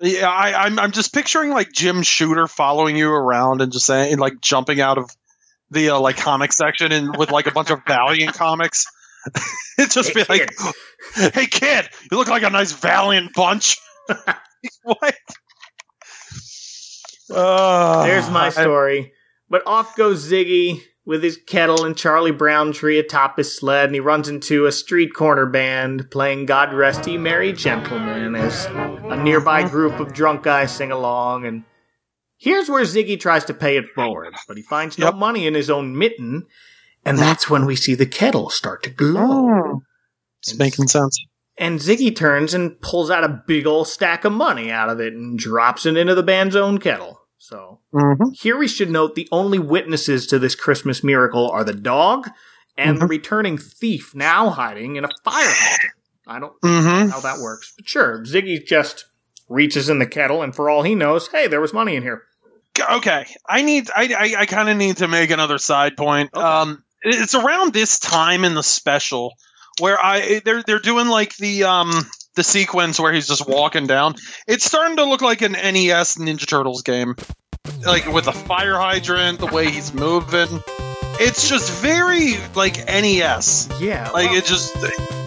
yeah, 0.00 0.30
I, 0.30 0.64
I'm 0.64 0.78
I'm 0.78 0.92
just 0.92 1.12
picturing 1.12 1.50
like 1.50 1.72
Jim 1.72 2.02
Shooter 2.02 2.46
following 2.46 2.96
you 2.96 3.12
around 3.12 3.60
and 3.60 3.70
just 3.70 3.84
saying 3.84 4.16
like 4.18 4.40
jumping 4.40 4.80
out 4.80 4.96
of 4.96 5.10
the 5.70 5.90
uh, 5.90 6.00
like 6.00 6.16
comic 6.16 6.52
section 6.52 6.92
and 6.92 7.16
with 7.16 7.30
like 7.30 7.46
a 7.46 7.52
bunch 7.52 7.70
of 7.70 7.80
Valiant 7.86 8.34
comics. 8.34 8.84
It'd 9.78 9.90
just 9.90 10.08
Hey, 10.16 10.22
be 10.22 10.24
like, 10.28 10.50
"Hey 11.34 11.46
kid, 11.46 11.88
you 12.10 12.16
look 12.18 12.28
like 12.28 12.42
a 12.42 12.50
nice 12.50 12.72
Valiant 12.72 13.32
bunch." 13.34 13.76
what? 14.82 15.14
Uh, 17.32 18.04
There's 18.04 18.28
my 18.30 18.46
I- 18.46 18.50
story. 18.50 19.12
But 19.48 19.66
off 19.66 19.96
goes 19.96 20.30
Ziggy 20.30 20.80
with 21.04 21.24
his 21.24 21.36
kettle 21.36 21.84
and 21.84 21.96
Charlie 21.96 22.30
Brown 22.30 22.72
tree 22.72 23.00
atop 23.00 23.36
his 23.36 23.56
sled, 23.56 23.86
and 23.86 23.94
he 23.94 24.00
runs 24.00 24.28
into 24.28 24.66
a 24.66 24.72
street 24.72 25.12
corner 25.12 25.44
band 25.46 26.08
playing 26.12 26.46
God 26.46 26.72
Rest 26.72 27.04
Ye 27.08 27.18
Merry 27.18 27.52
Gentlemen 27.52 28.36
as 28.36 28.66
a 28.66 29.16
nearby 29.16 29.68
group 29.68 29.98
of 29.98 30.12
drunk 30.12 30.44
guys 30.44 30.72
sing 30.72 30.92
along. 30.92 31.46
And 31.46 31.64
here's 32.40 32.68
where 32.68 32.82
Ziggy 32.82 33.20
tries 33.20 33.44
to 33.44 33.54
pay 33.54 33.76
it 33.76 33.88
forward, 33.94 34.34
but 34.48 34.56
he 34.56 34.62
finds 34.62 34.98
no 34.98 35.12
money 35.12 35.46
in 35.46 35.54
his 35.54 35.70
own 35.70 35.96
mitten, 35.96 36.46
and 37.04 37.18
that's 37.18 37.48
when 37.48 37.66
we 37.66 37.76
see 37.76 37.94
the 37.94 38.06
kettle 38.06 38.50
start 38.50 38.82
to 38.84 38.90
glow. 38.90 39.82
It's 40.40 40.58
making 40.58 40.88
sense. 40.88 41.22
And 41.58 41.78
Ziggy 41.78 42.16
turns 42.16 42.54
and 42.54 42.80
pulls 42.80 43.10
out 43.10 43.22
a 43.24 43.42
big 43.46 43.66
old 43.66 43.86
stack 43.86 44.24
of 44.24 44.32
money 44.32 44.70
out 44.70 44.88
of 44.88 44.98
it 45.00 45.12
and 45.12 45.38
drops 45.38 45.84
it 45.84 45.96
into 45.96 46.14
the 46.14 46.22
band's 46.22 46.56
own 46.56 46.78
kettle. 46.78 47.20
So 47.38 47.80
Mm-hmm. 47.92 48.30
here 48.34 48.56
we 48.56 48.68
should 48.68 48.88
note 48.90 49.14
the 49.16 49.28
only 49.32 49.58
witnesses 49.58 50.26
to 50.28 50.38
this 50.38 50.54
Christmas 50.54 51.02
miracle 51.04 51.50
are 51.50 51.64
the 51.64 51.74
dog 51.74 52.30
and 52.78 52.98
the 53.00 53.06
returning 53.06 53.58
thief 53.58 54.14
now 54.14 54.48
hiding 54.50 54.94
in 54.96 55.04
a 55.04 55.08
fire 55.24 55.44
hydrant. 55.50 55.92
I 56.26 56.38
don't 56.38 56.52
know 56.62 56.68
Mm-hmm. 56.70 57.08
how 57.10 57.20
that 57.20 57.40
works, 57.40 57.74
but 57.76 57.88
sure, 57.88 58.22
Ziggy 58.24 58.64
just 58.64 59.04
reaches 59.48 59.90
in 59.90 59.98
the 59.98 60.06
kettle, 60.06 60.42
and 60.42 60.54
for 60.54 60.70
all 60.70 60.82
he 60.84 60.94
knows, 60.94 61.28
hey, 61.28 61.46
there 61.48 61.60
was 61.60 61.72
money 61.74 61.96
in 61.96 62.02
here. 62.04 62.22
Okay. 62.80 63.26
I 63.48 63.62
need 63.62 63.88
i 63.94 64.04
i, 64.36 64.40
I 64.42 64.46
kind 64.46 64.68
of 64.68 64.76
need 64.76 64.98
to 64.98 65.08
make 65.08 65.30
another 65.30 65.58
side 65.58 65.96
point. 65.96 66.30
Okay. 66.34 66.44
um 66.44 66.82
it's 67.02 67.34
around 67.34 67.72
this 67.72 67.98
time 67.98 68.44
in 68.44 68.54
the 68.54 68.62
special 68.62 69.34
where 69.80 69.98
i 69.98 70.40
they're 70.44 70.62
they're 70.62 70.78
doing 70.78 71.08
like 71.08 71.34
the 71.36 71.64
um 71.64 71.90
the 72.36 72.44
sequence 72.44 73.00
where 73.00 73.12
he's 73.12 73.26
just 73.26 73.48
walking 73.48 73.86
down. 73.86 74.14
It's 74.46 74.64
starting 74.64 74.96
to 74.98 75.04
look 75.04 75.20
like 75.22 75.42
an 75.42 75.52
nes 75.52 76.16
ninja 76.16 76.46
turtles 76.46 76.82
game. 76.82 77.16
Like 77.84 78.06
with 78.12 78.26
a 78.26 78.32
fire 78.32 78.76
hydrant 78.76 79.38
the 79.40 79.46
way 79.46 79.70
he's 79.70 79.92
moving. 79.92 80.62
It's 81.22 81.48
just 81.48 81.70
very 81.82 82.36
like 82.54 82.76
nes 82.86 83.68
Yeah, 83.80 84.10
like 84.10 84.30
well, 84.30 84.38
it 84.38 84.44
just 84.44 84.74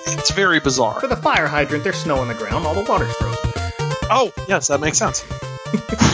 it's 0.08 0.32
very 0.32 0.60
bizarre. 0.60 1.00
For 1.00 1.08
the 1.08 1.16
fire 1.18 1.48
hydrant, 1.48 1.84
there's 1.84 1.98
snow 1.98 2.18
on 2.18 2.28
the 2.28 2.34
ground, 2.34 2.66
all 2.66 2.74
the 2.74 2.84
water's 2.90 3.14
frozen. 3.16 3.52
oh 4.10 4.32
yes 4.48 4.68
that 4.68 4.80
makes 4.82 4.98
sense 4.98 5.24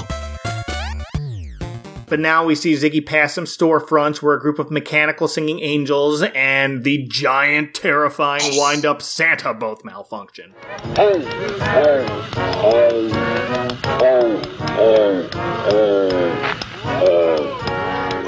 But 2.09 2.19
now 2.19 2.43
we 2.43 2.55
see 2.55 2.73
Ziggy 2.73 3.05
pass 3.05 3.35
some 3.35 3.45
storefronts 3.45 4.19
where 4.21 4.35
a 4.35 4.39
group 4.39 4.57
of 4.57 4.71
mechanical 4.71 5.27
singing 5.27 5.59
angels 5.59 6.23
and 6.23 6.83
the 6.83 7.07
giant, 7.07 7.75
terrifying 7.75 8.57
wind 8.57 8.83
up 8.83 9.03
Santa 9.03 9.53
both 9.53 9.85
malfunction. 9.85 10.55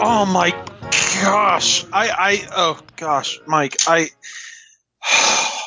Oh 0.04 0.26
my 0.32 0.52
gosh! 1.24 1.86
I 1.92 2.10
I 2.10 2.48
oh 2.56 2.80
gosh, 2.98 3.40
Mike, 3.48 3.78
I. 3.88 4.10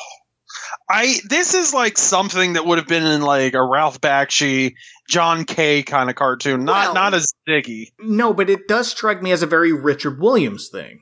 I 0.87 1.15
this 1.27 1.55
is 1.55 1.73
like 1.73 1.97
something 1.97 2.53
that 2.53 2.65
would 2.65 2.77
have 2.77 2.87
been 2.87 3.03
in 3.03 3.21
like 3.23 3.55
a 3.55 3.63
Ralph 3.63 3.99
Bakshi, 4.01 4.75
John 5.07 5.45
K 5.45 5.83
kind 5.83 6.09
of 6.09 6.15
cartoon, 6.15 6.65
not 6.65 6.85
Well- 6.87 6.93
not 6.95 7.13
as 7.13 7.33
Ziggy. 7.47 7.91
No, 7.99 8.33
but 8.33 8.49
it 8.49 8.67
does 8.67 8.87
strike 8.89 9.21
me 9.21 9.31
as 9.31 9.43
a 9.43 9.47
very 9.47 9.71
Richard 9.71 10.19
Williams 10.19 10.69
thing. 10.69 11.01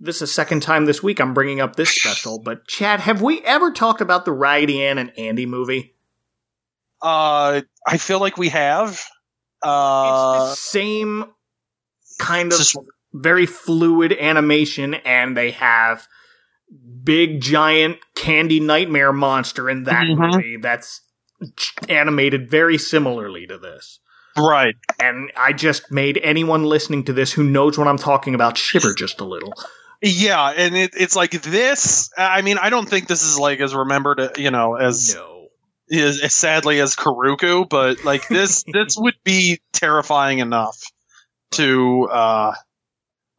This 0.00 0.16
is 0.16 0.20
the 0.20 0.26
second 0.28 0.60
time 0.62 0.84
this 0.86 1.02
week 1.02 1.20
I'm 1.20 1.32
bringing 1.32 1.60
up 1.60 1.76
this 1.76 1.94
special, 1.94 2.38
but 2.44 2.66
Chad, 2.66 3.00
have 3.00 3.22
we 3.22 3.40
ever 3.42 3.70
talked 3.70 4.00
about 4.00 4.24
the 4.24 4.32
Raggedy 4.32 4.82
Ann 4.84 4.98
and 4.98 5.12
Andy 5.18 5.46
movie? 5.46 5.94
Uh, 7.02 7.62
I 7.86 7.96
feel 7.98 8.20
like 8.20 8.36
we 8.36 8.48
have. 8.50 8.90
it's 8.92 9.08
Uh, 9.62 10.50
the 10.50 10.54
same 10.56 11.24
kind 12.18 12.52
of 12.52 12.58
just- 12.58 12.76
very 13.14 13.46
fluid 13.46 14.12
animation, 14.12 14.94
and 14.94 15.36
they 15.36 15.52
have 15.52 16.06
big 17.04 17.40
giant 17.40 17.98
candy 18.14 18.60
nightmare 18.60 19.12
monster 19.12 19.70
in 19.70 19.84
that 19.84 20.04
Mhm. 20.06 20.18
movie 20.32 20.56
that's 20.58 21.00
animated 21.88 22.50
very 22.50 22.78
similarly 22.78 23.46
to 23.46 23.58
this. 23.58 24.00
right. 24.36 24.74
And 25.00 25.30
I 25.36 25.52
just 25.52 25.90
made 25.90 26.18
anyone 26.22 26.64
listening 26.64 27.04
to 27.04 27.12
this 27.12 27.32
who 27.32 27.42
knows 27.44 27.78
what 27.78 27.88
I'm 27.88 27.98
talking 27.98 28.34
about 28.34 28.56
shiver 28.58 28.94
just 28.94 29.20
a 29.20 29.24
little. 29.24 29.52
Yeah, 30.02 30.50
and 30.56 30.76
it, 30.76 30.90
it's 30.96 31.16
like 31.16 31.30
this. 31.30 32.10
I 32.18 32.42
mean, 32.42 32.58
I 32.58 32.68
don't 32.70 32.88
think 32.88 33.08
this 33.08 33.22
is 33.22 33.38
like 33.38 33.60
as 33.60 33.74
remembered, 33.74 34.20
you 34.36 34.50
know, 34.50 34.74
as 34.74 35.14
No. 35.14 35.48
as, 35.90 36.20
as 36.20 36.34
sadly 36.34 36.80
as 36.80 36.94
Karuku, 36.94 37.66
but 37.68 38.04
like 38.04 38.28
this, 38.28 38.62
this 38.72 38.96
would 38.98 39.16
be 39.24 39.60
terrifying 39.72 40.38
enough 40.40 40.78
to. 41.52 42.04
uh 42.10 42.54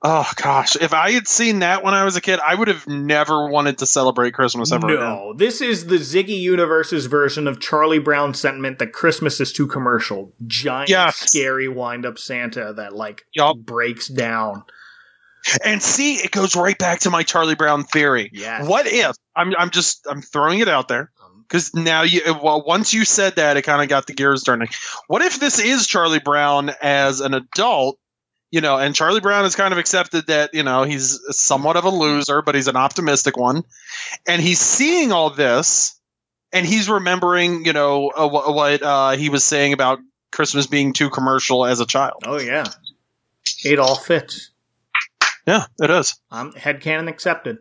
Oh 0.03 0.29
gosh, 0.35 0.75
if 0.75 0.93
I 0.93 1.11
had 1.11 1.27
seen 1.27 1.59
that 1.59 1.83
when 1.83 1.95
I 1.95 2.03
was 2.03 2.15
a 2.15 2.21
kid, 2.21 2.39
I 2.45 2.53
would 2.53 2.67
have 2.67 2.87
never 2.87 3.49
wanted 3.49 3.79
to 3.79 3.87
celebrate 3.87 4.35
Christmas 4.35 4.71
ever 4.71 4.87
again. 4.87 4.99
No, 4.99 5.33
this 5.35 5.59
is 5.59 5.87
the 5.87 5.95
Ziggy 5.95 6.39
Universe's 6.39 7.07
version 7.07 7.47
of 7.47 7.59
Charlie 7.59 7.97
Brown's 7.97 8.39
sentiment 8.39 8.77
that 8.77 8.93
Christmas 8.93 9.39
is 9.39 9.51
too 9.51 9.65
commercial. 9.65 10.31
Giant, 10.45 10.89
Yes. 10.89 11.15
scary 11.17 11.67
wind-up 11.67 12.19
Santa 12.19 12.73
that 12.73 12.93
like 12.95 13.25
Yup. 13.33 13.57
breaks 13.57 14.07
down. 14.07 14.63
And 15.65 15.81
see, 15.81 16.15
it 16.15 16.29
goes 16.31 16.55
right 16.55 16.77
back 16.77 16.99
to 17.01 17.09
my 17.09 17.23
Charlie 17.23 17.55
Brown 17.55 17.83
theory. 17.83 18.29
Yes. 18.33 18.67
What 18.67 18.85
if 18.85 19.15
I'm 19.35 19.55
I'm 19.57 19.71
just 19.71 20.05
I'm 20.09 20.21
throwing 20.21 20.59
it 20.59 20.67
out 20.67 20.89
there 20.89 21.09
Um, 21.23 21.43
because 21.47 21.73
now 21.73 22.03
you 22.03 22.21
well 22.43 22.63
once 22.67 22.93
you 22.93 23.03
said 23.03 23.37
that 23.37 23.57
it 23.57 23.63
kind 23.63 23.81
of 23.81 23.87
got 23.89 24.05
the 24.05 24.13
gears 24.13 24.43
turning. 24.43 24.67
What 25.07 25.23
if 25.23 25.39
this 25.39 25.57
is 25.57 25.87
Charlie 25.87 26.19
Brown 26.19 26.71
as 26.81 27.19
an 27.21 27.33
adult? 27.33 27.97
You 28.49 28.61
know, 28.61 28.77
and 28.77 28.95
Charlie 28.95 29.19
Brown 29.19 29.43
has 29.43 29.55
kind 29.55 29.73
of 29.73 29.77
accepted 29.77 30.27
that 30.27 30.53
you 30.53 30.63
know 30.63 30.83
he's 30.83 31.19
somewhat 31.31 31.75
of 31.75 31.83
a 31.83 31.89
loser, 31.89 32.41
but 32.41 32.55
he's 32.55 32.67
an 32.67 32.77
optimistic 32.77 33.35
one, 33.37 33.63
and 34.27 34.41
he's 34.41 34.59
seeing 34.59 35.11
all 35.11 35.29
this, 35.29 35.99
and 36.53 36.65
he's 36.65 36.89
remembering 36.89 37.65
you 37.65 37.73
know 37.73 38.09
uh, 38.09 38.27
wh- 38.27 38.55
what 38.55 38.81
uh, 38.81 39.11
he 39.11 39.29
was 39.29 39.43
saying 39.43 39.73
about 39.73 39.99
Christmas 40.31 40.65
being 40.65 40.93
too 40.93 41.09
commercial 41.09 41.65
as 41.65 41.81
a 41.81 41.85
child. 41.85 42.23
Oh 42.25 42.39
yeah, 42.39 42.65
it 43.65 43.79
all 43.79 43.95
fits. 43.95 44.51
Yeah, 45.45 45.65
it 45.79 45.89
is. 45.89 46.19
Um, 46.31 46.53
headcanon 46.53 47.09
accepted. 47.09 47.57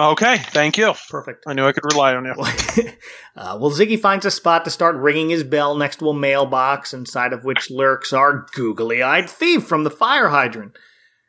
Okay, 0.00 0.38
thank 0.38 0.78
you. 0.78 0.94
Perfect. 1.10 1.44
I 1.46 1.52
knew 1.52 1.66
I 1.66 1.72
could 1.72 1.84
rely 1.84 2.14
on 2.14 2.24
you. 2.24 2.32
uh, 3.36 3.58
well, 3.60 3.70
Ziggy 3.70 4.00
finds 4.00 4.24
a 4.24 4.30
spot 4.30 4.64
to 4.64 4.70
start 4.70 4.96
ringing 4.96 5.28
his 5.28 5.44
bell 5.44 5.74
next 5.74 5.96
to 5.96 6.08
a 6.08 6.14
mailbox, 6.14 6.94
inside 6.94 7.34
of 7.34 7.44
which 7.44 7.70
lurks 7.70 8.14
our 8.14 8.46
googly-eyed 8.54 9.28
thief 9.28 9.66
from 9.66 9.84
the 9.84 9.90
fire 9.90 10.28
hydrant. 10.28 10.78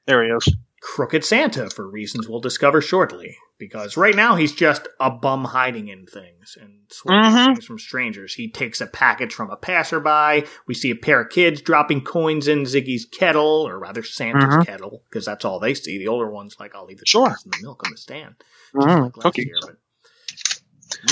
There 0.07 0.23
he 0.23 0.29
is. 0.29 0.55
Crooked 0.81 1.25
Santa 1.25 1.69
for 1.69 1.85
reasons 1.85 2.29
we'll 2.29 2.39
discover 2.39 2.79
shortly. 2.79 3.35
Because 3.61 3.95
right 3.95 4.15
now 4.15 4.37
he's 4.37 4.53
just 4.53 4.87
a 4.99 5.11
bum 5.11 5.45
hiding 5.45 5.87
in 5.87 6.07
things 6.07 6.57
and 6.59 6.79
swiping 6.89 7.31
Mhm. 7.31 7.45
things 7.53 7.65
from 7.65 7.77
strangers. 7.77 8.33
He 8.33 8.49
takes 8.49 8.81
a 8.81 8.87
package 8.87 9.35
from 9.35 9.51
a 9.51 9.55
passerby. 9.55 10.47
We 10.65 10.73
see 10.73 10.89
a 10.89 10.95
pair 10.95 11.21
of 11.21 11.29
kids 11.29 11.61
dropping 11.61 12.01
coins 12.03 12.47
in 12.47 12.63
Ziggy's 12.63 13.05
kettle, 13.05 13.67
or 13.67 13.77
rather 13.77 14.01
Santa's 14.01 14.45
Mhm. 14.45 14.65
kettle, 14.65 15.03
because 15.07 15.25
that's 15.27 15.45
all 15.45 15.59
they 15.59 15.75
see. 15.75 15.99
The 15.99 16.07
older 16.07 16.27
ones 16.27 16.55
like, 16.59 16.73
I'll 16.73 16.85
leave 16.87 16.97
the 16.97 17.05
Sure. 17.05 17.27
and 17.27 17.53
the 17.53 17.59
milk 17.61 17.83
on 17.85 17.91
the 17.91 17.97
stand. 17.97 18.33
Mm, 18.73 19.15
Like 19.23 19.37
year, 19.37 19.55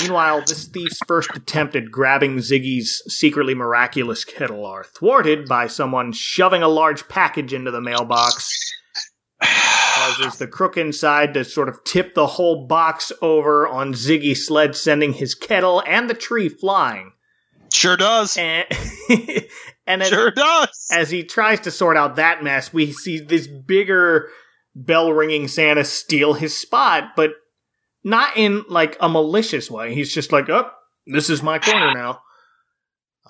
Meanwhile, 0.00 0.42
this 0.46 0.66
thief's 0.66 0.98
first 1.06 1.30
attempt 1.36 1.74
at 1.76 1.90
grabbing 1.90 2.38
Ziggy's 2.38 3.00
secretly 3.08 3.54
miraculous 3.54 4.24
kettle 4.24 4.66
are 4.66 4.84
thwarted 4.84 5.46
by 5.46 5.68
someone 5.68 6.12
shoving 6.12 6.62
a 6.64 6.68
large 6.68 7.06
package 7.08 7.54
into 7.54 7.70
the 7.70 7.80
mailbox 7.80 8.50
causes 10.00 10.38
the 10.38 10.46
crook 10.46 10.76
inside 10.76 11.34
to 11.34 11.44
sort 11.44 11.68
of 11.68 11.82
tip 11.84 12.14
the 12.14 12.26
whole 12.26 12.66
box 12.66 13.12
over 13.20 13.68
on 13.68 13.92
Ziggy's 13.92 14.46
sled, 14.46 14.74
sending 14.76 15.12
his 15.12 15.34
kettle 15.34 15.82
and 15.86 16.08
the 16.08 16.14
tree 16.14 16.48
flying. 16.48 17.12
Sure 17.72 17.96
does. 17.96 18.36
And, 18.36 18.66
and 19.86 20.02
as, 20.02 20.08
Sure 20.08 20.30
does. 20.30 20.88
as 20.92 21.10
he 21.10 21.22
tries 21.24 21.60
to 21.60 21.70
sort 21.70 21.96
out 21.96 22.16
that 22.16 22.42
mess, 22.42 22.72
we 22.72 22.92
see 22.92 23.20
this 23.20 23.46
bigger 23.46 24.28
bell 24.74 25.12
ringing 25.12 25.48
Santa 25.48 25.84
steal 25.84 26.34
his 26.34 26.58
spot, 26.58 27.12
but 27.16 27.32
not 28.02 28.36
in 28.36 28.64
like 28.68 28.96
a 29.00 29.08
malicious 29.08 29.70
way. 29.70 29.94
He's 29.94 30.12
just 30.12 30.32
like, 30.32 30.48
oh, 30.48 30.70
this 31.06 31.30
is 31.30 31.42
my 31.42 31.58
corner 31.58 31.94
now. 31.94 32.22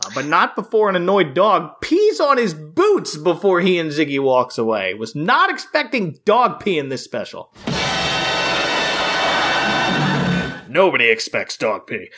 Uh, 0.05 0.11
but 0.15 0.25
not 0.25 0.57
before 0.57 0.89
an 0.89 0.97
annoyed 0.97 1.35
dog 1.35 1.81
pees 1.81 2.21
on 2.21 2.39
his 2.39 2.55
boots 2.55 3.17
before 3.17 3.61
he 3.61 3.79
and 3.79 3.91
Ziggy 3.91 4.23
walks 4.23 4.57
away. 4.59 4.95
Was 4.95 5.15
not 5.15 5.51
expecting 5.51 6.19
dog 6.25 6.61
pee 6.61 6.79
in 6.79 6.89
this 6.89 7.05
special. 7.05 7.53
Nobody 10.69 11.09
expects 11.11 11.57
dog 11.57 11.87
pee, 11.87 12.11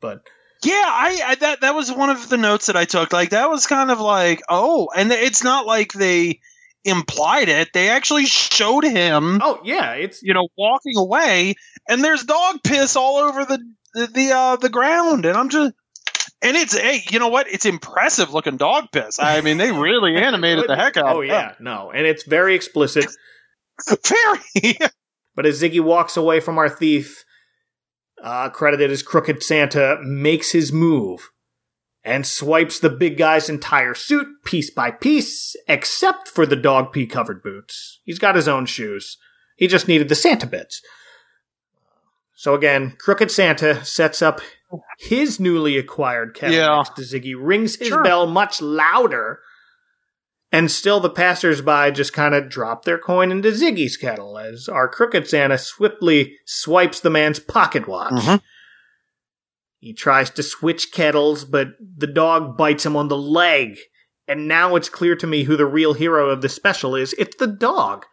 but 0.00 0.22
Yeah, 0.64 0.72
I, 0.74 1.20
I 1.24 1.34
that 1.36 1.60
that 1.60 1.74
was 1.74 1.92
one 1.92 2.10
of 2.10 2.28
the 2.28 2.36
notes 2.36 2.66
that 2.66 2.76
I 2.76 2.84
took. 2.84 3.12
Like 3.12 3.30
that 3.30 3.48
was 3.48 3.66
kind 3.66 3.90
of 3.90 4.00
like, 4.00 4.42
oh, 4.48 4.88
and 4.94 5.12
it's 5.12 5.44
not 5.44 5.64
like 5.64 5.92
they 5.92 6.40
implied 6.84 7.48
it. 7.48 7.68
They 7.72 7.88
actually 7.88 8.26
showed 8.26 8.84
him, 8.84 9.40
oh 9.42 9.60
yeah, 9.64 9.92
it's 9.92 10.22
you 10.22 10.34
know, 10.34 10.48
walking 10.58 10.96
away, 10.96 11.54
and 11.88 12.02
there's 12.02 12.24
dog 12.24 12.56
piss 12.64 12.96
all 12.96 13.16
over 13.16 13.44
the 13.44 13.58
the 13.94 14.06
the, 14.08 14.32
uh, 14.32 14.56
the 14.56 14.68
ground, 14.68 15.24
and 15.24 15.36
I'm 15.36 15.48
just. 15.48 15.72
And 16.42 16.56
it's 16.56 16.76
hey, 16.76 17.02
you 17.10 17.18
know 17.18 17.28
what? 17.28 17.48
It's 17.48 17.66
impressive 17.66 18.32
looking 18.32 18.56
dog 18.56 18.86
piss. 18.92 19.18
I 19.18 19.40
mean, 19.40 19.58
they 19.58 19.72
really 19.72 20.16
animated 20.22 20.64
the 20.68 20.76
heck 20.76 20.96
out. 20.96 21.06
Of 21.06 21.12
it. 21.12 21.16
Oh 21.16 21.20
yeah, 21.20 21.54
no, 21.60 21.90
and 21.90 22.06
it's 22.06 22.24
very 22.24 22.54
explicit. 22.54 23.06
very. 24.06 24.78
But 25.36 25.46
as 25.46 25.62
Ziggy 25.62 25.80
walks 25.80 26.16
away 26.16 26.40
from 26.40 26.58
our 26.58 26.68
thief, 26.68 27.24
uh, 28.22 28.50
credited 28.50 28.90
as 28.90 29.02
Crooked 29.02 29.42
Santa, 29.42 29.96
makes 30.02 30.50
his 30.50 30.72
move 30.72 31.30
and 32.02 32.26
swipes 32.26 32.78
the 32.78 32.90
big 32.90 33.16
guy's 33.16 33.48
entire 33.48 33.94
suit 33.94 34.26
piece 34.44 34.70
by 34.70 34.90
piece, 34.90 35.54
except 35.68 36.28
for 36.28 36.44
the 36.44 36.56
dog 36.56 36.92
pee 36.92 37.06
covered 37.06 37.42
boots. 37.42 38.00
He's 38.04 38.18
got 38.18 38.34
his 38.34 38.48
own 38.48 38.66
shoes. 38.66 39.16
He 39.56 39.66
just 39.66 39.88
needed 39.88 40.08
the 40.08 40.14
Santa 40.14 40.46
bits. 40.46 40.82
So 42.34 42.54
again, 42.54 42.96
Crooked 42.98 43.30
Santa 43.30 43.84
sets 43.84 44.20
up 44.20 44.40
his 44.98 45.40
newly 45.40 45.76
acquired 45.78 46.34
kettle 46.34 46.56
Yeah. 46.56 46.76
next 46.76 46.96
to 46.96 47.02
Ziggy, 47.02 47.34
rings 47.36 47.76
his 47.76 47.88
Sure. 47.88 48.02
bell 48.02 48.26
much 48.26 48.60
louder, 48.60 49.40
and 50.52 50.70
still 50.70 51.00
the 51.00 51.10
passersby 51.10 51.92
just 51.92 52.12
kind 52.12 52.34
of 52.34 52.48
drop 52.48 52.84
their 52.84 52.98
coin 52.98 53.30
into 53.32 53.50
Ziggy's 53.52 53.96
kettle 53.96 54.38
as 54.38 54.68
our 54.68 54.88
Crooked 54.88 55.28
Santa 55.28 55.58
swiftly 55.58 56.36
swipes 56.46 57.00
the 57.00 57.10
man's 57.10 57.38
pocket 57.40 57.86
watch. 57.88 58.12
Mhm. 58.12 58.40
He 59.78 59.94
tries 59.94 60.30
to 60.30 60.42
switch 60.42 60.92
kettles, 60.92 61.44
but 61.44 61.68
the 61.80 62.06
dog 62.06 62.56
bites 62.56 62.84
him 62.84 62.96
on 62.96 63.08
the 63.08 63.16
leg. 63.16 63.78
And 64.28 64.46
now 64.46 64.76
it's 64.76 64.88
clear 64.88 65.16
to 65.16 65.26
me 65.26 65.44
who 65.44 65.56
the 65.56 65.66
real 65.66 65.94
hero 65.94 66.30
of 66.30 66.42
the 66.42 66.48
special 66.48 66.94
is. 66.94 67.14
It's 67.18 67.36
the 67.36 67.46
dog. 67.48 68.04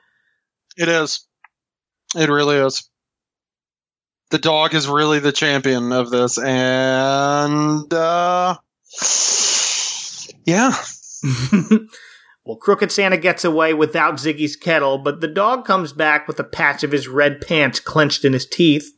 It 0.78 0.88
is. 0.88 1.28
It 2.16 2.30
really 2.30 2.56
is. 2.58 2.90
The 4.30 4.40
dog 4.40 4.74
is 4.74 4.88
really 4.88 5.20
the 5.20 5.32
champion 5.32 5.94
of 5.94 6.10
this, 6.10 6.38
and 6.38 7.94
uh, 7.94 8.58
yeah, 10.46 10.76
well, 12.46 12.58
Crooked 12.58 12.92
Santa 12.92 13.18
gets 13.18 13.46
away 13.46 13.74
without 13.74 14.16
Ziggy's 14.16 14.58
kettle, 14.58 14.98
but 14.98 15.22
the 15.22 15.30
dog 15.30 15.66
comes 15.66 15.94
back 15.94 16.28
with 16.28 16.40
a 16.40 16.44
patch 16.44 16.84
of 16.84 16.92
his 16.92 17.08
red 17.08 17.40
pants 17.40 17.80
clenched 17.80 18.26
in 18.26 18.34
his 18.34 18.46
teeth. 18.46 18.92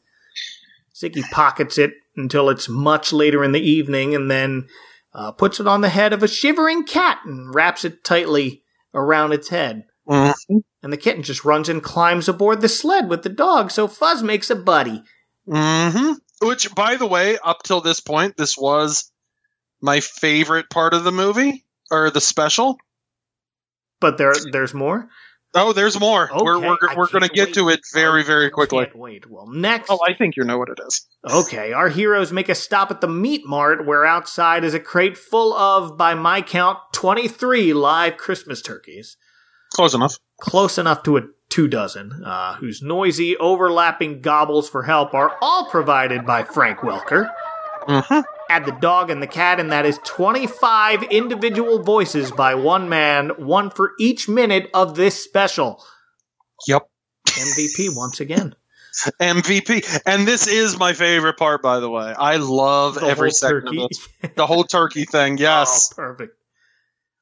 Ziggy 0.95 1.23
pockets 1.31 1.77
it 1.77 1.91
until 2.15 2.49
it's 2.49 2.67
much 2.67 3.13
later 3.13 3.43
in 3.43 3.51
the 3.51 3.61
evening 3.61 4.15
and 4.15 4.29
then 4.29 4.67
uh, 5.13 5.31
puts 5.31 5.59
it 5.59 5.67
on 5.67 5.81
the 5.81 5.89
head 5.89 6.11
of 6.11 6.23
a 6.23 6.27
shivering 6.27 6.85
cat 6.85 7.19
and 7.25 7.53
wraps 7.53 7.85
it 7.85 8.03
tightly 8.03 8.63
around 8.93 9.31
its 9.31 9.49
head. 9.49 9.83
Mhm. 10.07 10.33
And 10.81 10.91
the 10.91 10.97
kitten 10.97 11.23
just 11.23 11.45
runs 11.45 11.69
and 11.69 11.83
climbs 11.83 12.27
aboard 12.27 12.61
the 12.61 12.67
sled 12.67 13.09
with 13.09 13.23
the 13.23 13.29
dog, 13.29 13.71
so 13.71 13.87
Fuzz 13.87 14.23
makes 14.23 14.49
a 14.49 14.55
buddy. 14.55 15.03
Hmm 15.45 16.13
Which, 16.41 16.73
by 16.73 16.95
the 16.95 17.07
way, 17.07 17.37
up 17.43 17.63
till 17.63 17.81
this 17.81 17.99
point, 17.99 18.37
this 18.37 18.57
was 18.57 19.11
my 19.81 19.99
favorite 19.99 20.69
part 20.69 20.93
of 20.93 21.03
the 21.03 21.11
movie 21.11 21.65
or 21.91 22.09
the 22.09 22.21
special. 22.21 22.77
But 23.99 24.17
there, 24.17 24.33
there's 24.51 24.73
more. 24.73 25.09
Oh, 25.55 25.73
there's 25.73 25.99
more. 25.99 26.29
we're 26.31 26.59
we're, 26.59 26.77
we're 26.95 27.07
going 27.07 27.23
to 27.23 27.29
get 27.29 27.55
to 27.55 27.69
it 27.69 27.79
very 27.91 28.23
very 28.23 28.51
quickly. 28.51 28.85
Can't 28.85 28.95
wait. 28.95 29.29
Well, 29.29 29.47
next. 29.47 29.89
Oh, 29.89 29.99
I 30.07 30.13
think 30.13 30.37
you 30.37 30.43
know 30.43 30.59
what 30.59 30.69
it 30.69 30.77
is. 30.85 31.07
Okay, 31.27 31.73
our 31.73 31.89
heroes 31.89 32.31
make 32.31 32.49
a 32.49 32.55
stop 32.55 32.91
at 32.91 33.01
the 33.01 33.07
meat 33.07 33.41
mart 33.45 33.85
where 33.85 34.05
outside 34.05 34.63
is 34.63 34.75
a 34.75 34.79
crate 34.79 35.17
full 35.17 35.53
of, 35.55 35.97
by 35.97 36.13
my 36.13 36.43
count, 36.43 36.77
23 36.93 37.73
live 37.73 38.17
Christmas 38.17 38.61
turkeys. 38.61 39.17
Close 39.73 39.95
enough. 39.95 40.17
Close 40.39 40.77
enough 40.77 41.01
to 41.03 41.17
a 41.17 41.21
two 41.49 41.67
dozen, 41.67 42.23
uh, 42.23 42.55
whose 42.55 42.81
noisy, 42.81 43.35
overlapping 43.37 44.21
gobbles 44.21 44.69
for 44.69 44.83
help 44.83 45.13
are 45.13 45.35
all 45.41 45.69
provided 45.69 46.25
by 46.25 46.43
Frank 46.43 46.79
Welker. 46.79 47.29
hmm 47.87 48.21
Add 48.51 48.65
the 48.65 48.71
dog 48.71 49.11
and 49.11 49.21
the 49.21 49.27
cat, 49.27 49.59
and 49.59 49.71
that 49.71 49.85
is 49.85 49.99
25 50.05 51.03
individual 51.03 51.83
voices 51.83 52.31
by 52.31 52.55
one 52.55 52.89
man, 52.89 53.29
one 53.37 53.69
for 53.69 53.91
each 53.99 54.27
minute 54.27 54.71
of 54.73 54.95
this 54.95 55.23
special. 55.23 55.83
Yep. 56.67 56.89
MVP 57.27 57.95
once 57.95 58.19
again. 58.19 58.55
MVP. 59.21 60.01
And 60.07 60.27
this 60.27 60.47
is 60.47 60.79
my 60.79 60.93
favorite 60.93 61.37
part, 61.37 61.61
by 61.61 61.79
the 61.79 61.91
way. 61.91 62.11
I 62.17 62.37
love 62.37 62.95
The 62.95 63.05
every 63.05 63.29
second 63.29 63.65
turkey. 63.65 63.83
of 63.83 64.07
it. 64.23 64.35
The 64.35 64.47
whole 64.47 64.63
turkey 64.63 65.05
thing. 65.05 65.37
Yes. 65.37 65.91
Oh, 65.93 65.95
perfect. 65.95 66.35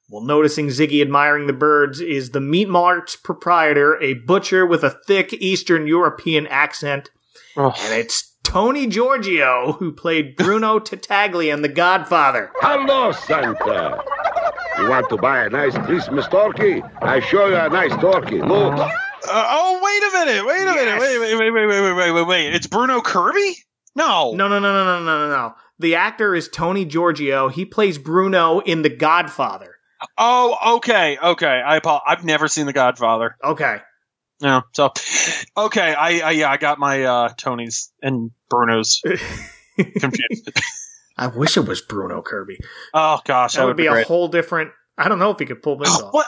Well, 0.10 0.24
noticing 0.24 0.68
Ziggy 0.68 1.02
admiring 1.02 1.48
the 1.48 1.54
birds 1.54 2.00
is 2.00 2.30
the 2.30 2.40
Meat 2.40 2.70
Mart's 2.70 3.18
proprietor, 3.18 4.02
a 4.02 4.14
butcher 4.14 4.66
with 4.66 4.82
a 4.86 4.98
thick 5.06 5.34
Eastern 5.34 5.86
European 5.86 6.48
accent. 6.48 7.12
Oh. 7.58 7.74
And 7.78 7.94
it's 7.94 8.38
Tony 8.42 8.88
Giorgio 8.88 9.74
who 9.74 9.92
played 9.92 10.38
Bruno 10.38 10.80
Tattaglia 10.80 11.54
in 11.54 11.62
The 11.62 11.68
Godfather. 11.68 12.52
Hello, 12.62 13.12
Santa. 13.12 14.02
You 14.78 14.90
want 14.90 15.10
to 15.10 15.18
buy 15.18 15.44
a 15.44 15.50
nice 15.50 15.78
Christmas 15.80 16.26
turkey? 16.30 16.82
I 17.02 17.20
show 17.20 17.48
you 17.48 17.58
a 17.58 17.68
nice 17.68 17.92
turkey. 18.00 18.42
Look. 18.42 18.80
Uh, 18.80 18.90
oh, 19.30 19.82
wait 19.84 20.04
a 20.04 20.26
minute. 20.26 20.46
Wait 20.46 20.62
a 20.62 20.74
yes. 20.74 21.02
minute. 21.02 21.02
Wait, 21.02 21.20
wait, 21.20 21.52
wait, 21.52 21.68
wait, 21.68 21.82
wait, 21.82 21.94
wait, 21.94 22.12
wait, 22.14 22.28
wait. 22.28 22.54
It's 22.54 22.68
Bruno 22.68 23.02
Kirby? 23.02 23.58
No. 23.94 24.32
No, 24.32 24.48
no, 24.48 24.60
no, 24.60 24.72
no, 24.72 24.86
no, 24.86 25.04
no, 25.04 25.30
no. 25.30 25.56
The 25.80 25.96
actor 25.96 26.34
is 26.34 26.48
Tony 26.48 26.86
Giorgio. 26.86 27.50
He 27.50 27.66
plays 27.66 27.98
Bruno 27.98 28.60
in 28.60 28.84
The 28.84 28.90
Godfather. 28.90 29.77
Oh, 30.18 30.76
okay, 30.78 31.18
okay. 31.22 31.62
I 31.66 31.78
apo- 31.78 32.02
I've 32.06 32.24
never 32.24 32.48
seen 32.48 32.66
The 32.66 32.74
Godfather. 32.74 33.36
Okay. 33.44 33.78
No, 34.42 34.62
so 34.74 34.94
okay. 35.58 35.94
I, 35.96 36.20
I 36.20 36.32
yeah, 36.32 36.52
I 36.52 36.58
got 36.58 36.78
my 36.78 37.04
uh, 37.04 37.30
Tony's 37.38 37.92
and 38.04 38.30
Bruno's 38.50 39.02
confused. 40.00 40.52
I 41.18 41.26
wish 41.28 41.58
it 41.58 41.62
was 41.68 41.82
Bruno 41.82 42.22
Kirby. 42.22 42.60
oh 42.94 43.20
gosh, 43.26 43.54
That 43.54 43.62
that, 43.62 43.66
would 43.66 43.78
be, 43.78 43.84
be 43.84 43.88
a 43.88 44.04
whole 44.04 44.28
different. 44.28 44.72
I 44.98 45.08
don't 45.10 45.18
know 45.18 45.32
if 45.32 45.40
he 45.40 45.46
could 45.46 45.64
pull 45.64 45.78
this 45.78 45.90
off. 46.00 46.14
what 46.14 46.28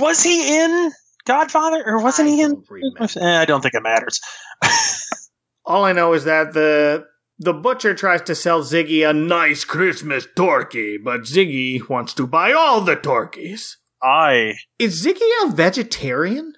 was 0.00 0.22
he 0.22 0.58
in 0.62 0.90
Godfather 1.26 1.82
or 1.84 2.02
wasn't 2.02 2.28
I 2.28 2.32
he 2.32 2.40
in? 2.42 2.62
don't. 2.98 3.16
Eh, 3.18 3.40
I 3.40 3.44
don't 3.44 3.60
think 3.60 3.74
it 3.74 3.82
matters. 3.82 4.20
All 5.66 5.84
I 5.84 5.92
know 5.92 6.14
is 6.14 6.24
that 6.24 6.54
the 6.54 7.04
the 7.40 7.54
butcher 7.54 7.94
tries 7.94 8.20
to 8.22 8.34
sell 8.34 8.60
Ziggy 8.60 9.08
a 9.08 9.14
nice 9.14 9.64
Christmas 9.64 10.26
turkey, 10.36 10.98
but 10.98 11.22
Ziggy 11.22 11.88
wants 11.88 12.12
to 12.14 12.26
buy 12.26 12.52
all 12.52 12.82
the 12.82 12.96
turkeys. 12.96 13.78
I 14.02 14.54
Is 14.78 15.04
Ziggy 15.04 15.28
a 15.44 15.48
vegetarian? 15.50 16.52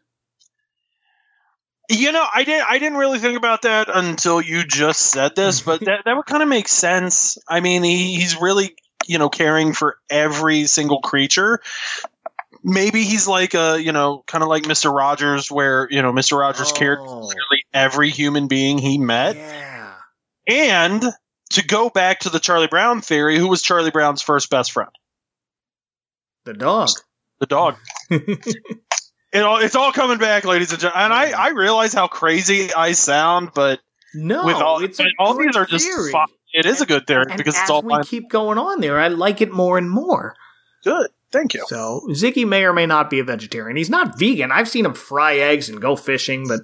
You 1.88 2.10
know, 2.10 2.24
I 2.34 2.44
didn't. 2.44 2.66
I 2.68 2.78
didn't 2.78 2.98
really 2.98 3.18
think 3.18 3.36
about 3.36 3.62
that 3.62 3.88
until 3.92 4.40
you 4.40 4.64
just 4.64 5.00
said 5.00 5.36
this, 5.36 5.60
but 5.60 5.80
that 5.84 6.02
that 6.04 6.16
would 6.16 6.26
kind 6.26 6.42
of 6.42 6.48
make 6.48 6.68
sense. 6.68 7.38
I 7.48 7.60
mean, 7.60 7.82
he, 7.82 8.16
he's 8.16 8.40
really, 8.40 8.74
you 9.06 9.18
know, 9.18 9.28
caring 9.28 9.72
for 9.74 9.96
every 10.10 10.64
single 10.64 11.00
creature. 11.00 11.60
Maybe 12.64 13.02
he's 13.02 13.26
like 13.26 13.54
a, 13.54 13.80
you 13.80 13.92
know, 13.92 14.22
kind 14.26 14.42
of 14.42 14.48
like 14.48 14.66
Mister 14.66 14.90
Rogers, 14.90 15.50
where 15.50 15.86
you 15.90 16.02
know 16.02 16.12
Mister 16.12 16.36
Rogers 16.36 16.72
cared 16.72 16.98
oh. 17.00 17.28
for 17.28 17.34
Oh. 17.36 17.56
every 17.74 18.10
human 18.10 18.48
being 18.48 18.78
he 18.78 18.98
met. 18.98 19.36
Yeah. 19.36 19.71
And 20.46 21.02
to 21.52 21.64
go 21.66 21.90
back 21.90 22.20
to 22.20 22.30
the 22.30 22.38
Charlie 22.40 22.66
Brown 22.68 23.00
theory, 23.00 23.38
who 23.38 23.48
was 23.48 23.62
Charlie 23.62 23.90
Brown's 23.90 24.22
first 24.22 24.50
best 24.50 24.72
friend? 24.72 24.90
The 26.44 26.54
dog. 26.54 26.88
The 27.40 27.46
dog. 27.46 27.76
It 29.34 29.42
all, 29.44 29.56
it's 29.60 29.74
all 29.74 29.92
coming 29.92 30.18
back, 30.18 30.44
ladies 30.44 30.72
and 30.72 30.80
gentlemen. 30.82 31.06
And 31.06 31.14
I, 31.14 31.30
I 31.30 31.48
realize 31.52 31.94
how 31.94 32.06
crazy 32.06 32.70
I 32.74 32.92
sound, 32.92 33.52
but 33.54 33.80
no, 34.12 34.44
with 34.44 34.56
all, 34.56 34.84
it's 34.84 35.00
all 35.18 35.38
these 35.38 35.56
are 35.56 35.64
just 35.64 35.86
theory. 35.86 36.12
fine. 36.12 36.26
It 36.52 36.66
is 36.66 36.82
a 36.82 36.86
good 36.86 37.06
theory 37.06 37.24
And 37.30 37.38
because 37.38 37.54
as 37.54 37.62
it's 37.62 37.70
all 37.70 37.80
we 37.80 37.94
fine. 37.94 38.04
keep 38.04 38.28
going 38.28 38.58
on 38.58 38.82
there, 38.82 39.00
I 39.00 39.08
like 39.08 39.40
it 39.40 39.50
more 39.50 39.78
and 39.78 39.90
more. 39.90 40.34
good. 40.84 41.08
Thank 41.32 41.54
you. 41.54 41.64
So 41.66 42.02
Ziggy 42.10 42.46
may 42.46 42.64
or 42.64 42.74
may 42.74 42.84
not 42.84 43.08
be 43.08 43.20
a 43.20 43.24
vegetarian. 43.24 43.74
He's 43.78 43.88
not 43.88 44.18
vegan. 44.18 44.52
I've 44.52 44.68
seen 44.68 44.84
him 44.84 44.92
fry 44.92 45.36
eggs 45.36 45.70
and 45.70 45.80
go 45.80 45.96
fishing, 45.96 46.46
but 46.46 46.60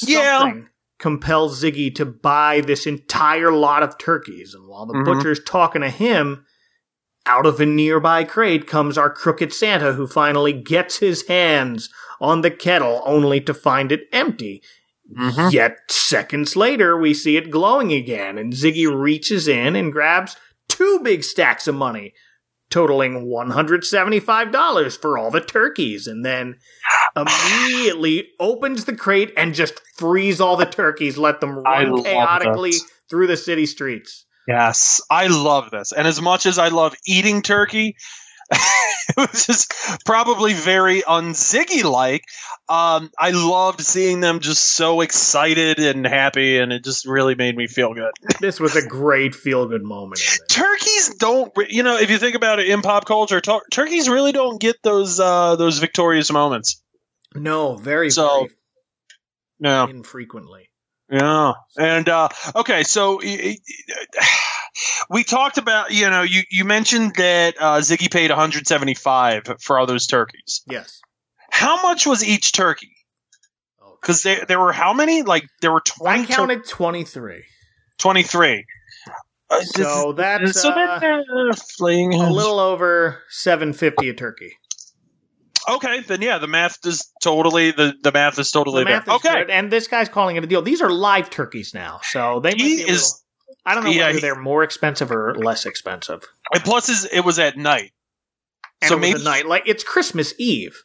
Yeah. 0.00 0.52
Compels 0.98 1.62
Ziggy 1.62 1.94
to 1.94 2.04
buy 2.04 2.60
this 2.60 2.86
entire 2.86 3.52
lot 3.52 3.82
of 3.82 3.98
turkeys. 3.98 4.54
And 4.54 4.66
while 4.66 4.86
the 4.86 4.94
Mhm. 4.94 5.04
butcher's 5.04 5.42
talking 5.44 5.82
to 5.82 5.90
him, 5.90 6.44
out 7.26 7.44
of 7.44 7.60
a 7.60 7.66
nearby 7.66 8.24
crate 8.24 8.66
comes 8.66 8.96
our 8.96 9.10
crooked 9.10 9.52
Santa, 9.52 9.92
who 9.92 10.06
finally 10.06 10.52
gets 10.52 10.98
his 10.98 11.26
hands 11.26 11.90
on 12.20 12.40
the 12.40 12.50
kettle, 12.50 13.02
only 13.04 13.40
to 13.40 13.52
find 13.52 13.92
it 13.92 14.08
empty. 14.12 14.62
Mhm. 15.16 15.52
Yet 15.52 15.78
seconds 15.88 16.56
later, 16.56 16.96
we 16.96 17.14
see 17.14 17.36
it 17.36 17.50
glowing 17.50 17.92
again, 17.92 18.38
and 18.38 18.52
Ziggy 18.52 18.86
reaches 18.90 19.46
in 19.46 19.76
and 19.76 19.92
grabs 19.92 20.36
two 20.68 21.00
big 21.00 21.22
stacks 21.24 21.68
of 21.68 21.74
money, 21.74 22.14
totaling 22.70 23.26
$175 23.26 25.00
for 25.00 25.18
all 25.18 25.30
the 25.30 25.40
turkeys, 25.40 26.06
and 26.06 26.24
then 26.24 26.56
immediately 27.16 28.28
opens 28.40 28.84
the 28.84 28.96
crate 28.96 29.32
and 29.36 29.54
just 29.54 29.80
frees 29.96 30.40
all 30.40 30.56
the 30.56 30.66
turkeys, 30.66 31.16
let 31.16 31.40
them 31.40 31.58
run 31.58 32.02
chaotically 32.02 32.70
this. 32.70 32.84
through 33.08 33.26
the 33.26 33.36
city 33.36 33.66
streets. 33.66 34.26
Yes, 34.48 35.00
I 35.10 35.26
love 35.26 35.70
this. 35.70 35.92
And 35.92 36.06
as 36.06 36.20
much 36.20 36.46
as 36.46 36.58
I 36.58 36.68
love 36.68 36.94
eating 37.06 37.42
turkey, 37.42 37.96
it 39.08 39.16
was 39.16 39.46
just 39.46 39.72
probably 40.04 40.52
very 40.54 41.02
unziggy 41.02 41.82
like. 41.84 42.24
Um, 42.68 43.10
I 43.18 43.30
loved 43.30 43.80
seeing 43.80 44.20
them 44.20 44.40
just 44.40 44.62
so 44.74 45.00
excited 45.00 45.78
and 45.78 46.06
happy, 46.06 46.58
and 46.58 46.72
it 46.72 46.84
just 46.84 47.06
really 47.06 47.34
made 47.34 47.56
me 47.56 47.66
feel 47.66 47.94
good. 47.94 48.10
This 48.40 48.58
was 48.60 48.76
a 48.76 48.86
great 48.86 49.34
feel 49.34 49.66
good 49.66 49.82
moment. 49.84 50.20
Turkeys 50.48 51.14
don't, 51.18 51.52
you 51.68 51.82
know, 51.82 51.96
if 51.98 52.10
you 52.10 52.18
think 52.18 52.34
about 52.36 52.58
it 52.58 52.68
in 52.68 52.82
pop 52.82 53.04
culture, 53.06 53.40
tur- 53.40 53.62
turkeys 53.70 54.08
really 54.08 54.32
don't 54.32 54.60
get 54.60 54.76
those 54.82 55.18
uh, 55.20 55.56
those 55.56 55.78
victorious 55.78 56.32
moments. 56.32 56.82
No, 57.34 57.76
very, 57.76 58.10
So- 58.10 58.48
No. 59.58 59.86
infrequently. 59.86 60.70
Yeah, 61.10 61.52
and 61.78 62.08
uh, 62.08 62.28
okay, 62.56 62.82
so 62.82 63.20
we 65.10 65.24
talked 65.24 65.58
about 65.58 65.90
you 65.92 66.08
know 66.10 66.22
you 66.22 66.42
you 66.50 66.64
mentioned 66.64 67.14
that 67.16 67.54
uh, 67.60 67.78
Ziggy 67.78 68.10
paid 68.10 68.30
175 68.30 69.42
for 69.60 69.78
all 69.78 69.86
those 69.86 70.06
turkeys. 70.06 70.62
Yes. 70.66 71.00
How 71.50 71.82
much 71.82 72.06
was 72.06 72.22
each 72.24 72.52
turkey? 72.52 72.92
Oh, 73.82 73.96
Because 74.00 74.22
there 74.22 74.44
there 74.46 74.60
were 74.60 74.72
how 74.72 74.92
many? 74.92 75.22
Like 75.22 75.48
there 75.62 75.72
were 75.72 75.80
20 75.80 76.22
I 76.22 76.26
counted 76.26 76.66
23. 76.66 77.44
23. 77.98 78.64
Uh, 79.48 79.60
So 79.60 80.12
that's 80.12 80.60
so 80.60 80.70
uh, 80.70 80.98
that's 80.98 81.80
uh, 81.80 81.84
a 81.84 82.30
little 82.30 82.58
over 82.60 83.22
750 83.30 84.08
a 84.08 84.14
turkey. 84.14 84.56
Okay, 85.68 86.00
then 86.00 86.22
yeah, 86.22 86.38
the 86.38 86.46
math 86.46 86.78
is 86.86 87.10
totally 87.22 87.72
the 87.72 87.94
the 88.02 88.12
math 88.12 88.38
is 88.38 88.50
totally 88.52 88.84
The 88.84 88.90
math 88.90 89.06
there. 89.06 89.14
is 89.16 89.24
Okay, 89.24 89.38
good, 89.40 89.50
and 89.50 89.72
this 89.72 89.88
guy's 89.88 90.08
calling 90.08 90.36
it 90.36 90.44
a 90.44 90.46
deal. 90.46 90.62
These 90.62 90.80
are 90.80 90.90
live 90.90 91.28
turkeys 91.30 91.74
now, 91.74 92.00
so 92.02 92.40
they 92.40 92.52
he 92.52 92.82
is. 92.82 93.22
I 93.66 93.74
don't 93.74 93.84
know 93.84 93.90
yeah, 93.90 94.06
whether 94.06 94.12
he- 94.14 94.20
they're 94.20 94.34
more 94.36 94.62
expensive 94.62 95.10
or 95.10 95.34
less 95.34 95.66
expensive. 95.66 96.22
And 96.54 96.62
plus, 96.64 96.88
is 96.88 97.04
it 97.12 97.20
was 97.24 97.38
at 97.38 97.56
night, 97.56 97.92
And 98.80 98.88
so 98.88 98.94
it 98.96 99.00
was 99.00 99.10
maybe 99.10 99.24
night 99.24 99.46
like 99.46 99.64
it's 99.66 99.82
Christmas 99.84 100.32
Eve. 100.38 100.82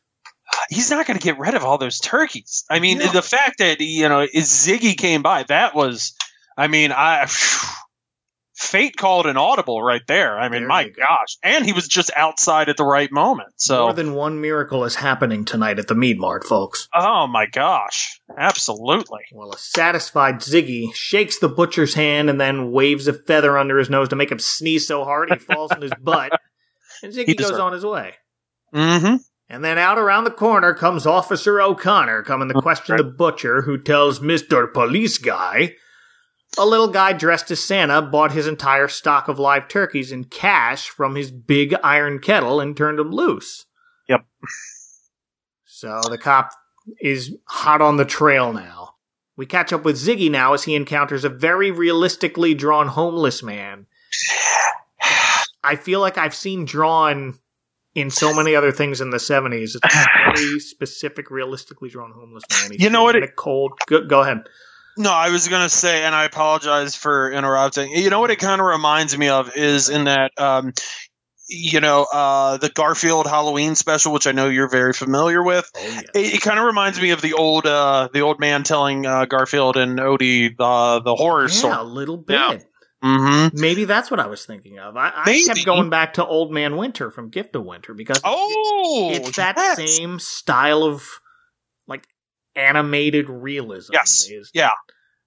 he's 0.69 0.89
not 0.89 1.05
going 1.05 1.17
to 1.19 1.23
get 1.23 1.37
rid 1.39 1.53
of 1.53 1.63
all 1.63 1.77
those 1.77 1.99
turkeys. 1.99 2.65
I 2.69 2.79
mean, 2.79 2.97
No. 2.97 3.11
the 3.11 3.21
fact 3.21 3.59
that 3.59 3.79
you 3.79 4.09
know 4.09 4.25
Ziggy 4.35 4.97
came 4.97 5.21
by, 5.21 5.43
that 5.43 5.75
was, 5.75 6.13
I 6.57 6.67
mean, 6.67 6.91
I 6.91 7.27
fate 8.61 8.95
called 8.95 9.25
an 9.25 9.37
audible 9.37 9.81
right 9.81 10.01
there. 10.07 10.39
I 10.39 10.49
mean, 10.49 10.61
There 10.61 10.67
my 10.67 10.89
gosh, 10.89 11.37
and 11.43 11.65
he 11.65 11.73
was 11.73 11.87
just 11.87 12.11
outside 12.15 12.69
at 12.69 12.77
the 12.77 12.85
right 12.85 13.11
moment. 13.11 13.49
So, 13.57 13.83
More 13.85 13.93
than 13.93 14.13
one 14.13 14.39
miracle 14.39 14.85
is 14.85 14.95
happening 14.95 15.43
tonight 15.45 15.79
at 15.79 15.87
the 15.87 15.95
Meat 15.95 16.17
Mart, 16.19 16.43
folks. 16.43 16.87
oh 16.93 17.27
my 17.27 17.47
gosh, 17.47 18.19
absolutely. 18.37 19.21
Well, 19.33 19.51
a 19.51 19.57
satisfied 19.57 20.35
Ziggy 20.35 20.93
shakes 20.93 21.39
the 21.39 21.49
butcher's 21.49 21.93
hand 21.93 22.29
and 22.29 22.39
then 22.39 22.71
waves 22.71 23.07
a 23.07 23.13
feather 23.13 23.57
under 23.57 23.77
his 23.77 23.89
nose 23.89 24.09
to 24.09 24.15
make 24.15 24.31
him 24.31 24.39
sneeze 24.39 24.87
so 24.87 25.03
hard 25.03 25.31
he 25.31 25.37
falls 25.39 25.71
on 25.71 25.81
his 25.81 25.91
butt. 26.01 26.31
And 27.03 27.11
Ziggy 27.13 27.35
goes 27.35 27.51
on 27.51 27.73
his 27.73 27.85
way. 27.85 28.13
Mm-hmm. 28.73 29.15
And 29.49 29.65
then 29.65 29.77
out 29.77 29.97
around 29.97 30.23
the 30.23 30.31
corner 30.31 30.73
comes 30.73 31.05
Officer 31.05 31.59
O'Connor 31.61 32.23
coming 32.23 32.47
to 32.47 32.61
question 32.61 32.95
the 32.95 33.03
butcher, 33.03 33.63
who 33.63 33.77
tells 33.81 34.19
Mr. 34.21 34.71
Police 34.71 35.17
Guy 35.17 35.73
a 36.57 36.65
little 36.65 36.87
guy 36.87 37.13
dressed 37.13 37.49
as 37.51 37.63
Santa 37.63 38.01
bought 38.01 38.31
his 38.31 38.47
entire 38.47 38.87
stock 38.87 39.27
of 39.27 39.39
live 39.39 39.67
turkeys 39.67 40.11
in 40.11 40.25
cash 40.25 40.89
from 40.89 41.15
his 41.15 41.31
big 41.31 41.75
iron 41.83 42.19
kettle 42.19 42.59
and 42.59 42.75
turned 42.75 42.99
them 42.99 43.11
loose. 43.11 43.65
Yep. 44.09 44.25
So 45.65 46.01
the 46.09 46.17
cop 46.17 46.51
is 46.99 47.35
hot 47.47 47.81
on 47.81 47.97
the 47.97 48.05
trail 48.05 48.51
now. 48.51 48.95
We 49.37 49.45
catch 49.45 49.71
up 49.73 49.85
with 49.85 49.95
Ziggy 49.95 50.29
now 50.29 50.53
as 50.53 50.63
he 50.63 50.75
encounters 50.75 51.23
a 51.23 51.29
very 51.29 51.71
realistically 51.71 52.53
drawn 52.53 52.87
homeless 52.87 53.41
man. 53.41 53.87
I 55.63 55.75
feel 55.75 55.99
like 55.99 56.17
I've 56.17 56.35
seen 56.35 56.65
drawn 56.65 57.39
in 57.95 58.09
so 58.09 58.33
many 58.33 58.55
other 58.55 58.71
things 58.71 59.01
in 59.01 59.09
the 59.09 59.17
70s. 59.17 59.75
It's 59.75 59.95
a 59.95 60.33
very 60.35 60.59
specific, 60.59 61.31
realistically 61.31 61.89
drawn 61.89 62.11
homeless 62.11 62.43
man. 62.51 62.71
He's 62.71 62.81
You 62.81 62.89
know 62.89 63.03
what 63.03 63.15
a 63.15 63.27
cold. 63.27 63.73
Go, 63.87 64.05
go 64.05 64.21
ahead. 64.21 64.43
No, 64.97 65.11
I 65.11 65.29
was 65.29 65.47
gonna 65.47 65.69
say, 65.69 66.03
and 66.03 66.13
I 66.13 66.25
apologize 66.25 66.95
for 66.95 67.31
interrupting. 67.31 67.91
You 67.91 68.09
know 68.09 68.19
what 68.19 68.31
it 68.31 68.39
kind 68.39 68.59
of 68.59 68.67
reminds 68.67 69.17
me 69.17 69.29
of 69.29 69.55
is 69.55 69.89
in 69.89 70.05
that, 70.05 70.31
um, 70.37 70.73
you 71.47 71.79
know, 71.81 72.05
uh, 72.11 72.57
the 72.57 72.69
Garfield 72.69 73.27
Halloween 73.27 73.75
special, 73.75 74.13
which 74.13 74.27
I 74.27 74.31
know 74.31 74.47
you're 74.47 74.69
very 74.69 74.93
familiar 74.93 75.43
with. 75.43 75.69
Oh, 75.75 75.81
yeah. 75.81 76.01
It, 76.15 76.35
it 76.35 76.41
kind 76.41 76.59
of 76.59 76.65
reminds 76.65 77.01
me 77.01 77.11
of 77.11 77.21
the 77.21 77.33
old, 77.33 77.65
uh, 77.65 78.09
the 78.13 78.21
old 78.21 78.39
man 78.39 78.63
telling 78.63 79.05
uh, 79.05 79.25
Garfield 79.25 79.77
and 79.77 79.99
Odie 79.99 80.55
the 80.57 81.01
the 81.03 81.15
horror 81.15 81.49
Yeah, 81.49 81.81
a 81.81 81.83
little 81.83 82.17
bit. 82.17 82.35
Yeah. 82.39 82.57
Mm-hmm. 83.03 83.59
Maybe 83.59 83.85
that's 83.85 84.11
what 84.11 84.19
I 84.19 84.27
was 84.27 84.45
thinking 84.45 84.77
of. 84.77 84.95
I, 84.95 85.11
I 85.15 85.43
kept 85.47 85.65
going 85.65 85.89
back 85.89 86.13
to 86.15 86.25
Old 86.25 86.51
Man 86.51 86.77
Winter 86.77 87.09
from 87.09 87.29
Gift 87.29 87.55
of 87.55 87.65
Winter 87.65 87.95
because 87.95 88.21
Oh, 88.23 89.09
it's 89.11 89.37
that 89.37 89.55
yes. 89.57 89.97
same 89.97 90.19
style 90.19 90.83
of 90.83 91.01
like 91.01 91.20
animated 92.55 93.29
realism. 93.29 93.93
Yes. 93.93 94.27
Is 94.29 94.51
Yeah. 94.53 94.71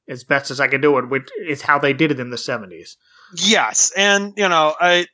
As 0.08 0.24
best 0.24 0.50
as 0.50 0.60
I 0.60 0.68
can 0.68 0.80
do 0.80 0.98
it, 0.98 1.08
which 1.08 1.28
is 1.40 1.62
how 1.62 1.78
they 1.78 1.94
did 1.94 2.10
it 2.10 2.20
in 2.20 2.28
the 2.30 2.36
seventies. 2.36 2.98
Yes, 3.36 3.92
and 3.96 4.34
you 4.36 4.48
know, 4.48 4.74
I 4.78 5.06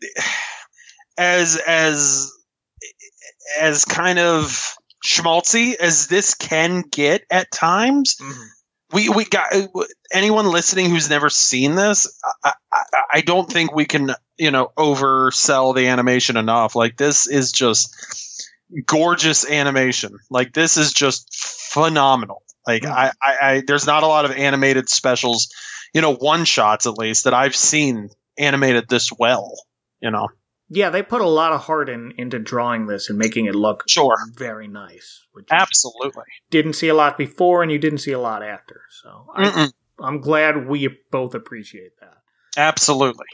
as 1.17 1.57
as 1.67 2.33
as 3.61 3.85
kind 3.85 4.19
of 4.19 4.75
schmaltzy 5.05 5.75
as 5.75 6.09
this 6.09 6.35
can 6.35 6.83
get 6.91 7.25
at 7.31 7.51
times, 7.51 8.17
mm-hmm. 8.17 8.43
we 8.93 9.09
we 9.11 9.25
got 9.25 9.53
anyone 10.13 10.47
listening 10.47 10.91
who's 10.91 11.09
never 11.09 11.31
seen 11.31 11.75
this. 11.77 12.13
I, 12.45 12.53
I, 12.73 12.83
I 13.13 13.21
don't 13.21 13.51
think 13.51 13.75
we 13.75 13.85
can 13.85 14.13
you 14.39 14.51
know 14.51 14.73
oversell 14.77 15.75
the 15.75 15.87
animation 15.87 16.37
enough. 16.37 16.75
Like 16.75 16.97
this 16.97 17.27
is 17.27 17.53
just 17.53 17.95
gorgeous 18.87 19.49
animation. 19.49 20.17
Like 20.31 20.53
this 20.53 20.77
is 20.77 20.93
just 20.93 21.35
phenomenal. 21.73 22.43
Like 22.67 22.85
I, 22.85 23.13
I, 23.23 23.37
I 23.43 23.63
there's 23.67 23.87
not 23.87 24.03
a 24.03 24.07
lot 24.07 24.25
of 24.25 24.33
animated 24.33 24.89
specials, 24.89 25.49
you 25.95 26.01
know, 26.01 26.15
one 26.15 26.45
shots 26.45 26.87
at 26.87 26.99
least 26.99 27.25
that 27.25 27.35
I've 27.35 27.57
seen 27.57 28.11
animated 28.39 28.89
this 28.89 29.11
well. 29.19 29.53
You 30.01 30.11
know, 30.11 30.29
Yeah, 30.69 30.91
they 30.91 31.03
put 31.03 31.21
a 31.21 31.29
lot 31.29 31.53
of 31.53 31.63
heart 31.63 31.89
in 31.89 32.13
into 32.17 32.39
drawing 32.39 32.87
this 32.87 33.11
and 33.11 33.19
making 33.19 33.47
it 33.47 33.55
look 33.55 33.85
sure, 33.89 34.17
very 34.37 34.69
nice. 34.69 35.27
Which 35.33 35.49
absolutely. 35.51 36.25
didn't 36.51 36.75
see 36.75 36.89
a 36.89 36.95
lot 36.95 37.19
before, 37.19 37.63
and 37.63 37.73
you 37.73 37.79
didn't 37.79 37.99
see 37.99 38.13
a 38.13 38.21
lot 38.21 38.43
after. 38.43 38.83
So 39.03 39.27
I, 39.35 39.69
I'm 40.01 40.21
glad 40.21 40.69
we 40.69 40.89
both 41.11 41.35
appreciate 41.35 41.99
that. 42.01 42.19
Absolutely. 42.57 43.27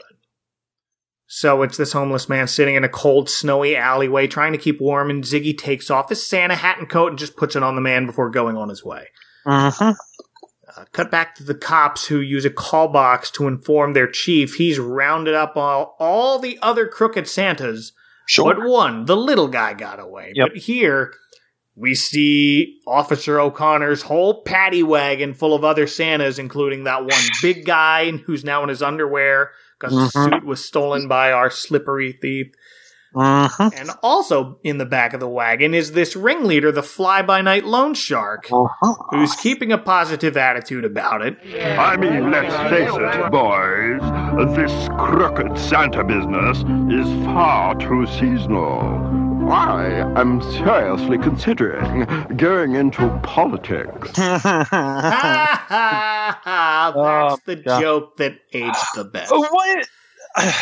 So 1.29 1.61
it's 1.61 1.77
this 1.77 1.91
homeless 1.91 2.29
man 2.29 2.47
sitting 2.47 2.75
in 2.75 2.85
a 2.85 2.89
cold, 2.89 3.29
snowy 3.29 3.75
alleyway 3.75 4.27
trying 4.27 4.53
to 4.53 4.57
keep 4.57 4.79
warm, 4.79 5.09
and 5.09 5.23
Ziggy 5.23 5.57
takes 5.57 5.91
off 5.91 6.07
his 6.09 6.25
Santa 6.25 6.55
hat 6.55 6.79
and 6.79 6.87
coat 6.89 7.09
and 7.09 7.19
just 7.19 7.35
puts 7.35 7.55
it 7.55 7.63
on 7.63 7.75
the 7.75 7.81
man 7.81 8.05
before 8.05 8.29
going 8.29 8.55
on 8.55 8.69
his 8.69 8.83
way. 8.83 9.07
hmm 9.45 9.69
Uh, 9.79 10.85
cut 10.93 11.09
back 11.11 11.33
to 11.35 11.43
the 11.43 11.55
cops 11.55 12.05
who 12.07 12.19
use 12.19 12.45
a 12.45 12.49
call 12.49 12.87
box 12.87 13.31
to 13.31 13.47
inform 13.47 13.93
their 13.93 14.07
chief 14.07 14.55
he's 14.55 14.77
rounded 14.79 15.33
up 15.33 15.57
all, 15.57 15.95
all 15.99 16.39
the 16.39 16.57
other 16.61 16.87
crooked 16.87 17.27
Santas, 17.27 17.91
Sure. 18.27 18.53
but 18.53 18.63
one, 18.67 19.05
the 19.05 19.17
little 19.17 19.47
guy, 19.47 19.73
got 19.73 19.99
away. 19.99 20.31
Yep. 20.35 20.49
But 20.53 20.57
here, 20.57 21.13
we 21.75 21.93
see 21.95 22.79
Officer 22.87 23.39
O'Connor's 23.39 24.03
whole 24.03 24.43
paddy 24.43 24.83
wagon 24.83 25.33
full 25.33 25.53
of 25.53 25.63
other 25.63 25.87
Santas, 25.87 26.37
including 26.39 26.83
that 26.85 27.01
one 27.03 27.23
big 27.41 27.65
guy 27.65 28.11
who's 28.11 28.43
now 28.43 28.63
in 28.63 28.69
his 28.69 28.81
underwear 28.81 29.51
because 29.79 29.97
his 29.97 30.11
Mhm. 30.13 30.33
suit 30.33 30.45
was 30.45 30.63
stolen 30.63 31.07
by 31.07 31.31
our 31.31 31.49
slippery 31.49 32.11
thief. 32.13 32.47
Hmm 33.13 33.45
And 33.75 33.89
also 34.03 34.59
in 34.63 34.77
the 34.77 34.85
back 34.85 35.13
of 35.13 35.19
the 35.19 35.27
wagon 35.27 35.73
is 35.73 35.93
this 35.93 36.15
ringleader, 36.15 36.71
the 36.71 36.83
fly 36.83 37.21
by 37.21 37.41
night 37.41 37.65
loan 37.65 37.93
shark, 37.93 38.47
who's 39.09 39.35
keeping 39.35 39.71
a 39.71 39.77
positive 39.77 40.37
attitude 40.37 40.85
about 40.85 41.21
it. 41.21 41.37
I 41.79 41.97
mean, 41.97 42.31
let's 42.31 42.53
face 42.69 42.91
it, 42.93 43.31
boys. 43.31 44.01
This 44.55 44.71
crooked 44.99 45.57
Santa 45.57 46.03
business 46.03 46.59
is 46.91 47.25
far 47.25 47.75
too 47.75 48.05
seasonal. 48.07 49.25
I 49.49 49.85
am 50.19 50.41
seriously 50.41 51.17
considering 51.17 52.05
going 52.35 52.75
into 52.75 53.07
politics. 53.23 54.11
ha 54.17 54.37
ha 54.39 55.65
ha! 55.69 56.91
That's 56.93 56.97
Oh, 56.97 57.37
the 57.45 57.55
God. 57.55 57.81
joke 57.81 58.17
that 58.17 58.33
aged 58.53 58.75
the 58.95 59.05
best. 59.05 59.31
what? 59.31 59.87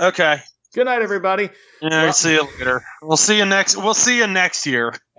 okay. 0.00 0.40
Good 0.74 0.84
night, 0.84 1.02
everybody. 1.02 1.50
Yeah, 1.82 2.04
Well- 2.04 2.12
see 2.12 2.34
you 2.34 2.48
later. 2.58 2.82
We'll 3.02 3.16
see 3.16 3.38
you 3.38 3.44
next. 3.44 3.76
We'll 3.76 3.94
see 3.94 4.18
you 4.18 4.26
next 4.26 4.66
year. 4.66 4.94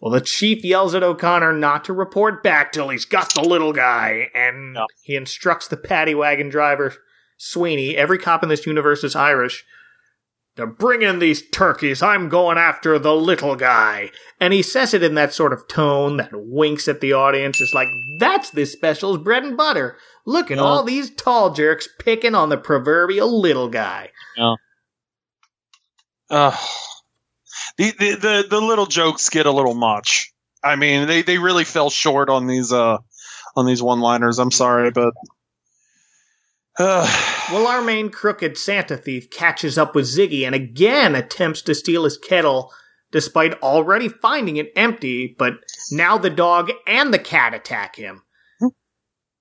well, 0.00 0.12
the 0.12 0.20
chief 0.20 0.64
yells 0.64 0.94
at 0.94 1.02
O'Connor 1.02 1.54
not 1.54 1.84
to 1.86 1.92
report 1.92 2.42
back 2.42 2.72
till 2.72 2.90
he's 2.90 3.04
got 3.06 3.32
the 3.34 3.40
little 3.42 3.72
guy, 3.72 4.28
and 4.34 4.74
Yeah. 4.76 4.84
he 5.02 5.16
instructs 5.16 5.68
the 5.68 5.76
paddy 5.78 6.14
wagon 6.14 6.50
driver, 6.50 6.94
Sweeney, 7.38 7.96
every 7.96 8.18
cop 8.18 8.42
in 8.42 8.48
this 8.48 8.66
universe 8.66 9.02
is 9.02 9.16
Irish, 9.16 9.64
to 10.56 10.66
bring 10.66 11.02
in 11.02 11.18
these 11.18 11.48
turkeys. 11.50 12.02
I'm 12.02 12.28
going 12.28 12.58
after 12.58 12.98
the 12.98 13.14
little 13.14 13.56
guy. 13.56 14.10
And 14.40 14.52
he 14.52 14.62
says 14.62 14.92
it 14.92 15.02
in 15.02 15.14
that 15.14 15.32
sort 15.32 15.52
of 15.52 15.66
tone 15.68 16.18
that 16.18 16.30
winks 16.32 16.88
at 16.88 17.00
the 17.00 17.12
audience. 17.14 17.60
It's 17.60 17.72
like, 17.74 17.88
that's 18.18 18.50
this 18.50 18.72
special's 18.72 19.18
bread 19.18 19.44
and 19.44 19.56
butter. 19.56 19.96
Look 20.26 20.50
at 20.50 20.58
Yeah. 20.58 20.62
all 20.64 20.82
these 20.84 21.10
tall 21.10 21.52
jerks 21.54 21.88
picking 21.98 22.34
on 22.34 22.48
the 22.50 22.58
proverbial 22.58 23.40
little 23.40 23.68
guy. 23.68 24.10
Uh, 26.30 26.56
the, 27.78 27.92
the 27.98 28.14
the 28.16 28.44
the 28.48 28.60
little 28.60 28.86
jokes 28.86 29.28
get 29.28 29.46
a 29.46 29.50
little 29.50 29.74
much. 29.74 30.32
I 30.64 30.76
mean, 30.76 31.06
they, 31.06 31.22
they 31.22 31.38
really 31.38 31.64
fell 31.64 31.90
short 31.90 32.28
on 32.30 32.46
these 32.46 32.72
uh 32.72 32.98
on 33.56 33.66
these 33.66 33.82
one 33.82 34.00
liners. 34.00 34.38
I'm 34.38 34.50
sorry, 34.50 34.90
but 34.90 35.12
Well, 36.78 37.66
our 37.66 37.82
main 37.82 38.10
crooked 38.10 38.56
Santa 38.56 38.96
thief 38.96 39.30
catches 39.30 39.76
up 39.76 39.94
with 39.94 40.06
Ziggy 40.06 40.46
and 40.46 40.54
again 40.54 41.14
attempts 41.14 41.60
to 41.62 41.74
steal 41.74 42.04
his 42.04 42.16
kettle, 42.16 42.72
despite 43.10 43.60
already 43.60 44.08
finding 44.08 44.56
it 44.56 44.72
empty, 44.74 45.34
but 45.38 45.54
now 45.90 46.16
the 46.16 46.30
dog 46.30 46.70
and 46.86 47.12
the 47.12 47.18
cat 47.18 47.52
attack 47.52 47.96
him. 47.96 48.22
Hmm. 48.58 48.68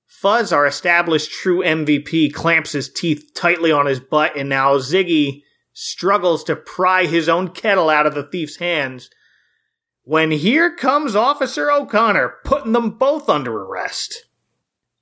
Fuzz, 0.08 0.52
our 0.52 0.66
established 0.66 1.32
true 1.32 1.64
MVP, 1.64 2.34
clamps 2.34 2.74
his 2.74 2.92
teeth 2.92 3.32
tightly 3.34 3.72
on 3.72 3.86
his 3.86 4.00
butt, 4.00 4.36
and 4.36 4.50
now 4.50 4.76
Ziggy 4.78 5.44
struggles 5.74 6.44
to 6.46 6.56
pry 6.56 7.06
his 7.06 7.30
own 7.30 7.50
kettle 7.50 7.90
out 7.90 8.06
of 8.06 8.14
the 8.14 8.24
thief's 8.24 8.58
hands. 8.58 9.10
When 10.04 10.32
here 10.32 10.76
comes 10.76 11.16
Officer 11.16 11.72
O'Connor, 11.72 12.34
putting 12.44 12.74
them 12.74 12.98
both 12.98 13.30
under 13.30 13.56
arrest. 13.56 14.26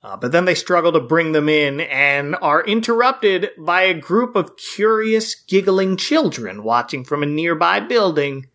Uh, 0.02 0.16
but 0.16 0.32
then 0.32 0.46
they 0.46 0.54
struggle 0.54 0.92
to 0.92 1.00
bring 1.00 1.32
them 1.32 1.48
in 1.48 1.80
and 1.80 2.34
are 2.40 2.64
interrupted 2.64 3.50
by 3.58 3.82
a 3.82 3.92
group 3.92 4.34
of 4.34 4.56
curious, 4.56 5.34
giggling 5.34 5.96
children 5.96 6.62
watching 6.62 7.04
from 7.04 7.22
a 7.22 7.26
nearby 7.26 7.80
building, 7.80 8.46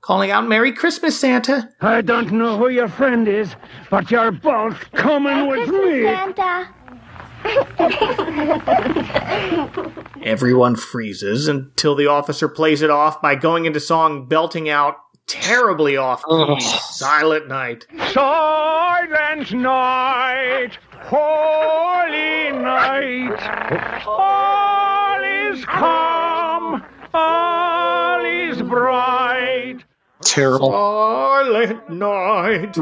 calling 0.00 0.30
out 0.30 0.46
Merry 0.46 0.70
Christmas, 0.70 1.18
Santa. 1.18 1.68
I 1.80 2.00
don't 2.00 2.30
know 2.30 2.56
who 2.56 2.68
your 2.68 2.88
friend 2.88 3.26
is, 3.26 3.56
but 3.90 4.08
you're 4.10 4.30
both 4.30 4.92
coming 4.92 5.48
with 5.48 5.68
me. 5.68 6.04
Santa. 6.04 6.68
Everyone 10.22 10.76
freezes 10.76 11.48
until 11.48 11.94
the 11.94 12.06
officer 12.06 12.48
plays 12.48 12.82
it 12.82 12.90
off 12.90 13.20
by 13.20 13.34
going 13.34 13.64
into 13.64 13.80
song 13.80 14.26
belting 14.26 14.68
out 14.68 14.96
terribly 15.28 15.96
off 15.96 16.24
key, 16.24 16.60
Silent 16.60 17.48
Night. 17.48 17.86
Silent 18.12 19.52
night, 19.52 20.78
holy 20.92 22.50
night, 22.58 24.04
all 24.06 25.22
is 25.52 25.64
calm, 25.64 26.84
all 27.14 28.24
is 28.24 28.60
bright. 28.62 29.84
terrible. 30.22 30.70
Silent 30.72 31.90
Night. 31.90 32.76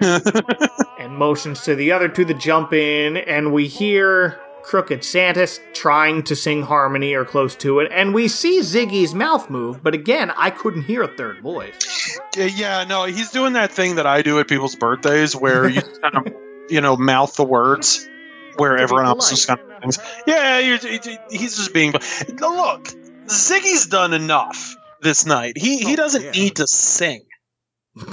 and 0.98 1.16
motions 1.16 1.62
to 1.62 1.74
the 1.74 1.92
other 1.92 2.08
two 2.08 2.24
to 2.24 2.34
jump 2.34 2.72
in, 2.72 3.16
and 3.16 3.52
we 3.52 3.66
hear 3.68 4.40
Crooked 4.64 5.04
Santa 5.04 5.46
trying 5.74 6.22
to 6.24 6.34
sing 6.34 6.62
harmony 6.62 7.14
or 7.14 7.24
close 7.24 7.54
to 7.56 7.80
it, 7.80 7.92
and 7.92 8.14
we 8.14 8.28
see 8.28 8.60
Ziggy's 8.60 9.14
mouth 9.14 9.50
move, 9.50 9.82
but 9.82 9.92
again, 9.94 10.30
I 10.36 10.50
couldn't 10.50 10.82
hear 10.84 11.02
a 11.02 11.08
third 11.16 11.42
voice. 11.42 12.18
Yeah, 12.36 12.84
no, 12.84 13.04
he's 13.04 13.30
doing 13.30 13.52
that 13.52 13.70
thing 13.70 13.96
that 13.96 14.06
I 14.06 14.22
do 14.22 14.38
at 14.40 14.48
people's 14.48 14.74
birthdays, 14.74 15.36
where 15.36 15.68
you 15.68 15.82
kind 16.02 16.16
of, 16.26 16.32
you 16.70 16.80
know, 16.80 16.96
mouth 16.96 17.36
the 17.36 17.44
words, 17.44 18.08
where 18.56 18.76
everyone 18.78 19.04
else 19.06 19.28
just 19.30 19.46
kind 19.46 19.60
of 19.60 19.80
things. 19.82 19.98
Yeah, 20.26 20.60
he's 21.30 21.56
just 21.56 21.74
being. 21.74 21.92
Look, 21.92 22.88
Ziggy's 23.26 23.86
done 23.86 24.14
enough 24.14 24.74
this 25.02 25.26
night. 25.26 25.58
He 25.58 25.78
he 25.78 25.92
Oh, 25.92 25.96
doesn't 25.96 26.22
yeah. 26.24 26.30
need 26.30 26.56
to 26.56 26.66
sing. 26.66 27.24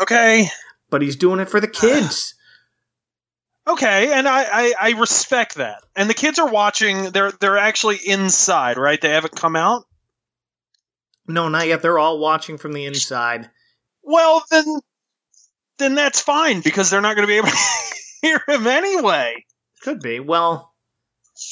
Okay. 0.00 0.48
but 0.90 1.02
he's 1.02 1.16
doing 1.16 1.40
it 1.40 1.48
for 1.48 1.60
the 1.60 1.68
uh, 1.68 1.72
kids. 1.72 2.34
Okay, 3.68 4.12
and 4.12 4.28
I, 4.28 4.44
I, 4.44 4.74
I 4.80 4.90
respect 4.92 5.56
that. 5.56 5.82
And 5.96 6.08
the 6.08 6.14
kids 6.14 6.38
are 6.38 6.48
watching. 6.48 7.10
They're 7.10 7.32
they're 7.32 7.58
actually 7.58 7.98
inside, 8.06 8.78
right? 8.78 9.00
They 9.00 9.10
haven't 9.10 9.34
come 9.34 9.56
out. 9.56 9.84
No, 11.26 11.48
not 11.48 11.66
yet. 11.66 11.82
They're 11.82 11.98
all 11.98 12.20
watching 12.20 12.58
from 12.58 12.72
the 12.72 12.84
inside. 12.84 13.50
Well, 14.02 14.44
then 14.50 14.64
then 15.78 15.94
that's 15.96 16.20
fine 16.20 16.60
because 16.60 16.90
they're 16.90 17.00
not 17.00 17.16
going 17.16 17.26
to 17.26 17.32
be 17.32 17.38
able 17.38 17.48
to 17.48 17.56
hear 18.22 18.40
him 18.46 18.66
anyway. 18.66 19.44
Could 19.82 20.00
be. 20.00 20.20
Well, 20.20 20.72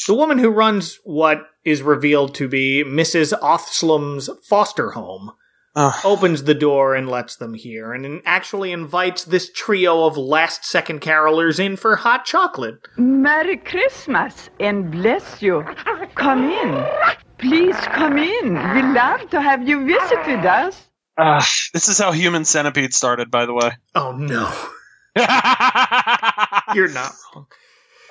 the 0.07 0.15
woman 0.15 0.39
who 0.39 0.51
runs 0.51 1.01
what 1.05 1.49
is 1.65 1.83
revealed 1.83 2.35
to 2.37 2.49
be 2.49 2.85
Mrs. 2.85 3.33
Othslum's 3.41 4.31
foster 4.49 4.93
home 4.93 5.33
Ugh. 5.77 5.95
opens 6.05 6.45
the 6.45 6.55
door 6.55 6.95
and 6.95 7.09
lets 7.09 7.37
them 7.37 7.55
hear, 7.55 7.93
and 7.93 8.22
actually 8.25 8.72
invites 8.72 9.25
this 9.25 9.51
trio 9.53 10.05
of 10.07 10.16
last 10.16 10.64
second 10.64 11.01
carolers 11.01 11.59
in 11.59 11.77
for 11.77 11.97
hot 11.97 12.25
chocolate. 12.25 12.77
Merry 12.97 13.57
Christmas 13.57 14.49
and 14.61 14.91
bless 14.91 15.43
you. 15.43 15.64
Come 16.14 16.45
in. 16.49 16.87
Please 17.39 17.77
come 17.77 18.18
in. 18.18 18.55
We 18.55 18.83
love 18.83 19.29
to 19.31 19.41
have 19.41 19.66
you 19.68 19.85
visit 19.87 20.27
with 20.27 20.45
us. 20.45 20.81
Ah, 21.18 21.47
this 21.72 21.89
is 21.89 21.99
how 21.99 22.12
Human 22.12 22.45
Centipede 22.45 22.95
started, 22.95 23.31
by 23.31 23.47
the 23.47 23.55
way. 23.55 23.72
Oh 23.95 24.12
no, 24.12 24.51
you're 26.75 26.89
not 26.89 27.12
wrong. 27.35 27.47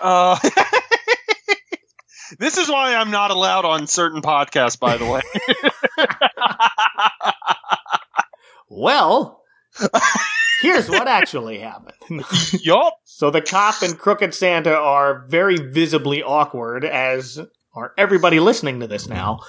Uh, 0.02 0.40
this 2.40 2.58
is 2.58 2.70
why 2.70 2.96
I'm 2.96 3.12
not 3.12 3.32
allowed 3.32 3.66
on 3.66 3.88
certain 3.88 4.22
podcasts, 4.22 4.80
by 4.80 4.98
the 4.98 5.06
way. 5.06 5.22
Well, 8.76 9.44
here's 10.62 10.90
what 10.90 11.08
actually 11.08 11.60
happened. 11.60 12.26
yup. 12.64 12.96
So 13.04 13.30
the 13.30 13.42
cop 13.42 13.82
and 13.84 13.98
Crooked 13.98 14.34
Santa 14.34 14.74
are 14.74 15.26
very 15.28 15.58
visibly 15.58 16.24
awkward, 16.24 16.84
as 16.84 17.40
are 17.76 17.94
everybody 17.98 18.40
listening 18.40 18.80
to 18.80 18.88
this 18.88 19.08
now. 19.08 19.40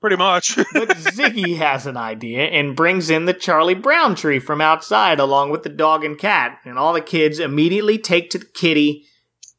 Pretty 0.00 0.16
much. 0.16 0.56
But 0.74 0.90
Ziggy 0.90 1.56
has 1.56 1.86
an 1.86 1.96
idea 1.96 2.42
and 2.42 2.76
brings 2.76 3.08
in 3.08 3.24
the 3.24 3.32
Charlie 3.32 3.74
Brown 3.74 4.14
tree 4.14 4.38
from 4.38 4.60
outside 4.60 5.18
along 5.18 5.50
with 5.50 5.62
the 5.62 5.70
dog 5.70 6.04
and 6.04 6.18
cat. 6.18 6.58
And 6.66 6.78
all 6.78 6.92
the 6.92 7.00
kids 7.00 7.38
immediately 7.38 7.96
take 7.96 8.28
to 8.30 8.38
the 8.38 8.44
kitty, 8.44 9.06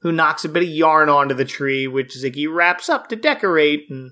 who 0.02 0.12
knocks 0.12 0.46
a 0.46 0.50
bit 0.50 0.62
of 0.62 0.70
yarn 0.70 1.10
onto 1.10 1.34
the 1.34 1.46
tree, 1.46 1.88
which 1.88 2.16
Ziggy 2.16 2.48
wraps 2.48 2.90
up 2.90 3.08
to 3.10 3.16
decorate. 3.16 3.88
And 3.90 4.12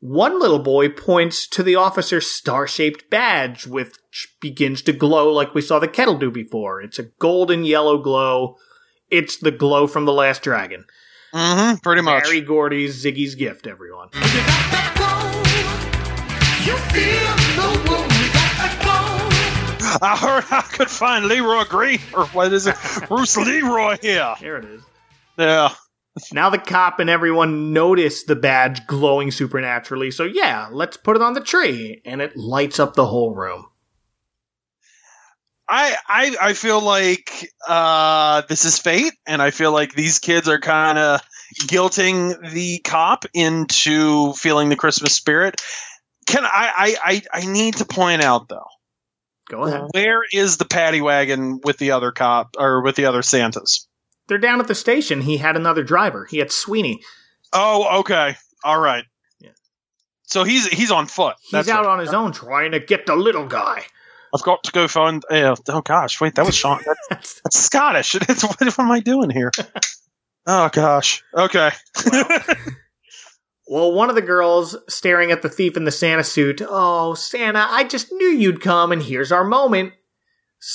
one 0.00 0.40
little 0.40 0.58
boy 0.58 0.88
points 0.88 1.46
to 1.48 1.62
the 1.62 1.76
officer's 1.76 2.26
star 2.26 2.66
shaped 2.66 3.10
badge, 3.10 3.66
which 3.66 3.94
begins 4.40 4.82
to 4.82 4.92
glow 4.92 5.30
like 5.32 5.54
we 5.54 5.60
saw 5.60 5.78
the 5.78 5.88
kettle 5.88 6.18
do 6.18 6.30
before. 6.30 6.80
It's 6.80 6.98
a 6.98 7.04
golden 7.18 7.64
yellow 7.64 7.98
glow. 7.98 8.56
It's 9.10 9.36
the 9.36 9.50
glow 9.50 9.86
from 9.86 10.06
The 10.06 10.12
Last 10.12 10.42
Dragon. 10.42 10.84
Mm-hmm, 11.34 11.76
pretty 11.78 12.02
much. 12.02 12.24
Berry 12.24 12.40
Gordy's 12.40 13.04
Ziggy's 13.04 13.34
gift, 13.34 13.66
everyone. 13.66 14.08
I 20.02 20.16
heard 20.18 20.44
I 20.50 20.62
could 20.62 20.88
find 20.88 21.26
Leroy 21.26 21.64
Green, 21.64 22.00
or 22.14 22.24
what 22.26 22.52
is 22.52 22.66
it? 22.66 22.76
Bruce 23.08 23.36
Leroy 23.36 23.98
here. 24.00 24.34
There 24.40 24.56
it 24.56 24.64
is. 24.64 24.82
Yeah. 25.36 25.74
Now 26.32 26.50
the 26.50 26.58
cop 26.58 26.98
and 27.00 27.08
everyone 27.10 27.72
notice 27.72 28.24
the 28.24 28.36
badge 28.36 28.86
glowing 28.86 29.30
supernaturally, 29.30 30.10
so 30.10 30.24
yeah, 30.24 30.68
let's 30.70 30.96
put 30.96 31.16
it 31.16 31.22
on 31.22 31.34
the 31.34 31.40
tree, 31.40 32.00
and 32.04 32.20
it 32.20 32.36
lights 32.36 32.78
up 32.78 32.94
the 32.94 33.06
whole 33.06 33.34
room. 33.34 33.66
I, 35.68 35.94
I 36.08 36.36
I 36.40 36.52
feel 36.54 36.80
like 36.80 37.30
uh, 37.68 38.42
this 38.48 38.64
is 38.64 38.78
fate, 38.78 39.12
and 39.26 39.40
I 39.40 39.50
feel 39.52 39.70
like 39.72 39.94
these 39.94 40.18
kids 40.18 40.48
are 40.48 40.58
kind 40.58 40.98
of 40.98 41.20
guilting 41.62 42.50
the 42.50 42.80
cop 42.80 43.24
into 43.34 44.32
feeling 44.32 44.68
the 44.68 44.76
Christmas 44.76 45.14
spirit. 45.14 45.62
Can 46.26 46.44
I, 46.44 46.72
I 46.76 46.96
I 47.04 47.22
I 47.42 47.46
need 47.46 47.76
to 47.76 47.84
point 47.84 48.22
out 48.22 48.48
though, 48.48 48.66
Go 49.48 49.64
ahead. 49.64 49.88
where 49.92 50.22
is 50.32 50.56
the 50.56 50.64
paddy 50.64 51.00
wagon 51.00 51.60
with 51.62 51.78
the 51.78 51.92
other 51.92 52.10
cop 52.10 52.56
or 52.58 52.82
with 52.82 52.96
the 52.96 53.04
other 53.04 53.22
Santas? 53.22 53.86
They're 54.30 54.38
down 54.38 54.60
at 54.60 54.68
the 54.68 54.76
station. 54.76 55.22
He 55.22 55.38
had 55.38 55.56
another 55.56 55.82
driver. 55.82 56.24
He 56.30 56.38
had 56.38 56.52
Sweeney. 56.52 57.02
Oh, 57.52 57.98
okay, 58.00 58.36
all 58.62 58.78
right. 58.80 59.04
Yeah. 59.40 59.50
So 60.22 60.44
he's 60.44 60.68
he's 60.68 60.92
on 60.92 61.06
foot. 61.06 61.34
He's 61.42 61.50
That's 61.50 61.68
out 61.68 61.84
right. 61.84 61.90
on 61.94 61.98
his 61.98 62.14
own 62.14 62.30
trying 62.30 62.70
to 62.70 62.78
get 62.78 63.06
the 63.06 63.16
little 63.16 63.46
guy. 63.46 63.82
I've 64.32 64.44
got 64.44 64.62
to 64.62 64.70
go 64.70 64.86
find. 64.86 65.24
Uh, 65.28 65.56
oh 65.68 65.80
gosh, 65.80 66.20
wait, 66.20 66.36
that 66.36 66.46
was 66.46 66.54
Sean. 66.60 66.78
That's, 66.86 67.08
That's- 67.08 67.40
that's 67.42 67.58
Scottish. 67.58 68.14
It's, 68.28 68.44
what, 68.44 68.60
what 68.60 68.78
am 68.78 68.90
I 68.92 69.00
doing 69.00 69.30
here? 69.30 69.50
Oh 70.46 70.70
gosh. 70.72 71.22
Okay. 71.34 71.70
well, 73.68 73.92
one 73.92 74.08
of 74.08 74.14
the 74.16 74.22
girls 74.22 74.76
staring 74.88 75.30
at 75.30 75.42
the 75.42 75.48
thief 75.48 75.76
in 75.76 75.84
the 75.84 75.90
Santa 75.92 76.24
suit. 76.24 76.62
Oh, 76.66 77.14
Santa, 77.14 77.66
I 77.68 77.84
just 77.84 78.10
knew 78.10 78.28
you'd 78.28 78.60
come, 78.62 78.90
and 78.90 79.02
here's 79.02 79.30
our 79.32 79.44
moment. 79.44 79.92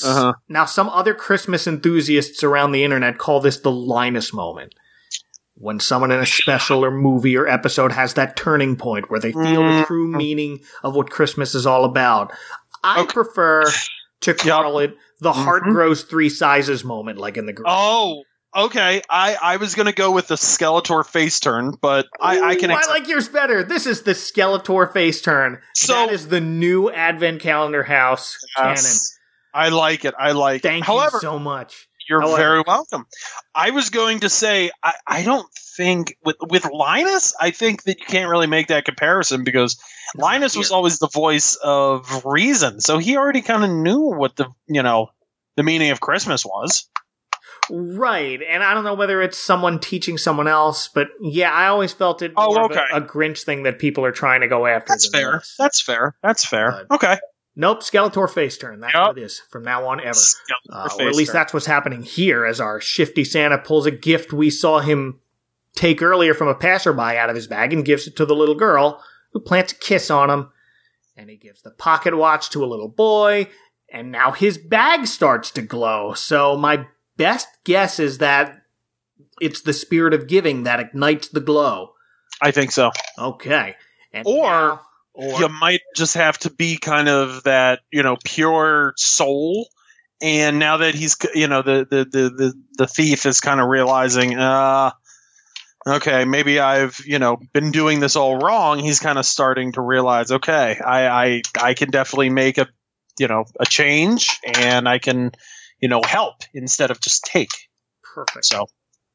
Uh-huh. 0.04 0.34
Now, 0.50 0.66
some 0.66 0.90
other 0.90 1.14
Christmas 1.14 1.68
enthusiasts 1.68 2.44
around 2.44 2.72
the 2.72 2.84
internet 2.84 3.18
call 3.18 3.40
this 3.40 3.60
the 3.60 3.72
Linus 3.72 4.34
moment. 4.34 4.74
When 5.58 5.80
someone 5.80 6.12
in 6.12 6.20
a 6.20 6.26
special 6.26 6.84
or 6.84 6.92
movie 6.92 7.38
or 7.38 7.48
episode 7.48 7.92
has 7.94 8.16
that 8.16 8.36
turning 8.36 8.76
point 8.76 9.10
where 9.10 9.20
they 9.22 9.32
feel 9.32 9.64
the 9.64 9.84
Mm. 9.84 9.86
true 9.88 10.08
meaning 10.08 10.60
of 10.84 10.96
what 10.96 11.10
Christmas 11.10 11.56
is 11.56 11.66
all 11.66 11.86
about. 11.86 12.34
I 12.84 13.02
Okay. 13.02 13.14
prefer 13.14 13.64
to 14.22 14.34
call 14.34 14.80
it 14.80 14.98
the 15.22 15.32
heart 15.32 15.64
Mhm. 15.64 15.72
grows 15.72 16.04
three 16.04 16.30
sizes 16.30 16.84
moment, 16.84 17.20
like 17.20 17.38
in 17.38 17.46
the 17.46 17.54
group. 17.54 17.68
oh, 17.70 18.24
okay. 18.54 19.02
I 19.10 19.38
I 19.42 19.56
was 19.58 19.76
gonna 19.76 19.94
go 19.94 20.12
with 20.12 20.28
the 20.28 20.36
Skeletor 20.36 21.06
face 21.06 21.40
turn, 21.40 21.74
but 21.82 22.06
I 22.20 22.42
I 22.42 22.56
can. 22.56 22.70
Ooh, 22.70 22.76
I 22.76 22.86
like 22.90 23.08
yours 23.08 23.30
better. 23.30 23.64
This 23.64 23.86
is 23.86 24.02
the 24.02 24.12
Skeletor 24.14 24.92
face 24.92 25.22
turn. 25.22 25.60
So- 25.74 25.94
that 25.94 26.12
is 26.12 26.28
the 26.28 26.42
new 26.42 26.92
Advent 26.92 27.42
calendar 27.42 27.84
house 27.84 28.36
Yes. 28.58 29.14
I 29.56 29.70
like 29.70 30.06
it. 30.06 30.14
I 30.20 30.34
like. 30.34 30.62
canon. 30.62 30.76
it. 30.78 30.78
Thank 30.80 30.86
However, 30.86 31.18
you 31.18 31.22
so 31.22 31.39
much. 31.39 31.88
you're 32.10 32.22
however- 32.22 32.38
very 32.38 32.64
welcome. 32.68 33.06
I 33.56 33.72
was 33.72 33.89
going 33.89 34.20
to 34.20 34.30
say 34.30 34.70
I 34.84 34.93
I 35.08 35.24
don't 35.24 35.47
think 35.78 36.16
with 36.24 36.36
with 36.41 36.66
Linus 36.72 37.34
I 37.39 37.51
think 37.51 37.84
that 37.84 37.99
you 37.99 38.06
can't 38.06 38.30
really 38.30 38.47
make 38.47 38.68
that 38.68 38.86
comparison 38.86 39.43
because 39.43 39.78
Linus 40.16 40.56
was 40.56 40.72
always 40.72 40.99
the 40.99 41.08
voice 41.08 41.56
of 41.64 42.24
reason, 42.26 42.80
so 42.82 42.97
he 42.99 43.18
already 43.18 43.41
kind 43.41 43.64
of 43.64 43.70
knew 43.70 43.99
what 44.01 44.36
the 44.36 44.47
you 44.68 44.84
know 44.84 45.10
the 45.56 45.64
meaning 45.64 45.91
of 45.91 45.99
Christmas 46.01 46.45
was. 46.45 46.88
Right, 47.72 48.39
and 48.47 48.64
I 48.64 48.76
don't 48.76 48.84
know 48.84 48.93
whether 48.93 49.22
it's 49.24 49.39
someone 49.39 49.80
teaching 49.80 50.20
someone 50.20 50.47
else, 50.47 50.88
but 50.88 51.08
yeah, 51.20 51.51
I 51.51 51.68
always 51.68 51.93
felt 51.93 52.22
it 52.22 52.32
Oh, 52.38 52.53
more 52.53 52.66
of 52.66 52.72
okay. 52.72 52.84
a, 52.93 52.97
a 52.97 53.01
Grinch 53.01 53.43
thing 53.43 53.64
that 53.64 53.80
people 53.80 54.06
are 54.06 54.12
trying 54.12 54.41
to 54.41 54.47
go 54.47 54.68
after. 54.68 54.89
That's 54.89 55.10
fair. 55.10 55.32
this. 55.39 55.56
That's 55.58 55.82
fair. 55.82 56.16
That's 56.22 56.45
fair. 56.45 56.86
But- 56.89 56.95
okay. 56.95 57.18
Nope, 57.56 57.82
Skeletor 57.82 58.30
face 58.30 58.58
turn. 58.58 58.82
That's 58.82 58.93
Yep. 58.93 59.08
what 59.08 59.18
it 59.18 59.24
is 59.24 59.41
from 59.49 59.64
now 59.64 59.88
on 59.88 60.01
ever. 60.01 60.18
Uh, 60.70 60.89
or 60.99 61.08
at 61.08 61.16
least 61.16 61.32
turn. 61.32 61.39
that's 61.39 61.53
what's 61.53 61.66
happening 61.66 62.03
here 62.03 62.45
as 62.45 62.60
our 62.60 62.82
shifty 62.82 63.24
Santa 63.24 63.58
pulls 63.58 63.86
a 63.86 63.91
gift 63.91 64.34
we 64.34 64.49
saw 64.49 64.80
him 64.80 65.20
take 65.74 66.01
earlier 66.01 66.34
from 66.34 66.47
a 66.49 66.56
passerby 66.56 67.01
out 67.18 67.30
of 67.30 67.36
his 67.36 67.47
bag 67.47 67.72
and 67.74 67.86
gives 67.86 68.08
it 68.08 68.16
to 68.18 68.26
the 68.26 68.36
little 68.36 68.56
girl, 68.56 69.01
who 69.34 69.39
plants 69.39 69.72
a 69.74 69.76
kiss 69.76 70.10
on 70.12 70.30
him. 70.30 70.49
And 71.18 71.30
he 71.30 71.38
gives 71.38 71.62
the 71.62 71.72
pocket 71.72 72.16
watch 72.16 72.49
to 72.51 72.64
a 72.64 72.68
little 72.68 72.89
boy, 72.89 73.47
and 73.89 74.12
now 74.12 74.32
his 74.32 74.58
bag 74.58 75.08
starts 75.08 75.49
to 75.51 75.62
glow. 75.62 76.14
So 76.14 76.58
my 76.58 76.88
best 77.16 77.47
guess 77.64 77.99
is 77.99 78.18
that 78.18 78.62
it's 79.39 79.62
the 79.62 79.72
spirit 79.74 80.14
of 80.14 80.28
giving 80.28 80.64
that 80.64 80.80
ignites 80.82 81.30
the 81.30 81.39
glow. 81.39 81.93
I 82.41 82.51
think 82.51 82.72
so. 82.72 82.91
Okay. 83.18 83.76
And 84.12 84.26
Or- 84.28 84.43
now- 84.43 84.82
or 85.16 85.39
you 85.39 85.49
might 85.49 85.82
just 85.95 86.16
have 86.16 86.38
to 86.39 86.49
be 86.49 86.78
kind 86.78 87.07
of 87.07 87.43
that 87.43 87.80
you 87.91 88.03
know 88.03 88.18
pure 88.24 88.93
soul 88.97 89.68
and 90.22 90.59
now 90.59 90.78
that 90.78 90.95
he's 90.95 91.16
you 91.34 91.47
know 91.47 91.61
the 91.61 91.88
the 91.89 92.05
the 92.05 92.30
the, 92.30 92.53
the 92.78 92.88
thief 92.88 93.26
is 93.26 93.39
kind 93.39 93.59
of 93.59 93.68
realizing 93.68 94.38
uh 94.38 94.91
okay 95.88 96.26
maybe 96.26 96.59
i've 96.59 96.99
you 97.05 97.20
know 97.20 97.38
been 97.53 97.72
doing 97.72 97.99
this 97.99 98.16
all 98.16 98.38
wrong 98.38 98.80
he's 98.80 98.99
kind 98.99 99.18
of 99.18 99.26
starting 99.26 99.72
to 99.72 99.82
realize 99.82 100.32
okay 100.32 100.80
i 100.86 101.07
i 101.07 101.41
i 101.61 101.74
can 101.74 101.89
definitely 101.91 102.30
make 102.30 102.57
a 102.57 102.68
you 103.20 103.28
know 103.28 103.45
a 103.59 103.66
change 103.66 104.39
and 104.43 104.88
i 104.89 104.99
can 104.99 105.32
you 105.80 105.88
know 105.88 106.01
help 106.03 106.36
instead 106.53 106.91
of 106.91 106.99
just 106.99 107.24
take 107.24 107.49
perfect. 108.03 108.45
so 108.45 108.66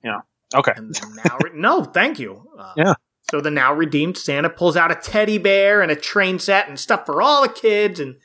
yeah 0.04 0.20
okay 0.54 0.72
And 0.76 0.98
now, 1.24 1.38
no, 1.54 1.84
thank 1.84 2.18
you. 2.18 2.48
Uh, 2.58 2.72
Yeah. 2.76 2.94
So 3.30 3.40
the 3.40 3.50
now 3.50 3.72
redeemed 3.72 4.18
Santa 4.18 4.50
pulls 4.50 4.76
out 4.76 4.90
a 4.90 4.96
teddy 4.96 5.38
bear 5.38 5.82
and 5.82 5.90
a 5.90 5.96
train 5.96 6.38
set 6.38 6.68
and 6.68 6.78
stuff 6.78 7.06
for 7.06 7.22
all 7.22 7.42
the 7.42 7.48
kids, 7.48 8.00
and 8.00 8.16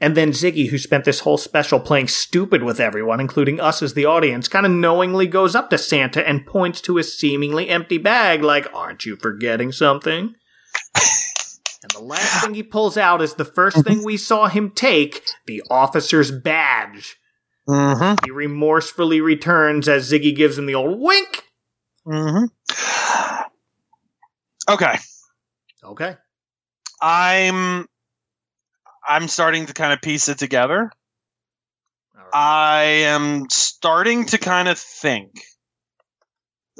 and 0.00 0.16
then 0.16 0.30
Ziggy, 0.30 0.68
who 0.68 0.78
spent 0.78 1.04
this 1.04 1.20
whole 1.20 1.38
special 1.38 1.80
playing 1.80 2.08
stupid 2.08 2.62
with 2.62 2.78
everyone, 2.78 3.20
including 3.20 3.58
us 3.60 3.82
as 3.82 3.94
the 3.94 4.04
audience, 4.04 4.46
kind 4.46 4.64
of 4.64 4.72
knowingly 4.72 5.26
goes 5.26 5.54
up 5.54 5.70
to 5.70 5.78
Santa 5.78 6.26
and 6.26 6.46
points 6.46 6.80
to 6.82 6.96
his 6.96 7.18
seemingly 7.18 7.68
empty 7.68 7.98
bag, 7.98 8.42
like, 8.42 8.66
"Aren't 8.72 9.06
you 9.06 9.16
forgetting 9.16 9.72
something?" 9.72 10.34
And 11.82 11.90
the 11.92 12.02
last 12.02 12.44
thing 12.44 12.54
he 12.54 12.62
pulls 12.62 12.96
out 12.96 13.22
is 13.22 13.34
the 13.34 13.44
first 13.44 13.84
thing 13.84 14.04
we 14.04 14.16
saw 14.16 14.48
him 14.48 14.70
take 14.70 15.22
the 15.46 15.62
officer's 15.70 16.30
badge. 16.30 17.16
Mm-hmm. 17.68 18.24
He 18.24 18.30
remorsefully 18.30 19.20
returns 19.20 19.88
as 19.88 20.10
Ziggy 20.10 20.34
gives 20.34 20.58
him 20.58 20.66
the 20.66 20.74
old 20.74 21.00
wink. 21.00 21.44
Mm-hmm. 22.06 22.46
Okay. 24.68 24.96
Okay. 25.82 26.16
I'm 27.00 27.86
I'm 29.08 29.28
starting 29.28 29.66
to 29.66 29.74
kind 29.74 29.92
of 29.92 30.02
piece 30.02 30.28
it 30.28 30.38
together. 30.38 30.90
Right. 32.14 32.34
I 32.34 32.82
am 33.04 33.48
starting 33.50 34.26
to 34.26 34.38
kind 34.38 34.68
of 34.68 34.78
think. 34.78 35.40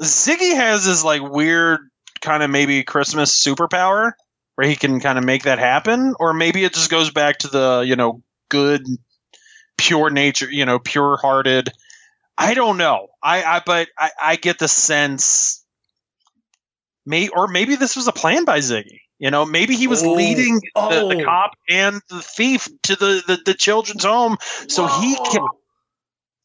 Ziggy 0.01 0.55
has 0.55 0.85
this 0.85 1.03
like 1.03 1.21
weird 1.21 1.79
kind 2.21 2.43
of 2.43 2.49
maybe 2.49 2.83
Christmas 2.83 3.43
superpower 3.43 4.11
where 4.55 4.67
he 4.67 4.75
can 4.75 4.99
kind 4.99 5.17
of 5.17 5.23
make 5.23 5.43
that 5.43 5.57
happen, 5.59 6.13
or 6.19 6.33
maybe 6.33 6.63
it 6.63 6.73
just 6.73 6.91
goes 6.91 7.11
back 7.11 7.39
to 7.39 7.47
the 7.47 7.83
you 7.87 7.95
know 7.95 8.21
good, 8.49 8.83
pure 9.77 10.09
nature, 10.09 10.51
you 10.51 10.65
know, 10.65 10.79
pure 10.79 11.17
hearted. 11.17 11.69
I 12.37 12.53
don't 12.53 12.77
know. 12.77 13.07
I, 13.23 13.43
I 13.43 13.61
but 13.65 13.87
I, 13.97 14.11
I 14.21 14.35
get 14.35 14.59
the 14.59 14.67
sense, 14.67 15.58
may 17.05 17.27
or 17.29 17.47
maybe 17.47 17.75
this 17.75 17.95
was 17.95 18.07
a 18.07 18.11
plan 18.11 18.45
by 18.45 18.59
Ziggy. 18.59 18.99
You 19.17 19.31
know, 19.31 19.45
maybe 19.45 19.75
he 19.75 19.87
was 19.87 20.01
Oh, 20.03 20.13
leading 20.13 20.55
the, 20.55 20.71
the 21.09 21.21
oh. 21.21 21.25
cop 21.25 21.51
and 21.69 22.01
the 22.09 22.21
thief 22.21 22.69
to 22.83 22.95
the, 22.95 23.21
the, 23.27 23.39
the 23.45 23.53
children's 23.53 24.05
home 24.05 24.37
so 24.67 24.87
he 24.87 25.15
can. 25.15 25.45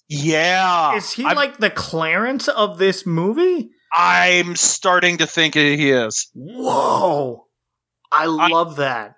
Yeah, 0.08 0.96
Is 0.96 1.10
he 1.12 1.24
I'm, 1.24 1.36
like 1.36 1.58
the 1.58 1.70
Clarence 1.70 2.48
of 2.48 2.78
this 2.78 3.06
movie? 3.06 3.70
I'm 3.92 4.54
starting 4.56 5.18
to 5.18 5.26
think 5.26 5.54
he 5.54 5.90
is 5.90 6.28
Whoa. 6.34 7.46
I 8.12 8.26
love 8.26 8.76
that. 8.76 9.14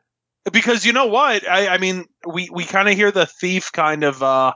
because 0.53 0.84
you 0.87 0.93
know 0.93 1.07
what? 1.07 1.49
I, 1.49 1.68
I 1.68 1.78
mean, 1.78 2.05
we 2.26 2.49
we 2.53 2.64
kind 2.64 2.89
of 2.89 2.95
hear 2.95 3.11
the 3.11 3.26
thief 3.26 3.72
kind 3.72 4.05
of. 4.05 4.22
uh 4.22 4.53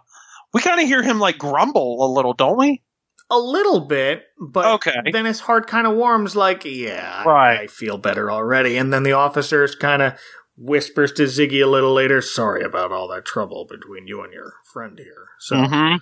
We 0.55 0.61
kind 0.61 0.81
of 0.81 0.87
hear 0.87 1.03
him 1.03 1.18
like 1.20 1.37
grumble 1.39 2.05
a 2.05 2.09
little, 2.12 2.33
don't 2.33 2.59
we? 2.59 2.83
A 3.31 3.39
little 3.39 3.81
bit, 3.81 4.24
but 4.41 4.64
Okay. 4.74 4.97
then 5.12 5.24
his 5.24 5.41
heart 5.41 5.66
kind 5.68 5.87
of 5.87 5.95
warms 5.95 6.35
like, 6.35 6.64
yeah, 6.64 7.22
I- 7.24 7.28
Right. 7.28 7.61
I 7.61 7.66
feel 7.68 7.97
better 7.97 8.31
already. 8.31 8.76
And 8.76 8.93
then 8.93 9.03
the 9.05 9.12
officers 9.12 9.74
kind 9.76 10.03
of 10.03 10.14
whispers 10.57 11.12
to 11.12 11.22
Ziggy 11.22 11.62
a 11.62 11.66
little 11.68 11.93
later, 11.95 12.20
sorry 12.20 12.62
about 12.64 12.91
all 12.93 13.07
that 13.09 13.24
trouble 13.24 13.66
between 13.70 14.07
you 14.07 14.22
and 14.22 14.33
your 14.33 14.55
friend 14.72 14.99
here. 14.99 15.28
So, 15.39 15.57
Mm-hmm. 15.57 15.97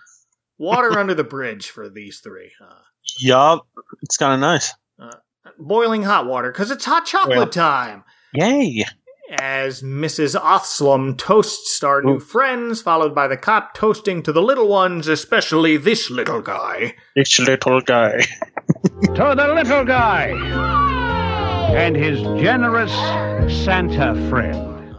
water 0.59 0.91
under 0.99 1.15
the 1.15 1.23
bridge 1.25 1.69
for 1.71 1.89
these 1.89 2.21
three. 2.21 2.53
Uh, 2.67 2.75
Yup, 3.21 3.67
it's 4.03 4.17
kind 4.17 4.33
of 4.35 4.41
nice. 4.41 4.75
boiling 5.59 6.03
hot 6.05 6.27
water, 6.27 6.51
because 6.53 6.71
it's 6.71 6.85
hot 6.85 7.05
chocolate 7.07 7.37
Well. 7.39 7.47
time. 7.49 8.05
Yay! 8.35 8.85
As 9.31 9.83
Mrs. 9.83 10.41
Othslum 10.41 11.19
toasts 11.19 11.83
our 11.83 12.01
new 12.01 12.19
friends, 12.19 12.81
followed 12.81 13.15
by 13.15 13.29
the 13.29 13.37
cop 13.37 13.75
toasting 13.75 14.23
to 14.23 14.33
the 14.33 14.41
little 14.41 14.69
ones, 14.69 15.07
especially 15.07 15.77
this 15.77 16.11
little 16.11 16.41
guy. 16.41 16.95
This 17.15 17.39
little 17.39 17.83
guy. 17.83 18.21
To 19.03 19.35
the 19.37 19.53
little 19.55 19.85
guy 19.85 20.31
and 21.77 21.95
his 21.95 22.21
generous 22.41 22.93
Santa 23.65 24.15
friend. 24.31 24.97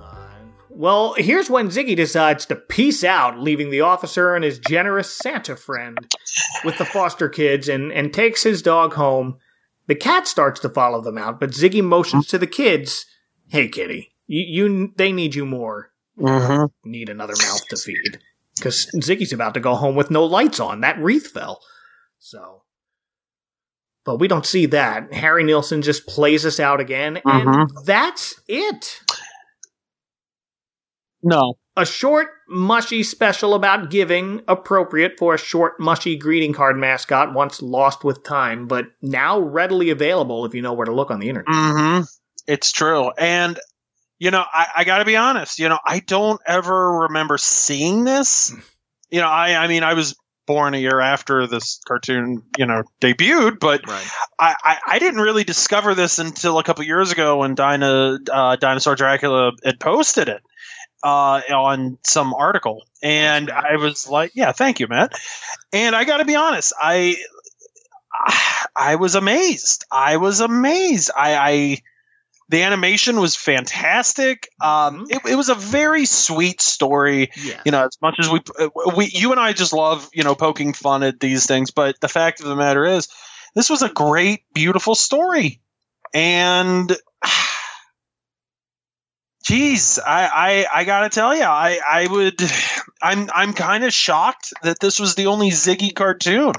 Well, 0.69 1.15
here's 1.17 1.49
when 1.49 1.69
Ziggy 1.69 1.95
decides 1.95 2.45
to 2.45 2.55
peace 2.55 3.03
out, 3.03 3.39
leaving 3.39 3.71
the 3.71 3.81
officer 3.81 4.35
and 4.35 4.45
his 4.45 4.59
generous 4.59 5.09
Santa 5.11 5.55
friend 5.55 5.97
with 6.63 6.77
the 6.77 6.85
foster 6.85 7.27
kids 7.29 7.67
and, 7.67 7.91
and 7.91 8.13
takes 8.13 8.43
his 8.43 8.61
dog 8.61 8.93
home. 8.93 9.39
The 9.87 9.95
cat 9.95 10.27
starts 10.27 10.59
to 10.61 10.69
follow 10.69 11.01
them 11.01 11.17
out, 11.17 11.39
but 11.39 11.49
Ziggy 11.49 11.83
motions 11.83 12.27
to 12.27 12.37
the 12.37 12.47
kids, 12.47 13.07
Hey, 13.49 13.67
kitty, 13.67 14.11
you, 14.29 14.67
you 14.67 14.93
they 14.95 15.11
need 15.11 15.35
you 15.35 15.45
more. 15.45 15.91
Mm-hmm. 16.17 16.89
Need 16.89 17.09
another 17.09 17.33
mouth 17.33 17.67
to 17.69 17.77
feed. 17.77 18.19
Because 18.55 18.89
Ziggy's 18.95 19.33
about 19.33 19.53
to 19.55 19.59
go 19.59 19.75
home 19.75 19.95
with 19.95 20.11
no 20.11 20.23
lights 20.25 20.59
on. 20.59 20.81
That 20.81 20.99
wreath 20.99 21.31
fell. 21.31 21.61
So. 22.19 22.63
But 24.05 24.17
we 24.17 24.27
don't 24.27 24.45
see 24.45 24.65
that. 24.67 25.13
Harry 25.13 25.43
Nilsson 25.43 25.81
just 25.81 26.07
plays 26.07 26.45
us 26.45 26.59
out 26.59 26.79
again, 26.79 27.19
and 27.25 27.69
that's 27.85 28.39
it. 28.47 29.01
No. 31.21 31.55
A 31.75 31.85
short, 31.85 32.27
mushy 32.47 33.03
special 33.03 33.53
about 33.53 33.91
giving, 33.91 34.41
appropriate 34.47 35.13
for 35.19 35.35
a 35.35 35.37
short, 35.37 35.79
mushy 35.79 36.17
greeting 36.17 36.53
card 36.53 36.77
mascot 36.77 37.33
once 37.33 37.61
lost 37.61 38.03
with 38.03 38.23
time, 38.23 38.67
but 38.67 38.87
now 39.01 39.39
readily 39.39 39.89
available 39.89 40.45
if 40.45 40.55
you 40.55 40.61
know 40.61 40.73
where 40.73 40.85
to 40.85 40.93
look 40.93 41.11
on 41.11 41.19
the 41.19 41.29
internet. 41.29 41.53
Mm-hmm. 41.53 42.03
It's 42.47 42.71
true. 42.71 43.11
And, 43.11 43.59
you 44.19 44.31
know, 44.31 44.43
I, 44.51 44.67
I 44.77 44.83
got 44.83 44.99
to 44.99 45.05
be 45.05 45.15
honest, 45.15 45.59
you 45.59 45.69
know, 45.69 45.79
I 45.83 45.99
don't 45.99 46.39
ever 46.45 46.99
remember 46.99 47.37
seeing 47.37 48.03
this. 48.03 48.53
You 49.09 49.21
know, 49.21 49.27
I, 49.27 49.55
I 49.55 49.67
mean, 49.67 49.83
I 49.83 49.93
was 49.95 50.15
born 50.45 50.73
a 50.73 50.77
year 50.77 50.99
after 50.99 51.47
this 51.47 51.79
cartoon, 51.87 52.43
you 52.57 52.65
know, 52.65 52.83
debuted, 53.01 53.59
but 53.59 53.87
Right. 53.87 54.07
I, 54.37 54.55
I, 54.63 54.77
I 54.87 54.99
didn't 54.99 55.21
really 55.21 55.43
discover 55.43 55.95
this 55.95 56.19
until 56.19 56.59
a 56.59 56.63
couple 56.63 56.83
years 56.83 57.11
ago 57.11 57.37
when 57.37 57.55
Dinah, 57.55 58.19
uh, 58.31 58.55
Dinosaur 58.57 58.95
Dracula 58.95 59.51
had 59.63 59.79
posted 59.79 60.27
it 60.27 60.41
uh, 61.03 61.41
on 61.53 61.97
some 62.05 62.33
article. 62.33 62.83
And 63.01 63.49
I 63.49 63.77
was 63.77 64.09
like, 64.09 64.31
yeah, 64.35 64.51
thank 64.51 64.79
you, 64.79 64.87
Matt. 64.87 65.13
And 65.71 65.95
I 65.95 66.03
got 66.03 66.17
to 66.17 66.25
be 66.25 66.35
honest, 66.35 66.73
I 66.79 67.15
I 68.75 68.95
was 68.95 69.15
amazed. 69.15 69.85
I 69.91 70.17
was 70.17 70.39
amazed. 70.39 71.11
I, 71.15 71.35
I 71.35 71.77
the 72.49 72.63
animation 72.63 73.19
was 73.19 73.35
fantastic. 73.35 74.49
Um, 74.59 75.05
it, 75.09 75.21
it 75.25 75.35
was 75.35 75.49
a 75.49 75.55
very 75.55 76.05
sweet 76.05 76.61
story. 76.61 77.29
Yeah. 77.37 77.61
You 77.63 77.71
know, 77.71 77.85
as 77.85 77.97
much 78.01 78.15
as 78.19 78.27
we 78.27 78.41
we 78.95 79.05
you 79.05 79.31
and 79.31 79.39
I 79.39 79.53
just 79.53 79.71
love 79.71 80.09
you 80.13 80.23
know 80.23 80.35
poking 80.35 80.73
fun 80.73 81.03
at 81.03 81.19
these 81.19 81.45
things, 81.45 81.71
but 81.71 81.99
the 82.01 82.07
fact 82.07 82.41
of 82.41 82.47
the 82.47 82.55
matter 82.55 82.85
is, 82.85 83.07
this 83.55 83.69
was 83.69 83.83
a 83.83 83.89
great, 83.89 84.41
beautiful 84.53 84.95
story, 84.95 85.61
and. 86.13 86.95
Geez, 89.45 89.97
I, 90.05 90.65
I, 90.71 90.81
I 90.81 90.83
gotta 90.83 91.09
tell 91.09 91.35
you, 91.35 91.41
I, 91.41 91.79
I 91.89 92.05
would, 92.05 92.39
I'm, 93.01 93.29
I'm 93.33 93.53
kind 93.53 93.83
of 93.83 93.91
shocked 93.91 94.53
that 94.61 94.79
this 94.79 94.99
was 94.99 95.15
the 95.15 95.25
only 95.25 95.49
Ziggy 95.49 95.95
cartoon. 95.95 96.53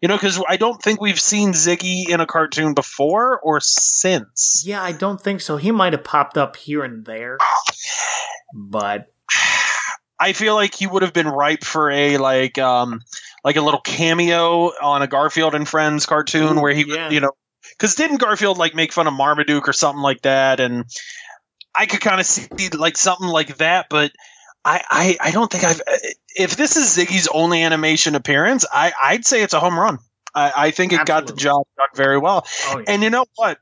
You 0.00 0.08
know, 0.08 0.16
because 0.16 0.40
I 0.48 0.56
don't 0.56 0.80
think 0.80 1.00
we've 1.00 1.18
seen 1.18 1.52
Ziggy 1.52 2.08
in 2.08 2.20
a 2.20 2.26
cartoon 2.26 2.74
before 2.74 3.40
or 3.40 3.60
since. 3.60 4.62
Yeah, 4.64 4.82
I 4.82 4.92
don't 4.92 5.20
think 5.20 5.40
so. 5.40 5.56
He 5.56 5.72
might 5.72 5.92
have 5.92 6.04
popped 6.04 6.38
up 6.38 6.56
here 6.56 6.84
and 6.84 7.04
there. 7.04 7.38
But 8.54 9.12
I 10.20 10.32
feel 10.34 10.54
like 10.54 10.74
he 10.74 10.86
would 10.86 11.02
have 11.02 11.12
been 11.12 11.26
ripe 11.26 11.64
for 11.64 11.90
a 11.90 12.16
like, 12.18 12.58
um, 12.58 13.00
like 13.42 13.56
a 13.56 13.60
little 13.60 13.80
cameo 13.80 14.72
on 14.80 15.02
a 15.02 15.08
Garfield 15.08 15.56
and 15.56 15.68
Friends 15.68 16.06
cartoon 16.06 16.58
Ooh, 16.58 16.62
where 16.62 16.72
he, 16.72 16.84
yeah. 16.86 17.10
you 17.10 17.20
know, 17.20 17.32
because 17.70 17.96
didn't 17.96 18.18
Garfield 18.18 18.56
like 18.56 18.76
make 18.76 18.92
fun 18.92 19.08
of 19.08 19.14
Marmaduke 19.14 19.68
or 19.68 19.72
something 19.72 20.02
like 20.02 20.22
that? 20.22 20.60
And 20.60 20.84
I 21.74 21.86
could 21.86 22.00
kind 22.00 22.20
of 22.20 22.26
see 22.26 22.68
like 22.70 22.96
something 22.96 23.28
like 23.28 23.56
that, 23.58 23.86
but 23.90 24.12
I, 24.68 24.82
I, 24.90 25.16
I 25.28 25.30
don't 25.30 25.50
think 25.50 25.64
I've. 25.64 25.80
If 26.36 26.56
this 26.56 26.76
is 26.76 26.96
Ziggy's 26.96 27.28
only 27.32 27.62
animation 27.62 28.14
appearance, 28.14 28.66
I, 28.70 28.92
I'd 29.02 29.24
say 29.24 29.42
it's 29.42 29.54
a 29.54 29.60
home 29.60 29.78
run. 29.78 29.98
I, 30.34 30.52
I 30.56 30.70
think 30.72 30.92
it 30.92 31.06
got 31.06 31.26
the 31.26 31.32
job 31.34 31.66
done 31.76 31.88
very 31.94 32.18
well. 32.18 32.46
oh 32.66 32.78
yeah. 32.78 32.84
And 32.92 33.02
you 33.02 33.10
know 33.10 33.24
what? 33.36 33.58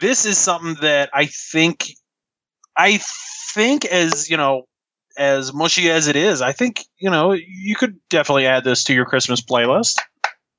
This 0.00 0.24
is 0.24 0.38
something 0.38 0.76
that 0.80 1.10
I 1.12 1.26
think, 1.26 1.86
I 2.76 3.00
think 3.54 3.84
as 3.84 4.30
you 4.30 4.36
know, 4.36 4.66
as 5.18 5.52
mushy 5.52 5.90
as 5.90 6.08
it 6.08 6.16
is, 6.16 6.40
I 6.42 6.52
think 6.52 6.84
you 6.98 7.10
know 7.10 7.32
you 7.32 7.76
could 7.76 7.98
definitely 8.08 8.46
add 8.46 8.64
this 8.64 8.84
to 8.84 8.94
your 8.94 9.04
Christmas 9.04 9.40
playlist 9.42 9.98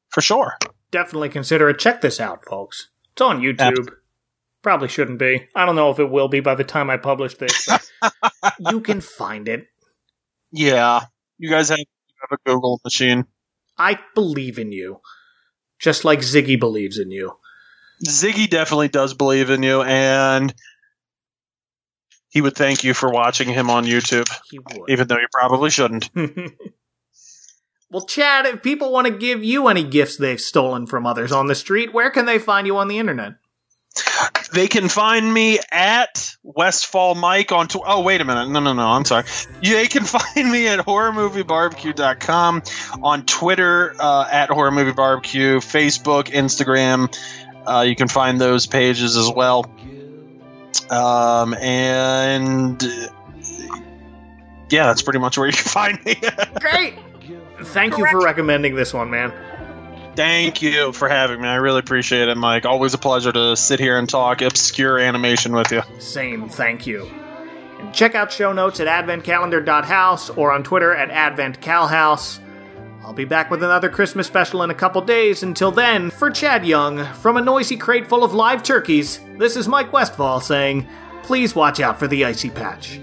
for 0.09 0.21
sure. 0.21 0.57
definitely 0.91 1.29
consider 1.29 1.69
it. 1.69 1.79
Check 1.79 2.01
this 2.01 2.19
out, 2.19 2.45
folks. 2.45 2.89
It's 3.13 3.21
on 3.21 3.41
YouTube. 3.41 3.89
Probably 4.61 4.87
shouldn't 4.87 5.19
be. 5.19 5.47
I 5.55 5.65
don't 5.65 5.75
know 5.75 5.89
if 5.91 5.99
it 5.99 6.09
will 6.09 6.27
be 6.27 6.39
by 6.39 6.55
the 6.55 6.63
time 6.63 6.89
I 6.89 6.97
publish 6.97 7.35
this. 7.35 7.67
You 8.59 8.81
can 8.81 9.01
find 9.01 9.47
it. 9.47 9.67
Yeah, 10.57 11.01
you 11.37 11.49
guys 11.49 11.69
have, 11.69 11.77
you 11.79 11.85
have 12.29 12.39
a 12.39 12.49
Google 12.49 12.81
machine. 12.83 13.25
I 13.77 13.99
believe 14.15 14.57
in 14.57 14.71
you. 14.71 15.01
Just 15.79 16.03
like 16.03 16.19
Ziggy 16.19 16.59
believes 16.59 16.97
in 16.97 17.11
you. 17.11 17.33
Ziggy 18.07 18.49
definitely 18.49 18.87
does 18.87 19.13
believe 19.13 19.49
in 19.51 19.61
you, 19.63 19.83
and 19.83 20.53
he 22.29 22.41
would 22.41 22.55
thank 22.55 22.83
you 22.83 22.93
for 22.93 23.09
watching 23.11 23.47
him 23.49 23.69
on 23.69 23.85
YouTube, 23.85 24.27
He 24.49 24.59
would. 24.59 24.89
even 24.89 25.07
though 25.07 25.17
you 25.17 25.27
probably 25.31 25.69
shouldn't. 25.69 26.09
well, 27.91 28.05
Chad, 28.05 28.45
if 28.47 28.63
people 28.63 28.91
want 28.91 29.07
to 29.07 29.13
give 29.17 29.43
you 29.43 29.67
any 29.67 29.83
gifts 29.83 30.17
they've 30.17 30.41
stolen 30.41 30.87
from 30.87 31.05
others 31.05 31.31
on 31.31 31.47
the 31.47 31.55
street, 31.55 31.93
where 31.93 32.09
can 32.11 32.25
they 32.25 32.39
find 32.39 32.67
you 32.67 32.77
on 32.77 32.87
the 32.87 32.97
internet? 32.99 33.33
They 34.53 34.67
can 34.67 34.89
find 34.89 35.33
me 35.33 35.59
at 35.71 36.35
Westfall 36.43 37.15
Mike 37.15 37.51
on. 37.51 37.67
Tw- 37.67 37.81
oh, 37.85 38.01
wait 38.01 38.21
a 38.21 38.25
minute. 38.25 38.49
No, 38.49 38.59
no, 38.59 38.73
no. 38.73 38.87
I'm 38.87 39.05
sorry. 39.05 39.25
They 39.61 39.87
can 39.87 40.03
find 40.05 40.51
me 40.51 40.67
at 40.67 40.79
horrormoviebarbecue.com, 40.79 42.63
on 43.03 43.25
Twitter 43.25 43.95
uh, 43.99 44.27
at 44.31 44.49
horrormoviebarbecue, 44.49 45.57
Facebook, 45.57 46.27
Instagram. 46.27 47.15
Uh, 47.65 47.81
you 47.81 47.95
can 47.95 48.07
find 48.07 48.39
those 48.39 48.65
pages 48.65 49.17
as 49.17 49.29
well. 49.29 49.69
Um, 50.89 51.53
and 51.55 52.81
yeah, 54.69 54.87
that's 54.87 55.01
pretty 55.01 55.19
much 55.19 55.37
where 55.37 55.47
you 55.47 55.53
can 55.53 55.63
find 55.63 56.05
me. 56.05 56.15
Great. 56.59 56.95
Thank 57.61 57.97
you 57.97 58.07
for 58.07 58.21
recommending 58.21 58.75
this 58.75 58.93
one, 58.93 59.09
man. 59.09 59.33
Thank 60.17 60.63
you 60.63 60.93
for 60.93 61.07
having 61.07 61.41
me. 61.41 61.47
I 61.47 61.57
really 61.57 61.77
appreciate 61.77 62.27
it, 62.27 62.35
Mike. 62.37 62.65
Always 62.65 62.95
a 62.95 62.97
pleasure 62.97 63.31
to 63.31 63.55
sit 63.55 63.79
here 63.79 63.99
and 63.99 64.09
talk 64.09 64.41
obscure 64.41 64.97
animation 64.97 65.53
with 65.53 65.71
you. 65.71 65.83
Same, 65.99 66.49
thank 66.49 66.87
you. 66.87 67.07
And 67.77 67.93
check 67.93 68.15
out 68.15 68.31
show 68.31 68.51
notes 68.51 68.79
at 68.79 68.87
adventcalendar.house 68.87 70.31
or 70.31 70.51
on 70.51 70.63
Twitter 70.63 70.95
at 70.95 71.11
adventcalhouse. 71.11 72.39
I'll 73.03 73.13
be 73.13 73.25
back 73.25 73.51
with 73.51 73.61
another 73.61 73.89
Christmas 73.89 74.25
special 74.25 74.63
in 74.63 74.71
a 74.71 74.73
couple 74.73 75.03
days. 75.03 75.43
Until 75.43 75.69
then, 75.69 76.09
for 76.09 76.31
Chad 76.31 76.65
Young, 76.65 77.05
from 77.13 77.37
a 77.37 77.41
noisy 77.41 77.77
crate 77.77 78.07
full 78.07 78.23
of 78.23 78.33
live 78.33 78.63
turkeys, 78.63 79.19
this 79.37 79.55
is 79.55 79.67
Mike 79.67 79.93
Westfall 79.93 80.41
saying, 80.41 80.87
please 81.21 81.53
watch 81.53 81.79
out 81.79 81.99
for 81.99 82.07
the 82.07 82.25
icy 82.25 82.49
patch. 82.49 82.99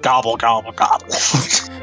Gobble, 0.00 0.38
gobble, 0.38 0.72
gobble. 0.72 1.08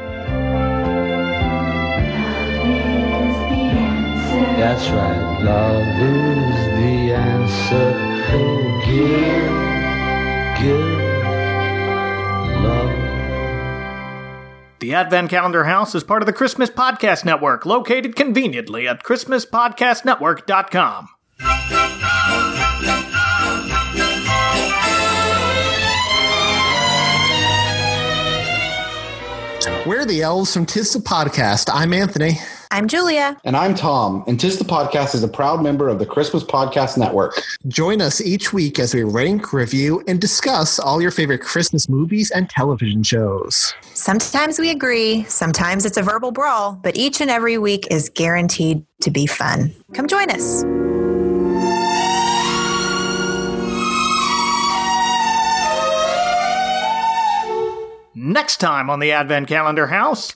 That's 4.60 4.90
right. 4.90 5.40
Love 5.42 5.88
is 6.02 6.76
the 6.76 7.14
answer. 7.14 7.96
Oh, 8.32 8.82
give, 8.86 9.54
give 10.60 11.00
love. 12.62 12.92
The 14.80 14.94
Advent 14.96 15.30
Calendar 15.30 15.64
House 15.64 15.96
is 15.96 16.04
part 16.04 16.22
of 16.22 16.26
the 16.26 16.34
Christmas 16.34 16.70
Podcast 16.70 17.24
Network, 17.24 17.66
located 17.66 18.18
conveniently 18.18 18.86
at 18.86 19.02
ChristmasPodcastNetwork.com. 19.04 21.08
We're 29.88 30.04
the 30.06 30.22
elves 30.22 30.54
from 30.54 30.66
Tis 30.66 30.92
the 30.92 31.00
Podcast. 31.00 31.70
I'm 31.74 31.94
Anthony. 31.94 32.40
I'm 32.72 32.88
Julia. 32.88 33.36
And 33.44 33.58
I'm 33.58 33.74
Tom, 33.74 34.24
and 34.28 34.40
Tis 34.40 34.60
the 34.60 34.64
Podcast 34.64 35.16
is 35.16 35.24
a 35.24 35.28
proud 35.28 35.64
member 35.64 35.90
of 35.90 35.98
the 35.98 36.06
Christmas 36.06 36.44
Podcast 36.44 37.00
Network. 37.00 37.42
Join 37.68 38.00
us 38.00 38.22
each 38.22 38.54
week 38.54 38.78
as 38.78 38.94
we 38.94 39.02
rank, 39.02 39.52
review, 39.54 40.04
and 40.08 40.22
discuss 40.22 40.78
all 40.78 41.02
your 41.02 41.10
favorite 41.10 41.42
Christmas 41.42 41.90
movies 41.90 42.30
and 42.30 42.48
television 42.48 43.02
shows. 43.02 43.74
Sometimes 43.96 44.60
we 44.60 44.70
agree, 44.70 45.24
sometimes 45.24 45.84
it's 45.84 45.98
a 45.98 46.04
verbal 46.04 46.32
brawl, 46.32 46.80
but 46.84 46.96
each 46.96 47.22
and 47.22 47.32
every 47.32 47.58
week 47.58 47.88
is 47.90 48.08
guaranteed 48.10 48.86
to 49.02 49.10
be 49.10 49.26
fun. 49.26 49.74
Come 49.96 50.08
join 50.08 50.30
us. 50.30 50.64
Next 58.14 58.58
time 58.58 58.92
on 58.92 59.00
the 59.00 59.12
Advent 59.14 59.48
Calendar 59.48 59.88
House. 59.88 60.36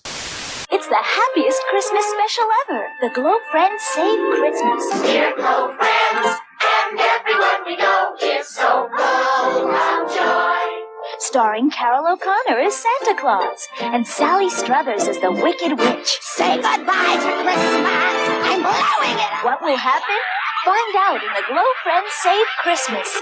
It's 0.74 0.88
the 0.88 0.96
happiest 0.96 1.62
Christmas 1.70 2.04
special 2.04 2.50
ever. 2.66 2.88
The 3.02 3.10
Glo 3.14 3.38
Friends 3.52 3.80
Save 3.94 4.18
Christmas. 4.34 5.02
Dear 5.04 5.36
Glo 5.36 5.70
Friends, 5.78 6.40
and 6.66 7.00
everyone 7.00 7.62
we 7.68 7.78
know 7.78 8.16
is 8.20 8.48
so 8.48 8.90
full 8.90 9.70
of 9.70 10.10
joy. 10.10 10.66
Starring 11.20 11.70
Carroll 11.70 12.12
O'Connor 12.12 12.58
as 12.58 12.74
Santa 12.74 13.22
Claus 13.22 13.68
and 13.82 14.08
Sally 14.08 14.50
Struthers 14.50 15.08
as 15.08 15.20
the 15.20 15.32
Wicked 15.32 15.78
Witch. 15.78 16.18
Say 16.22 16.56
goodbye 16.56 17.22
to 17.22 17.32
Christmas. 17.46 18.18
I'm 18.42 18.66
blowing 18.66 19.20
it 19.22 19.32
up. 19.32 19.46
What 19.46 19.62
will 19.62 19.78
happen? 19.78 20.18
Find 20.66 20.96
out 20.98 21.22
in 21.22 21.34
the 21.38 21.44
Glo 21.54 21.64
Friends 21.84 22.10
Save 22.24 22.48
Christmas. 22.64 23.22